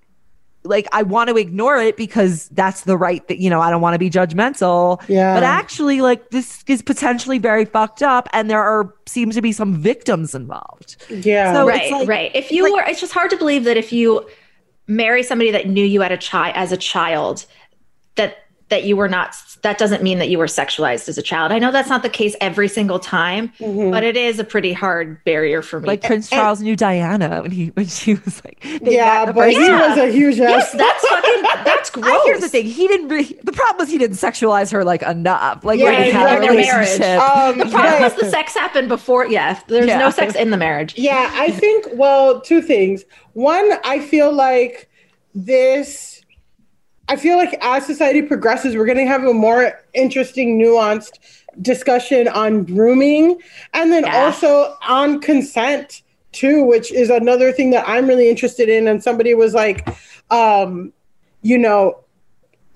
like 0.64 0.88
I 0.92 1.03
want 1.03 1.29
to 1.29 1.37
ignore 1.37 1.77
it 1.77 1.96
because 1.96 2.48
that's 2.48 2.83
the 2.83 2.96
right 2.96 3.27
that 3.29 3.38
you 3.38 3.50
know 3.50 3.61
I 3.61 3.70
don't 3.70 3.81
want 3.83 3.94
to 3.94 3.98
be 3.98 4.09
judgmental. 4.11 5.03
Yeah. 5.09 5.35
But 5.35 5.42
actually, 5.42 6.00
like 6.00 6.31
this 6.31 6.64
is 6.66 6.83
potentially 6.83 7.38
very 7.38 7.64
fucked 7.64 8.03
up, 8.03 8.29
and 8.33 8.48
there 8.50 8.62
are 8.62 8.94
seems 9.07 9.34
to 9.34 9.43
be 9.43 9.53
some 9.53 9.74
victims 9.76 10.34
involved. 10.34 10.97
yeah 11.11 11.53
So- 11.53 11.68
it's 11.68 11.78
right, 11.78 11.93
like- 11.93 12.09
right. 12.09 12.30
If 12.34 12.51
you 12.51 12.62
like- 12.64 12.72
were 12.72 12.91
it's 12.91 13.01
just 13.01 13.12
hard 13.12 13.30
to 13.30 13.36
believe 13.36 13.64
that 13.64 13.76
if 13.76 13.93
you 13.93 14.26
marry 14.86 15.22
somebody 15.22 15.51
that 15.51 15.68
knew 15.68 15.84
you 15.84 16.03
at 16.03 16.12
a 16.12 16.16
child 16.18 16.55
as 16.57 16.72
a 16.72 16.76
child 16.76 17.47
that 18.16 18.36
that 18.71 18.85
you 18.85 18.97
were 18.97 19.09
not 19.09 19.37
that 19.62 19.79
doesn't 19.79 20.03
mean 20.03 20.19
that 20.19 20.29
you 20.29 20.39
were 20.39 20.47
sexualized 20.47 21.09
as 21.09 21.17
a 21.19 21.23
child. 21.23 21.53
I 21.53 21.59
know 21.59 21.71
that's 21.71 21.89
not 21.89 22.03
the 22.03 22.09
case 22.09 22.35
every 22.41 22.69
single 22.69 22.99
time, 22.99 23.53
Mhm. 23.61 23.91
but 23.91 24.03
it 24.05 24.17
is 24.17 24.39
a 24.39 24.45
pretty 24.45 24.73
hard 24.73 25.23
barrier 25.25 25.62
for 25.62 25.81
me. 25.81 25.87
Like 25.87 26.03
Prince 26.03 26.29
Charles 26.31 26.61
knew 26.61 26.75
Diana 26.77 27.41
when 27.43 27.51
he 27.51 27.67
when 27.69 27.87
she 27.87 28.15
was 28.15 28.43
like 28.45 28.59
Yeah, 28.83 29.25
met 29.27 29.35
but 29.35 29.45
first 29.45 29.57
he 29.59 29.67
time. 29.67 29.91
was 29.91 29.99
a 29.99 30.11
huge 30.12 30.37
yes, 30.37 30.65
ass. 30.67 30.73
that's 30.73 31.09
fucking 31.09 31.43
that's 31.65 31.91
gross. 31.91 32.07
I, 32.09 32.23
here's 32.27 32.41
the 32.41 32.49
thing: 32.49 32.65
he 32.67 32.89
didn't. 32.89 33.09
Re- 33.09 33.39
the 33.43 33.53
problem 33.53 33.77
was 33.79 33.91
he 33.91 33.99
didn't 33.99 34.17
sexualize 34.17 34.71
her 34.73 34.83
like 34.85 35.03
enough. 35.03 35.65
Like 35.65 35.79
Yeah, 35.79 35.85
when 35.87 36.01
they 36.01 36.11
had 36.11 36.23
a 36.27 36.37
exactly. 36.37 36.49
relationship. 36.57 37.21
Um, 37.21 37.59
The 37.59 37.65
problem 37.67 37.93
right. 37.93 38.01
was 38.03 38.15
the 38.15 38.31
sex 38.31 38.55
happened 38.55 38.89
before. 38.89 39.27
Yeah, 39.27 39.59
there's 39.69 39.87
Yeah. 39.87 39.99
no 39.99 40.11
sex 40.11 40.35
in 40.35 40.51
the 40.51 40.57
marriage. 40.57 40.95
Yeah, 40.97 41.31
I 41.35 41.51
think, 41.51 41.87
well, 41.95 42.41
two 42.41 42.61
things. 42.62 43.05
One, 43.35 43.73
I 43.85 43.99
feel 44.01 44.33
like 44.33 44.89
this, 45.35 46.14
I 47.09 47.16
feel 47.16 47.36
like 47.36 47.57
as 47.61 47.86
society 47.86 48.22
progresses, 48.22 48.76
we're 48.76 48.86
going 48.86 48.98
to 48.98 49.07
have 49.07 49.24
a 49.24 49.34
more 49.34 49.78
interesting, 49.92 50.59
nuanced 50.59 51.18
discussion 51.61 52.28
on 52.28 52.64
grooming 52.64 53.38
and 53.74 53.92
then 53.92 54.05
Yeah. 54.05 54.24
also 54.24 54.74
on 54.88 55.20
consent 55.20 56.02
too, 56.32 56.64
which 56.64 56.90
is 56.92 57.11
another 57.11 57.52
thing 57.52 57.70
that 57.70 57.84
I'm 57.86 58.07
really 58.07 58.28
interested 58.28 58.68
in. 58.68 58.88
And 58.88 59.02
somebody 59.02 59.34
was 59.34 59.55
like, 59.55 59.86
um, 60.30 60.92
you 61.42 61.59
know, 61.59 62.00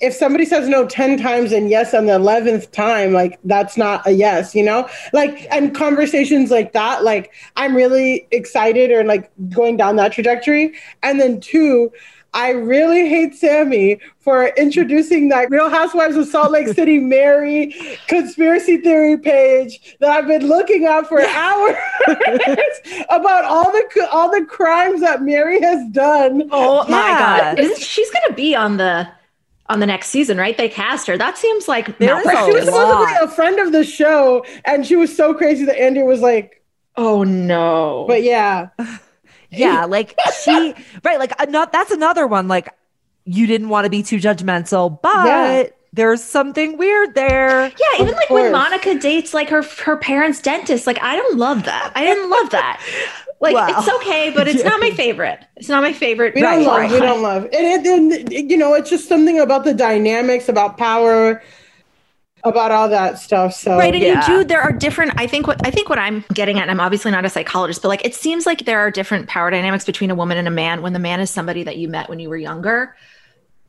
if 0.01 0.15
somebody 0.15 0.45
says 0.45 0.69
no 0.69 0.87
10 0.87 1.19
times 1.19 1.51
and 1.51 1.69
yes 1.71 1.93
on 1.93 2.07
the 2.07 2.13
11th 2.13 2.71
time 2.71 3.13
like 3.13 3.37
that's 3.45 3.77
not 3.77 4.07
a 4.07 4.13
yes 4.13 4.55
you 4.55 4.63
know 4.63 4.89
like 5.13 5.47
and 5.51 5.75
conversations 5.75 6.53
like 6.53 6.73
that 6.73 7.03
like 7.03 7.33
i'm 7.57 7.75
really 7.75 8.29
excited 8.31 8.93
or 8.93 9.03
like 9.03 9.29
going 9.51 9.77
down 9.77 9.97
that 9.97 10.13
trajectory 10.13 10.73
and 11.03 11.19
then 11.21 11.41
two 11.41 11.91
I 12.35 12.51
really 12.51 13.09
hate 13.09 13.35
Sami 13.35 14.01
for 14.21 14.49
introducing 14.49 15.29
that 15.31 15.51
Real 15.51 15.71
Housewives 15.71 16.15
of 16.17 16.27
Salt 16.29 16.53
Lake 16.53 16.69
City 16.69 16.99
Mary 17.17 17.75
conspiracy 18.07 18.77
theory 18.79 19.17
page 19.19 19.97
that 20.01 20.11
I've 20.11 20.27
been 20.27 20.47
looking 20.47 20.85
at 20.85 21.07
for 21.09 21.21
hours 21.27 21.77
about 23.11 23.45
all 23.45 23.71
the 23.73 24.09
all 24.13 24.31
the 24.31 24.45
crimes 24.47 25.01
that 25.01 25.23
Mary 25.23 25.61
has 25.61 25.89
done. 25.91 26.49
Oh 26.53 26.85
my 26.89 27.09
god, 27.19 27.59
Isn't- 27.59 27.79
she's 27.79 28.11
gonna 28.11 28.35
be 28.35 28.55
on 28.55 28.77
the 28.77 29.09
on 29.71 29.81
the 29.81 29.87
next 29.87 30.09
season, 30.09 30.39
right? 30.39 30.57
They 30.57 30.69
cast 30.69 31.07
her. 31.09 31.19
That 31.19 31.37
seems 31.37 31.69
like 31.69 31.99
There 31.99 32.17
is 32.19 32.25
But 32.25 32.47
she 32.47 32.53
was 32.53 32.65
supposed 32.65 33.09
to 33.11 33.15
be 33.19 33.25
a 33.25 33.29
friend 33.29 33.59
of 33.59 33.73
the 33.73 33.85
show, 33.85 34.45
and 34.65 34.87
she 34.87 34.97
was 34.97 35.15
so 35.15 35.35
crazy 35.35 35.65
that 35.67 35.79
Andy 35.79 36.03
was 36.03 36.21
like, 36.21 36.63
Oh 36.97 37.23
no. 37.23 38.05
"But 38.09 38.23
yeah, 38.23 38.69
yeah, 39.51 39.85
like 39.89 40.19
she 40.45 40.75
right, 41.05 41.19
like 41.19 41.33
uh, 41.41 41.47
not 41.47 41.73
that's 41.73 41.91
another 41.91 42.27
one. 42.27 42.49
Like 42.49 42.69
you 43.25 43.47
didn't 43.47 43.69
want 43.69 43.85
to 43.85 43.91
be 43.91 44.03
too 44.03 44.17
judgmental, 44.17 45.01
but 45.03 45.27
Yeah. 45.27 45.65
there's 45.93 46.23
something 46.23 46.79
weird 46.79 47.15
there. 47.15 47.69
yeah, 47.69 47.95
even 48.01 48.09
Of 48.09 48.15
like 48.15 48.31
when. 48.31 48.53
Monica 48.53 48.95
dates 48.99 49.35
like 49.35 49.49
her 49.51 49.63
her 49.85 49.97
parents' 49.97 50.41
dentist, 50.41 50.87
like 50.87 51.03
I 51.03 51.17
don't 51.17 51.37
love 51.39 51.65
that. 51.65 51.93
I 51.95 52.05
didn't 52.05 52.31
love 52.31 52.51
that. 52.51 52.81
Like 53.41 53.55
Wow. 53.55 53.69
it's 53.71 53.89
okay, 53.99 54.31
but 54.35 54.49
it's 54.49 54.65
not 54.65 54.81
my 54.81 54.91
favorite. 54.97 55.39
It's 55.57 55.69
not 55.69 55.81
my 55.81 55.93
favorite. 55.93 56.35
we 56.35 56.41
don't 56.41 56.57
Right, 56.57 56.67
love, 56.67 56.79
right. 56.81 56.91
we 56.91 56.99
don't 56.99 57.23
love." 57.23 57.45
And, 57.45 57.55
it, 57.55 58.33
and 58.33 58.51
you 58.51 58.57
know, 58.57 58.75
it's 58.75 58.91
just 58.91 59.09
something 59.09 59.39
about 59.39 59.63
the 59.63 59.73
dynamics, 59.73 60.49
about 60.49 60.77
power, 60.77 61.41
about 62.45 62.71
all 62.71 62.89
that 62.89 63.19
stuff. 63.19 63.55
So 63.55 63.77
Right, 63.77 63.95
and 63.95 64.03
Yeah. 64.03 64.21
you 64.31 64.39
do. 64.39 64.45
There 64.45 64.61
are 64.61 64.73
different. 64.73 65.13
I 65.17 65.27
think 65.27 65.47
what 65.47 65.65
I 65.67 65.71
think 65.71 65.89
what 65.89 65.99
I'm 65.99 66.25
getting 66.35 66.59
at, 66.59 66.63
and 66.63 66.71
I'm 66.71 66.81
obviously 66.81 67.11
not 67.11 67.25
a 67.25 67.29
psychologist, 67.31 67.83
but 67.83 67.89
like 67.89 68.05
it 68.05 68.15
seems 68.15 68.47
like 68.47 68.65
there 68.65 68.79
are 68.79 68.91
different 68.91 69.29
power 69.29 69.51
dynamics 69.51 69.85
between 69.85 70.11
a 70.11 70.15
woman 70.15 70.37
and 70.39 70.47
a 70.49 70.51
man. 70.51 70.83
When 70.83 70.93
the 70.93 70.99
man 70.99 71.21
is 71.21 71.31
somebody 71.31 71.63
that 71.65 71.77
you 71.77 71.89
met 71.89 72.09
when 72.09 72.19
you 72.21 72.29
were 72.29 72.37
younger, 72.37 72.97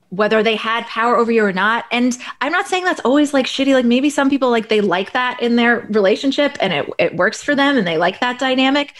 whether 0.10 0.42
they 0.44 0.56
had 0.56 0.86
power 0.88 1.16
over 1.18 1.32
you 1.32 1.44
or 1.44 1.54
not. 1.54 1.86
And 1.92 2.18
I'm 2.42 2.52
not 2.52 2.68
saying 2.68 2.84
that's 2.84 3.02
always 3.02 3.34
like 3.34 3.46
shitty. 3.46 3.74
Like 3.74 3.86
maybe 3.86 4.10
some 4.10 4.30
people 4.30 4.50
like 4.50 4.70
they 4.70 4.82
like 4.82 5.14
that 5.14 5.42
in 5.42 5.56
their 5.56 5.82
relationship 5.90 6.58
and 6.60 6.74
it 6.74 6.90
it 6.98 7.16
works 7.16 7.44
for 7.44 7.56
them 7.56 7.78
and 7.78 7.86
they 7.88 7.98
like 7.98 8.20
that 8.20 8.40
dynamic. 8.40 8.94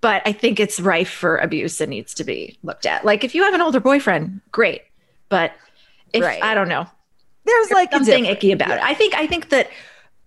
But 0.00 0.22
I 0.26 0.32
think 0.32 0.60
it's 0.60 0.78
rife 0.80 1.10
for 1.10 1.38
abuse 1.38 1.80
and 1.80 1.90
needs 1.90 2.12
to 2.14 2.24
be 2.24 2.58
looked 2.62 2.84
at. 2.84 3.04
Like 3.04 3.24
if 3.24 3.34
you 3.34 3.42
have 3.44 3.54
an 3.54 3.62
older 3.62 3.80
boyfriend, 3.80 4.40
great. 4.52 4.82
But 5.30 5.52
if 6.12 6.22
Right. 6.22 6.42
I 6.42 6.54
don't 6.54 6.68
know, 6.68 6.86
There's 7.44 7.70
like 7.70 7.92
something 7.92 8.26
icky 8.26 8.52
about 8.52 8.70
it. 8.70 8.82
I 8.82 8.94
think 8.94 9.14
I 9.14 9.26
think 9.26 9.50
that 9.50 9.70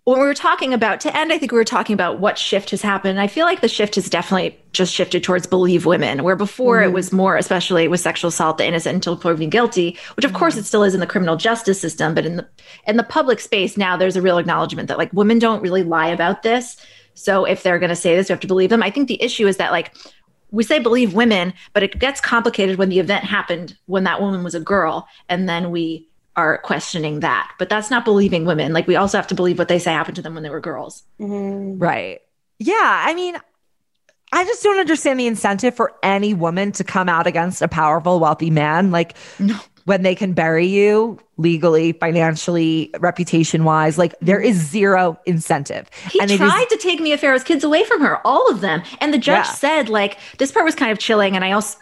when 0.07 0.21
we 0.21 0.25
were 0.25 0.33
talking 0.33 0.73
about 0.73 1.01
to 1.01 1.13
end, 1.13 1.33
I 1.33 1.37
think 1.37 1.51
we 1.51 1.57
were 1.57 1.65
talking 1.65 1.93
about 1.93 2.19
what 2.19 2.37
shift 2.37 2.69
has 2.69 2.81
happened. 2.81 3.19
I 3.19 3.27
feel 3.27 3.45
like 3.45 3.59
the 3.59 3.67
shift 3.67 3.95
has 3.95 4.09
definitely 4.09 4.57
just 4.71 4.93
shifted 4.93 5.21
towards 5.21 5.45
believe 5.45 5.85
women, 5.85 6.23
where 6.23 6.37
before 6.37 6.81
it 6.81 6.85
mm-hmm. 6.85 6.93
was 6.93 7.11
more, 7.11 7.35
especially 7.35 7.89
with 7.89 7.99
sexual 7.99 8.29
assault, 8.29 8.57
the 8.57 8.65
innocent 8.65 8.95
until 8.95 9.17
proven 9.17 9.49
guilty, 9.49 9.97
which 10.15 10.23
of 10.23 10.31
course 10.31 10.53
mm-hmm. 10.53 10.61
it 10.61 10.65
still 10.65 10.83
is 10.83 10.93
in 10.93 11.01
the 11.01 11.07
criminal 11.07 11.35
justice 11.35 11.81
system, 11.81 12.15
but 12.15 12.25
in 12.25 12.37
the 12.37 12.47
in 12.87 12.95
the 12.95 13.03
public 13.03 13.41
space 13.41 13.75
now, 13.75 13.97
there's 13.97 14.15
a 14.15 14.21
real 14.21 14.37
acknowledgement 14.37 14.87
that 14.87 14.97
like 14.97 15.11
women 15.11 15.39
don't 15.39 15.61
really 15.61 15.83
lie 15.83 16.07
about 16.07 16.41
this. 16.41 16.77
So 17.13 17.43
if 17.43 17.63
they're 17.63 17.79
going 17.79 17.89
to 17.89 17.95
say 17.95 18.15
this, 18.15 18.29
we 18.29 18.33
have 18.33 18.39
to 18.39 18.47
believe 18.47 18.69
them. 18.69 18.83
I 18.83 18.91
think 18.91 19.09
the 19.09 19.21
issue 19.21 19.45
is 19.45 19.57
that 19.57 19.73
like 19.73 19.93
we 20.51 20.63
say 20.63 20.79
believe 20.79 21.15
women, 21.15 21.53
but 21.73 21.83
it 21.83 21.99
gets 21.99 22.21
complicated 22.21 22.77
when 22.77 22.87
the 22.87 22.99
event 22.99 23.25
happened 23.25 23.77
when 23.87 24.05
that 24.05 24.21
woman 24.21 24.41
was 24.41 24.55
a 24.55 24.61
girl, 24.61 25.05
and 25.27 25.49
then 25.49 25.69
we 25.69 26.07
are 26.37 26.59
questioning 26.59 27.19
that. 27.21 27.51
But 27.59 27.67
that's 27.67 27.89
not 27.89 28.05
believing 28.05 28.45
women. 28.45 28.71
Like 28.71 28.87
we 28.87 28.95
also 28.95 29.17
have 29.17 29.27
to 29.27 29.35
believe 29.35 29.57
what 29.57 29.67
they 29.67 29.79
say 29.79 29.91
happened 29.91 30.15
to 30.17 30.21
them 30.21 30.35
when 30.35 30.43
they 30.43 30.49
were 30.49 30.61
girls. 30.61 31.03
Mhm. 31.19 31.81
Right. 31.81 32.19
Yeah. 32.59 32.75
I 33.05 33.13
mean, 33.15 33.37
I 34.31 34.43
just 34.45 34.61
don't 34.63 34.79
understand 34.79 35.19
the 35.19 35.27
incentive 35.27 35.75
for 35.75 35.93
any 36.03 36.33
woman 36.33 36.71
to 36.73 36.83
come 36.83 37.09
out 37.09 37.27
against 37.27 37.61
a 37.61 37.67
powerful, 37.67 38.19
wealthy 38.19 38.51
man. 38.51 38.91
Like 38.91 39.15
No. 39.39 39.55
when 39.85 40.03
they 40.03 40.13
can 40.15 40.33
bury 40.33 40.67
you 40.67 41.17
legally, 41.37 41.93
financially, 41.93 42.91
reputation 42.99 43.63
wise, 43.63 43.97
like 43.97 44.13
there 44.21 44.39
is 44.39 44.57
zero 44.57 45.17
incentive. 45.25 45.89
He 46.11 46.19
And 46.19 46.29
it 46.29 46.35
is- 46.35 46.39
tried 46.39 46.67
to 46.69 46.77
take 46.77 46.99
Mia 46.99 47.17
Farrow's 47.17 47.43
kids 47.43 47.63
away 47.63 47.83
from 47.85 48.01
her, 48.01 48.19
all 48.27 48.49
of 48.51 48.61
them. 48.61 48.83
And 48.99 49.13
the 49.13 49.17
judge 49.17 49.45
Yeah. 49.45 49.51
said, 49.53 49.89
like, 49.89 50.17
this 50.39 50.51
part 50.51 50.65
was 50.65 50.75
kind 50.75 50.91
of 50.91 50.99
chilling. 50.99 51.35
And 51.35 51.43
I 51.45 51.53
also 51.53 51.77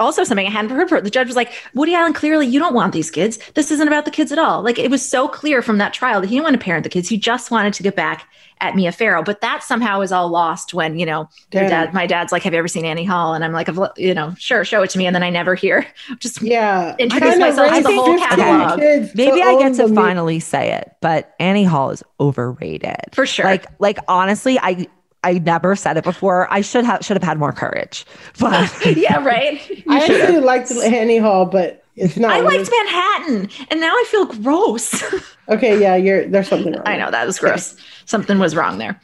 also 0.00 0.24
something 0.24 0.46
I 0.46 0.50
hadn't 0.50 0.70
heard 0.70 0.88
for 0.88 1.00
the 1.00 1.10
judge 1.10 1.26
was 1.26 1.36
like, 1.36 1.52
Woody 1.74 1.94
Allen, 1.94 2.12
clearly 2.12 2.46
you 2.46 2.58
don't 2.58 2.74
want 2.74 2.92
these 2.92 3.10
kids. 3.10 3.38
This 3.54 3.70
isn't 3.70 3.86
about 3.88 4.04
the 4.04 4.10
kids 4.10 4.32
at 4.32 4.38
all. 4.38 4.62
Like 4.62 4.78
it 4.78 4.90
was 4.90 5.06
so 5.06 5.28
clear 5.28 5.62
from 5.62 5.78
that 5.78 5.92
trial 5.92 6.20
that 6.20 6.26
he 6.28 6.34
didn't 6.36 6.44
want 6.44 6.54
to 6.60 6.64
parent 6.64 6.84
the 6.84 6.90
kids. 6.90 7.08
He 7.08 7.16
just 7.16 7.50
wanted 7.50 7.74
to 7.74 7.82
get 7.82 7.96
back 7.96 8.28
at 8.60 8.74
Mia 8.74 8.90
Farrow. 8.90 9.22
But 9.22 9.42
that 9.42 9.62
somehow 9.62 10.00
is 10.00 10.12
all 10.12 10.28
lost 10.28 10.72
when, 10.72 10.98
you 10.98 11.04
know, 11.04 11.28
your 11.52 11.68
dad, 11.68 11.92
my 11.92 12.06
dad's 12.06 12.32
like, 12.32 12.42
Have 12.42 12.52
you 12.54 12.58
ever 12.58 12.68
seen 12.68 12.84
Annie 12.86 13.04
Hall? 13.04 13.34
And 13.34 13.44
I'm 13.44 13.52
like, 13.52 13.68
you 13.98 14.14
know, 14.14 14.34
sure, 14.38 14.64
show 14.64 14.82
it 14.82 14.90
to 14.90 14.98
me. 14.98 15.06
And 15.06 15.14
then 15.14 15.22
I 15.22 15.30
never 15.30 15.54
hear. 15.54 15.86
Just 16.18 16.40
Yeah, 16.40 16.96
Introduce 16.98 17.30
Kinda 17.32 17.46
myself 17.46 17.74
to 17.76 17.82
the 17.82 17.94
whole 17.94 18.18
catalog. 18.18 18.78
kids 18.80 19.14
Maybe 19.14 19.42
I 19.42 19.58
get 19.58 19.74
to 19.74 19.88
the- 19.88 19.94
finally 19.94 20.40
say 20.40 20.72
it, 20.72 20.96
but 21.02 21.34
Annie 21.38 21.64
Hall 21.64 21.90
is 21.90 22.02
overrated. 22.18 22.96
For 23.12 23.26
sure. 23.26 23.44
Like, 23.44 23.66
like 23.78 23.98
honestly, 24.08 24.58
I 24.58 24.86
I 25.24 25.34
never 25.34 25.74
said 25.74 25.96
it 25.96 26.04
before. 26.04 26.46
I 26.52 26.60
should 26.60 26.84
have 26.84 27.04
should 27.04 27.16
have 27.16 27.22
had 27.22 27.38
more 27.38 27.52
courage. 27.52 28.04
But 28.38 28.72
yeah, 28.96 29.22
right. 29.22 29.60
I 29.88 30.04
actually 30.04 30.40
liked 30.40 30.70
Annie 30.70 31.18
Hall, 31.18 31.46
but 31.46 31.84
it's 31.96 32.16
not. 32.16 32.30
I 32.30 32.42
what 32.42 32.54
liked 32.54 32.70
Manhattan, 32.70 33.48
and 33.70 33.80
now 33.80 33.92
I 33.92 34.04
feel 34.08 34.26
gross. 34.26 35.02
Okay, 35.48 35.80
yeah, 35.80 35.94
you're 35.94 36.26
there's 36.26 36.48
something 36.48 36.72
wrong. 36.72 36.82
I 36.86 36.96
know 36.96 37.08
that 37.12 37.24
was 37.24 37.38
gross. 37.38 37.76
Something 38.06 38.40
was 38.40 38.56
wrong 38.56 38.78
there. 38.78 39.00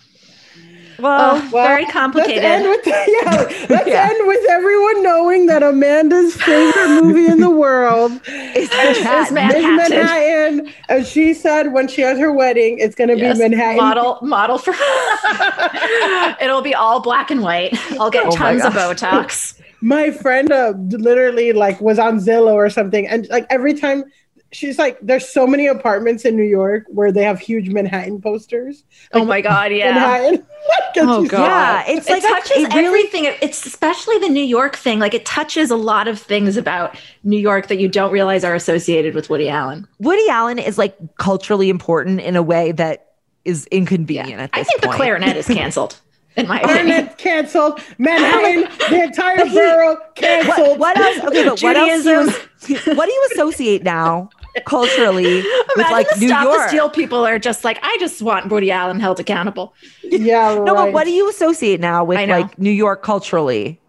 Well, 1.02 1.36
Oh, 1.42 1.48
very 1.52 1.84
complicated. 1.86 2.42
Let's 2.42 2.64
end 2.64 2.68
with 2.68 2.86
yeah. 2.86 3.66
Let's 3.70 3.88
Yeah. 3.88 4.08
end 4.10 4.26
with 4.28 4.44
everyone 4.48 5.02
knowing 5.02 5.46
that 5.46 5.62
Amanda's 5.62 6.34
favorite 6.36 6.88
movie 6.88 7.26
in 7.26 7.40
the 7.40 7.50
world 7.64 8.20
it's 8.26 8.72
is 8.72 9.30
Manhattan. 9.32 9.34
Manhattan. 9.34 9.76
Manhattan. 9.76 10.72
And 10.88 11.06
she 11.06 11.34
said 11.34 11.72
when 11.72 11.88
she 11.88 12.00
has 12.02 12.18
her 12.18 12.32
wedding, 12.32 12.78
it's 12.78 12.94
going 12.94 13.08
to 13.08 13.16
Yes, 13.16 13.36
be 13.38 13.48
Manhattan. 13.48 13.76
model 13.76 14.18
model 14.22 14.58
for. 14.58 14.72
It'll 16.40 16.62
be 16.62 16.74
all 16.74 17.00
black 17.00 17.30
and 17.30 17.42
white. 17.42 17.74
I'll 17.98 18.10
get 18.10 18.26
Oh 18.26 18.36
tons 18.36 18.64
of. 18.64 18.72
Botox. 18.72 19.58
My 19.80 20.10
friend 20.12 20.52
uh, 20.52 20.74
literally 20.90 21.52
like 21.52 21.80
was 21.80 21.98
on 21.98 22.18
Zillow 22.18 22.54
or 22.54 22.70
something, 22.70 23.06
and 23.06 23.28
like 23.28 23.46
every 23.50 23.74
time. 23.74 24.04
She's 24.52 24.78
like, 24.78 24.98
there's 25.00 25.26
so 25.28 25.46
many 25.46 25.66
apartments 25.66 26.24
in 26.26 26.36
New 26.36 26.42
York 26.42 26.84
where 26.88 27.10
they 27.10 27.22
have 27.24 27.40
huge 27.40 27.70
Manhattan 27.70 28.20
posters. 28.20 28.84
Oh 29.12 29.24
my 29.24 29.40
god, 29.40 29.72
yeah. 29.72 29.92
Manhattan. 29.92 30.46
And 30.94 31.08
Oh, 31.08 31.26
God. 31.26 31.40
Yeah, 31.40 31.84
it's 31.88 32.06
it 32.06 32.12
like 32.12 32.22
a- 32.22 32.26
touches 32.28 32.56
it 32.58 32.74
really- 32.74 32.84
everything. 32.86 33.24
It's 33.40 33.64
especially 33.64 34.18
the 34.18 34.28
New 34.28 34.44
York 34.44 34.76
thing. 34.76 34.98
Like 34.98 35.14
it 35.14 35.24
touches 35.24 35.70
a 35.70 35.76
lot 35.76 36.06
of 36.06 36.18
things 36.20 36.58
about 36.58 36.96
New 37.24 37.38
York 37.38 37.68
that 37.68 37.78
you 37.80 37.88
don't 37.88 38.12
realize 38.12 38.44
are 38.44 38.54
associated 38.54 39.14
with 39.14 39.30
Woody 39.30 39.48
Allen. 39.48 39.88
Woody 40.00 40.28
Allen 40.28 40.58
is 40.58 40.76
like 40.76 40.94
culturally 41.18 41.70
important 41.70 42.20
in 42.20 42.36
a 42.36 42.42
way 42.42 42.72
that 42.72 43.12
is 43.46 43.66
inconvenient 43.70 44.38
at 44.40 44.52
this 44.52 44.60
I 44.60 44.64
think 44.64 44.82
point. 44.82 44.92
the 44.92 44.96
clarinet 44.98 45.36
is 45.36 45.46
canceled. 45.58 45.98
In 46.36 46.46
my 46.46 46.60
opinion. 46.60 46.84
Clarinet 46.86 47.18
canceled. 47.18 47.80
Manhattan, 47.98 48.68
the 48.90 49.02
entire 49.04 49.36
But 49.38 49.48
he- 49.48 49.54
borough 49.54 49.94
What, 49.94 50.14
canceled. 50.14 50.78
what 50.78 50.98
else? 50.98 51.18
Okay, 51.24 51.44
but 51.44 51.62
what 51.62 51.76
else? 51.76 52.04
Do 52.04 52.74
you, 52.74 52.94
what 52.94 53.06
do 53.06 53.12
you 53.12 53.28
associate 53.32 53.82
now 53.82 54.28
culturally 54.66 55.42
with 55.76 55.90
like 55.90 56.08
the 56.10 56.16
New 56.20 56.28
Stop 56.28 56.44
the 56.44 56.50
York? 56.54 56.68
Steal 56.68 56.90
people 56.90 57.26
are 57.26 57.38
just 57.38 57.64
like, 57.64 57.78
I 57.82 57.96
just 58.00 58.20
want 58.22 58.50
Woody 58.50 58.70
Allen 58.70 59.00
held 59.00 59.20
accountable. 59.20 59.74
Yeah, 60.04 60.54
No, 60.56 60.74
right. 60.74 60.86
but 60.86 60.92
what 60.92 61.04
do 61.04 61.10
you 61.10 61.28
associate 61.30 61.80
now 61.80 62.04
with 62.04 62.28
like 62.28 62.58
New 62.58 62.70
York 62.70 63.02
culturally? 63.02 63.80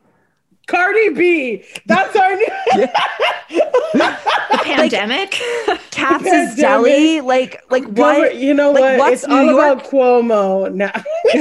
Cardi 0.67 1.09
B. 1.09 1.65
That's 1.85 2.15
our 2.15 2.35
new. 2.35 2.47
The 3.49 4.17
The 4.51 4.57
pandemic. 4.63 5.31
Katz's 5.91 6.23
Pandemic. 6.23 6.55
Deli, 6.57 7.21
like 7.21 7.61
like 7.69 7.83
what? 7.85 8.35
You 8.37 8.53
know 8.53 8.71
like, 8.71 8.81
what? 8.81 8.97
what's 8.99 9.23
It's 9.23 9.27
New 9.27 9.35
all 9.35 9.43
York? 9.45 9.79
about 9.79 9.91
Cuomo 9.91 10.73
now. 10.73 10.91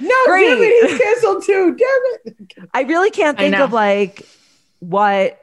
no, 0.00 0.16
Great. 0.26 0.48
damn 0.48 0.58
it, 0.60 0.90
he's 0.90 0.98
canceled 1.00 1.44
too. 1.44 1.76
Damn 1.76 2.34
it. 2.34 2.52
I 2.74 2.82
really 2.82 3.10
can't 3.10 3.38
think 3.38 3.52
know. 3.56 3.64
of 3.64 3.72
like 3.72 4.22
what. 4.80 5.37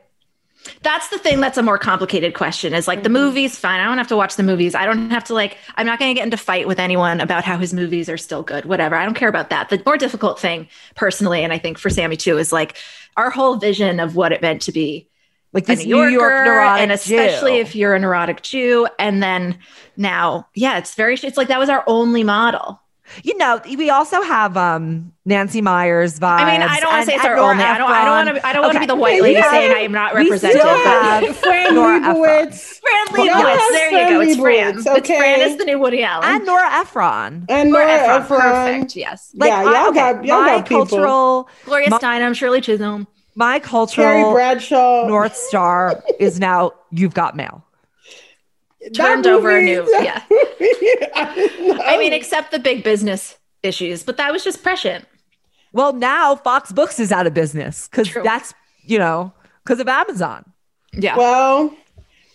That's 0.82 1.10
the 1.10 1.18
thing 1.18 1.40
that's 1.42 1.58
a 1.58 1.64
more 1.64 1.78
complicated 1.78 2.34
question 2.34 2.74
is 2.74 2.88
like 2.88 3.04
the 3.04 3.10
mm-hmm. 3.10 3.26
movies, 3.26 3.58
fine. 3.58 3.80
I 3.80 3.86
don't 3.86 3.98
have 3.98 4.08
to 4.08 4.16
watch 4.16 4.36
the 4.36 4.44
movies. 4.44 4.76
I 4.76 4.86
don't 4.86 5.10
have 5.10 5.24
to 5.26 5.34
like, 5.34 5.58
I'm 5.76 5.86
not 5.86 6.00
going 6.00 6.10
to 6.10 6.14
get 6.14 6.24
into 6.24 6.38
fight 6.38 6.68
with 6.68 6.80
anyone 6.80 7.22
about 7.22 7.44
how 7.44 7.58
his 7.58 7.74
movies 7.74 8.10
are 8.10 8.18
still 8.18 8.44
good, 8.44 8.66
whatever. 8.66 8.96
I 8.96 9.06
don't 9.06 9.14
care 9.14 9.30
about 9.30 9.50
that. 9.50 9.70
The 9.70 9.82
more 9.86 9.98
difficult 9.98 10.40
thing 10.40 10.68
personally, 10.96 11.44
and 11.44 11.54
I 11.54 11.58
think 11.58 11.78
for 11.78 11.90
Sami 11.90 12.18
too, 12.18 12.38
is 12.38 12.52
like 12.54 12.78
our 13.18 13.30
whole 13.30 13.58
vision 13.58 14.00
of 14.00 14.16
what 14.16 14.32
it 14.32 14.42
meant 14.42 14.64
to 14.64 14.72
be 14.72 15.08
Like 15.54 15.66
this 15.68 15.86
New 15.86 15.96
New 15.96 16.08
York 16.10 16.46
neurotic 16.46 16.82
and 16.84 16.92
especially 16.92 17.54
Jew. 17.54 17.62
if 17.62 17.76
you're 17.76 17.96
a 17.96 18.00
neurotic 18.00 18.42
Jew. 18.42 18.88
And 19.00 19.24
then 19.24 19.58
now, 19.96 20.48
yeah, 20.54 20.78
it's 20.78 20.96
very, 20.96 21.16
it's 21.16 21.38
like 21.38 21.48
that 21.48 21.60
was 21.60 21.70
our 21.70 21.84
only 21.88 22.24
model. 22.24 22.82
You 23.24 23.38
know, 23.38 23.62
we 23.78 23.90
also 23.90 24.22
have 24.22 24.58
um 24.58 25.14
Nancy 25.26 25.62
Meyers 25.62 26.20
vibes. 26.20 26.40
I 26.42 26.52
mean, 26.52 26.62
I 26.62 26.80
don't 26.80 26.92
want 26.92 27.06
to 27.06 27.12
say 27.12 27.16
it's 27.16 27.26
our 27.26 27.36
Nora 27.36 27.50
only. 27.52 27.64
I 27.64 27.78
don't. 27.78 27.90
I 27.92 28.06
don't 28.06 28.26
want 28.26 28.38
to. 28.38 28.48
I 28.48 28.54
don't 28.54 28.62
want 28.64 28.74
to 28.76 28.80
be 28.80 28.86
the 28.86 28.96
white 28.96 29.22
lady 29.22 29.36
you 29.38 29.42
have- 29.42 29.52
saying 29.52 29.72
I 29.76 29.80
am 29.80 29.92
not 29.92 30.14
we 30.16 30.24
represented. 30.24 30.60
still 30.62 30.74
but- 30.74 30.84
have 31.24 31.36
Fran 31.38 31.74
Nora 31.76 32.00
Lebowitz. 32.00 32.80
Fran 32.82 33.26
Nora 33.26 33.42
Lebowitz. 33.42 33.72
There 33.72 33.92
you 33.92 34.10
go. 34.10 34.22
It's 34.22 34.40
Fran. 34.40 34.74
Lebowitz, 34.74 34.78
It's 34.80 34.88
okay. 34.88 35.18
Fran 35.18 35.42
is 35.42 35.58
the 35.58 35.66
new 35.66 35.80
Woody 35.80 36.04
Allen. 36.04 36.30
and 36.30 36.46
Nora 36.46 36.70
Ephron. 36.82 37.46
And 37.50 37.72
Nora 37.72 37.86
Nora 37.86 37.94
Ephron. 37.94 38.22
Ephron. 38.22 38.42
Perfect. 38.42 38.96
Yes. 38.96 39.32
Like, 39.36 39.50
yeah, 39.50 39.60
I- 39.60 39.64
y'all 39.64 39.90
okay, 39.90 40.00
got 40.00 40.26
y'all 40.26 40.42
my 40.42 40.48
got 40.58 40.68
people. 40.68 40.86
cultural, 40.86 41.50
Gloria 41.66 41.90
My- 41.90 41.98
Steinem, 42.00 42.36
Shirley 42.36 42.62
Chisholm. 42.62 43.08
my 43.36 43.60
cultural. 43.60 44.06
Carrie 44.08 44.22
cultural 44.22 44.34
Bradshaw. 44.34 45.08
North 45.08 45.36
Star 45.36 46.04
is 46.20 46.40
now 46.40 46.72
you've 46.92 47.14
got 47.14 47.36
mail. 47.36 47.65
That 48.82 48.94
turned 48.94 49.28
over 49.28 49.58
a 49.58 49.62
new- 49.62 49.88
yeah. 50.02 50.24
I, 50.32 51.82
I 51.86 51.98
mean, 51.98 52.14
except 52.14 52.52
the 52.52 52.60
big 52.60 52.84
business 52.84 53.38
issues, 53.64 54.04
but 54.04 54.18
that 54.18 54.32
was 54.32 54.44
just 54.44 54.62
prescient. 54.64 55.06
Well, 55.74 55.94
now 55.94 56.36
Fox 56.36 56.72
Books 56.72 57.00
is 57.00 57.12
out 57.12 57.28
of 57.28 57.34
business 57.34 57.88
because 57.88 58.14
that's 58.24 58.54
you 58.84 58.98
know 59.00 59.34
because 59.64 59.80
of 59.80 59.88
Amazon. 59.88 60.46
Yeah. 60.94 61.18
well, 61.18 61.76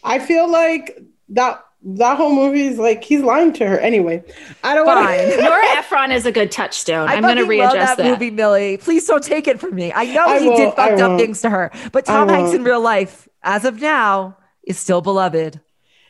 I 0.04 0.18
feel 0.18 0.50
like 0.50 1.00
that 1.30 1.64
that 1.82 2.16
whole 2.18 2.34
movie 2.34 2.66
is 2.66 2.78
like 2.78 3.02
he's 3.02 3.22
lying 3.22 3.52
to 3.54 3.66
her. 3.66 3.78
Anyway, 3.78 4.22
I 4.62 4.74
don't 4.74 4.86
want 4.86 5.06
Fine. 5.06 5.18
to. 5.18 5.36
Nora 5.42 5.64
Ephron 5.78 6.12
is 6.12 6.26
a 6.26 6.32
good 6.32 6.50
touchstone. 6.50 7.08
I 7.08 7.14
I'm 7.14 7.22
going 7.22 7.36
to 7.36 7.44
fucking 7.44 7.58
love 7.58 7.72
readjust 7.72 7.96
that, 7.96 8.02
that. 8.02 8.10
movie, 8.10 8.30
Milly. 8.30 8.76
Please 8.76 9.06
don't 9.06 9.24
take 9.24 9.48
it 9.48 9.58
from 9.58 9.74
me. 9.74 9.92
I 9.92 10.04
know 10.04 10.26
I 10.26 10.38
he 10.40 10.44
did 10.50 10.58
won't, 10.66 10.78
I 10.78 10.88
fucked 10.88 11.00
up 11.00 11.08
won't. 11.10 11.20
things 11.20 11.40
to 11.42 11.50
her, 11.50 11.70
but 11.92 12.04
Tom 12.04 12.28
Hanks 12.28 12.52
in 12.52 12.64
real 12.64 12.80
life, 12.82 13.28
as 13.42 13.64
of 13.64 13.80
now, 13.80 14.36
is 14.64 14.78
still 14.78 15.00
beloved 15.00 15.60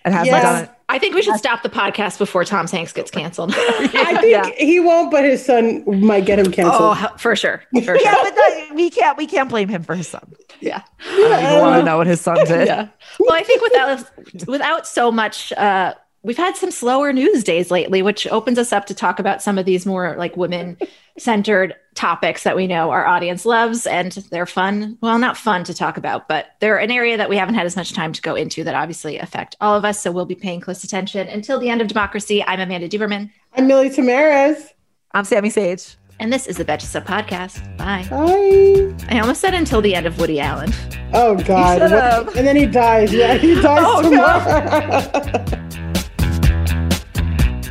and 0.05 0.14
has 0.14 0.26
Yes. 0.26 0.42
done 0.42 0.64
it. 0.64 0.70
I 0.88 0.98
think 0.98 1.14
we 1.14 1.22
should 1.22 1.36
stop 1.36 1.62
the 1.62 1.68
podcast 1.68 2.18
before 2.18 2.44
Tom 2.44 2.66
Hanks 2.66 2.92
gets 2.92 3.11
canceled. 3.12 3.55
I 3.57 4.16
think 4.20 4.32
Yeah. 4.32 4.51
he 4.59 4.80
won't, 4.80 5.11
but 5.12 5.24
his 5.24 5.44
son 5.44 5.84
might 6.05 6.24
get 6.26 6.38
him 6.40 6.51
canceled. 6.51 6.96
oh, 7.01 7.14
for 7.16 7.36
sure. 7.36 7.62
For 7.74 7.80
sure. 7.82 8.01
Yeah, 8.01 8.14
but 8.22 8.34
that, 8.34 8.70
we 8.74 8.90
can't 8.90 9.16
we 9.16 9.26
can't 9.26 9.48
blame 9.48 9.68
him 9.68 9.82
for 9.84 9.94
his 9.94 10.09
son. 10.09 10.32
yeah. 10.61 10.82
I 11.01 11.16
don't 11.16 11.44
even 11.53 11.61
want 11.61 11.80
to 11.80 11.84
know 11.84 11.96
what 11.98 12.07
his 12.09 12.20
son 12.20 12.36
did. 12.44 12.48
Yeah. 12.66 12.88
Well, 13.20 13.32
I 13.32 13.42
think 13.44 13.62
without 13.62 14.11
without 14.48 14.86
so 14.86 15.12
much 15.12 15.53
uh 15.53 15.94
we've 16.23 16.37
had 16.37 16.57
some 16.57 16.71
slower 16.71 17.12
news 17.12 17.43
days 17.45 17.71
lately, 17.71 18.03
which 18.03 18.27
opens 18.29 18.59
us 18.59 18.73
up 18.73 18.87
to 18.87 18.95
talk 18.95 19.18
about 19.18 19.43
some 19.43 19.57
of 19.59 19.64
these 19.64 19.87
more 19.87 20.14
like 20.18 20.37
women 20.37 20.77
centered 21.18 21.75
topics 21.95 22.45
that 22.45 22.57
we 22.57 22.66
know 22.66 22.91
our 22.91 23.07
audience 23.07 23.45
loves 23.47 23.87
and 23.87 24.12
they're 24.31 24.47
fun. 24.47 24.99
Well, 25.01 25.18
not 25.18 25.37
fun 25.37 25.64
to 25.64 25.75
talk 25.75 25.97
about, 25.97 26.29
but 26.29 26.47
they're 26.61 26.79
an 26.79 26.91
area 26.91 27.16
that 27.16 27.29
we 27.31 27.37
haven't 27.37 27.55
had 27.55 27.66
as 27.66 27.77
much 27.77 27.93
time 27.93 28.12
to 28.12 28.23
go 28.23 28.35
into 28.35 28.64
that 28.64 28.75
obviously 28.75 29.18
affect 29.18 29.57
all 29.61 29.75
of 29.75 29.85
us. 29.85 30.01
So 30.01 30.12
we'll 30.12 30.27
be 30.27 30.35
paying 30.35 30.61
close 30.61 30.85
attention. 30.85 31.27
Until 31.29 31.59
the 31.59 31.68
end 31.71 31.81
of 31.81 31.89
democracy, 31.89 32.43
I'm 32.45 32.61
Amanda 32.61 32.89
Duberman, 32.89 33.31
I'm 33.55 33.66
Milly 33.66 33.91
Tamarez. 33.91 34.68
I'm 35.12 35.25
Sami 35.25 35.51
Sage. 35.51 35.97
and 36.21 36.33
this 36.33 36.47
is 36.47 36.57
the 36.59 36.64
Betches 36.64 36.83
Sup 36.85 37.05
Podcast. 37.05 37.77
Bye. 37.77 38.07
Bye. 38.11 38.95
I 39.14 39.21
almost 39.21 39.41
said 39.41 39.55
until 39.55 39.81
the 39.81 39.95
end 39.95 40.07
of 40.07 40.18
Woody 40.21 40.39
Allen. 40.39 40.73
Oh 41.12 41.35
God! 41.37 41.79
should 41.81 41.91
have. 41.91 42.29
And 42.37 42.47
then 42.47 42.55
he 42.57 42.66
dies. 42.66 43.12
Yeah, 43.12 43.35
he 43.37 43.55
dies 43.61 43.83
Oh, 43.85 44.03
tomorrow. 44.03 45.66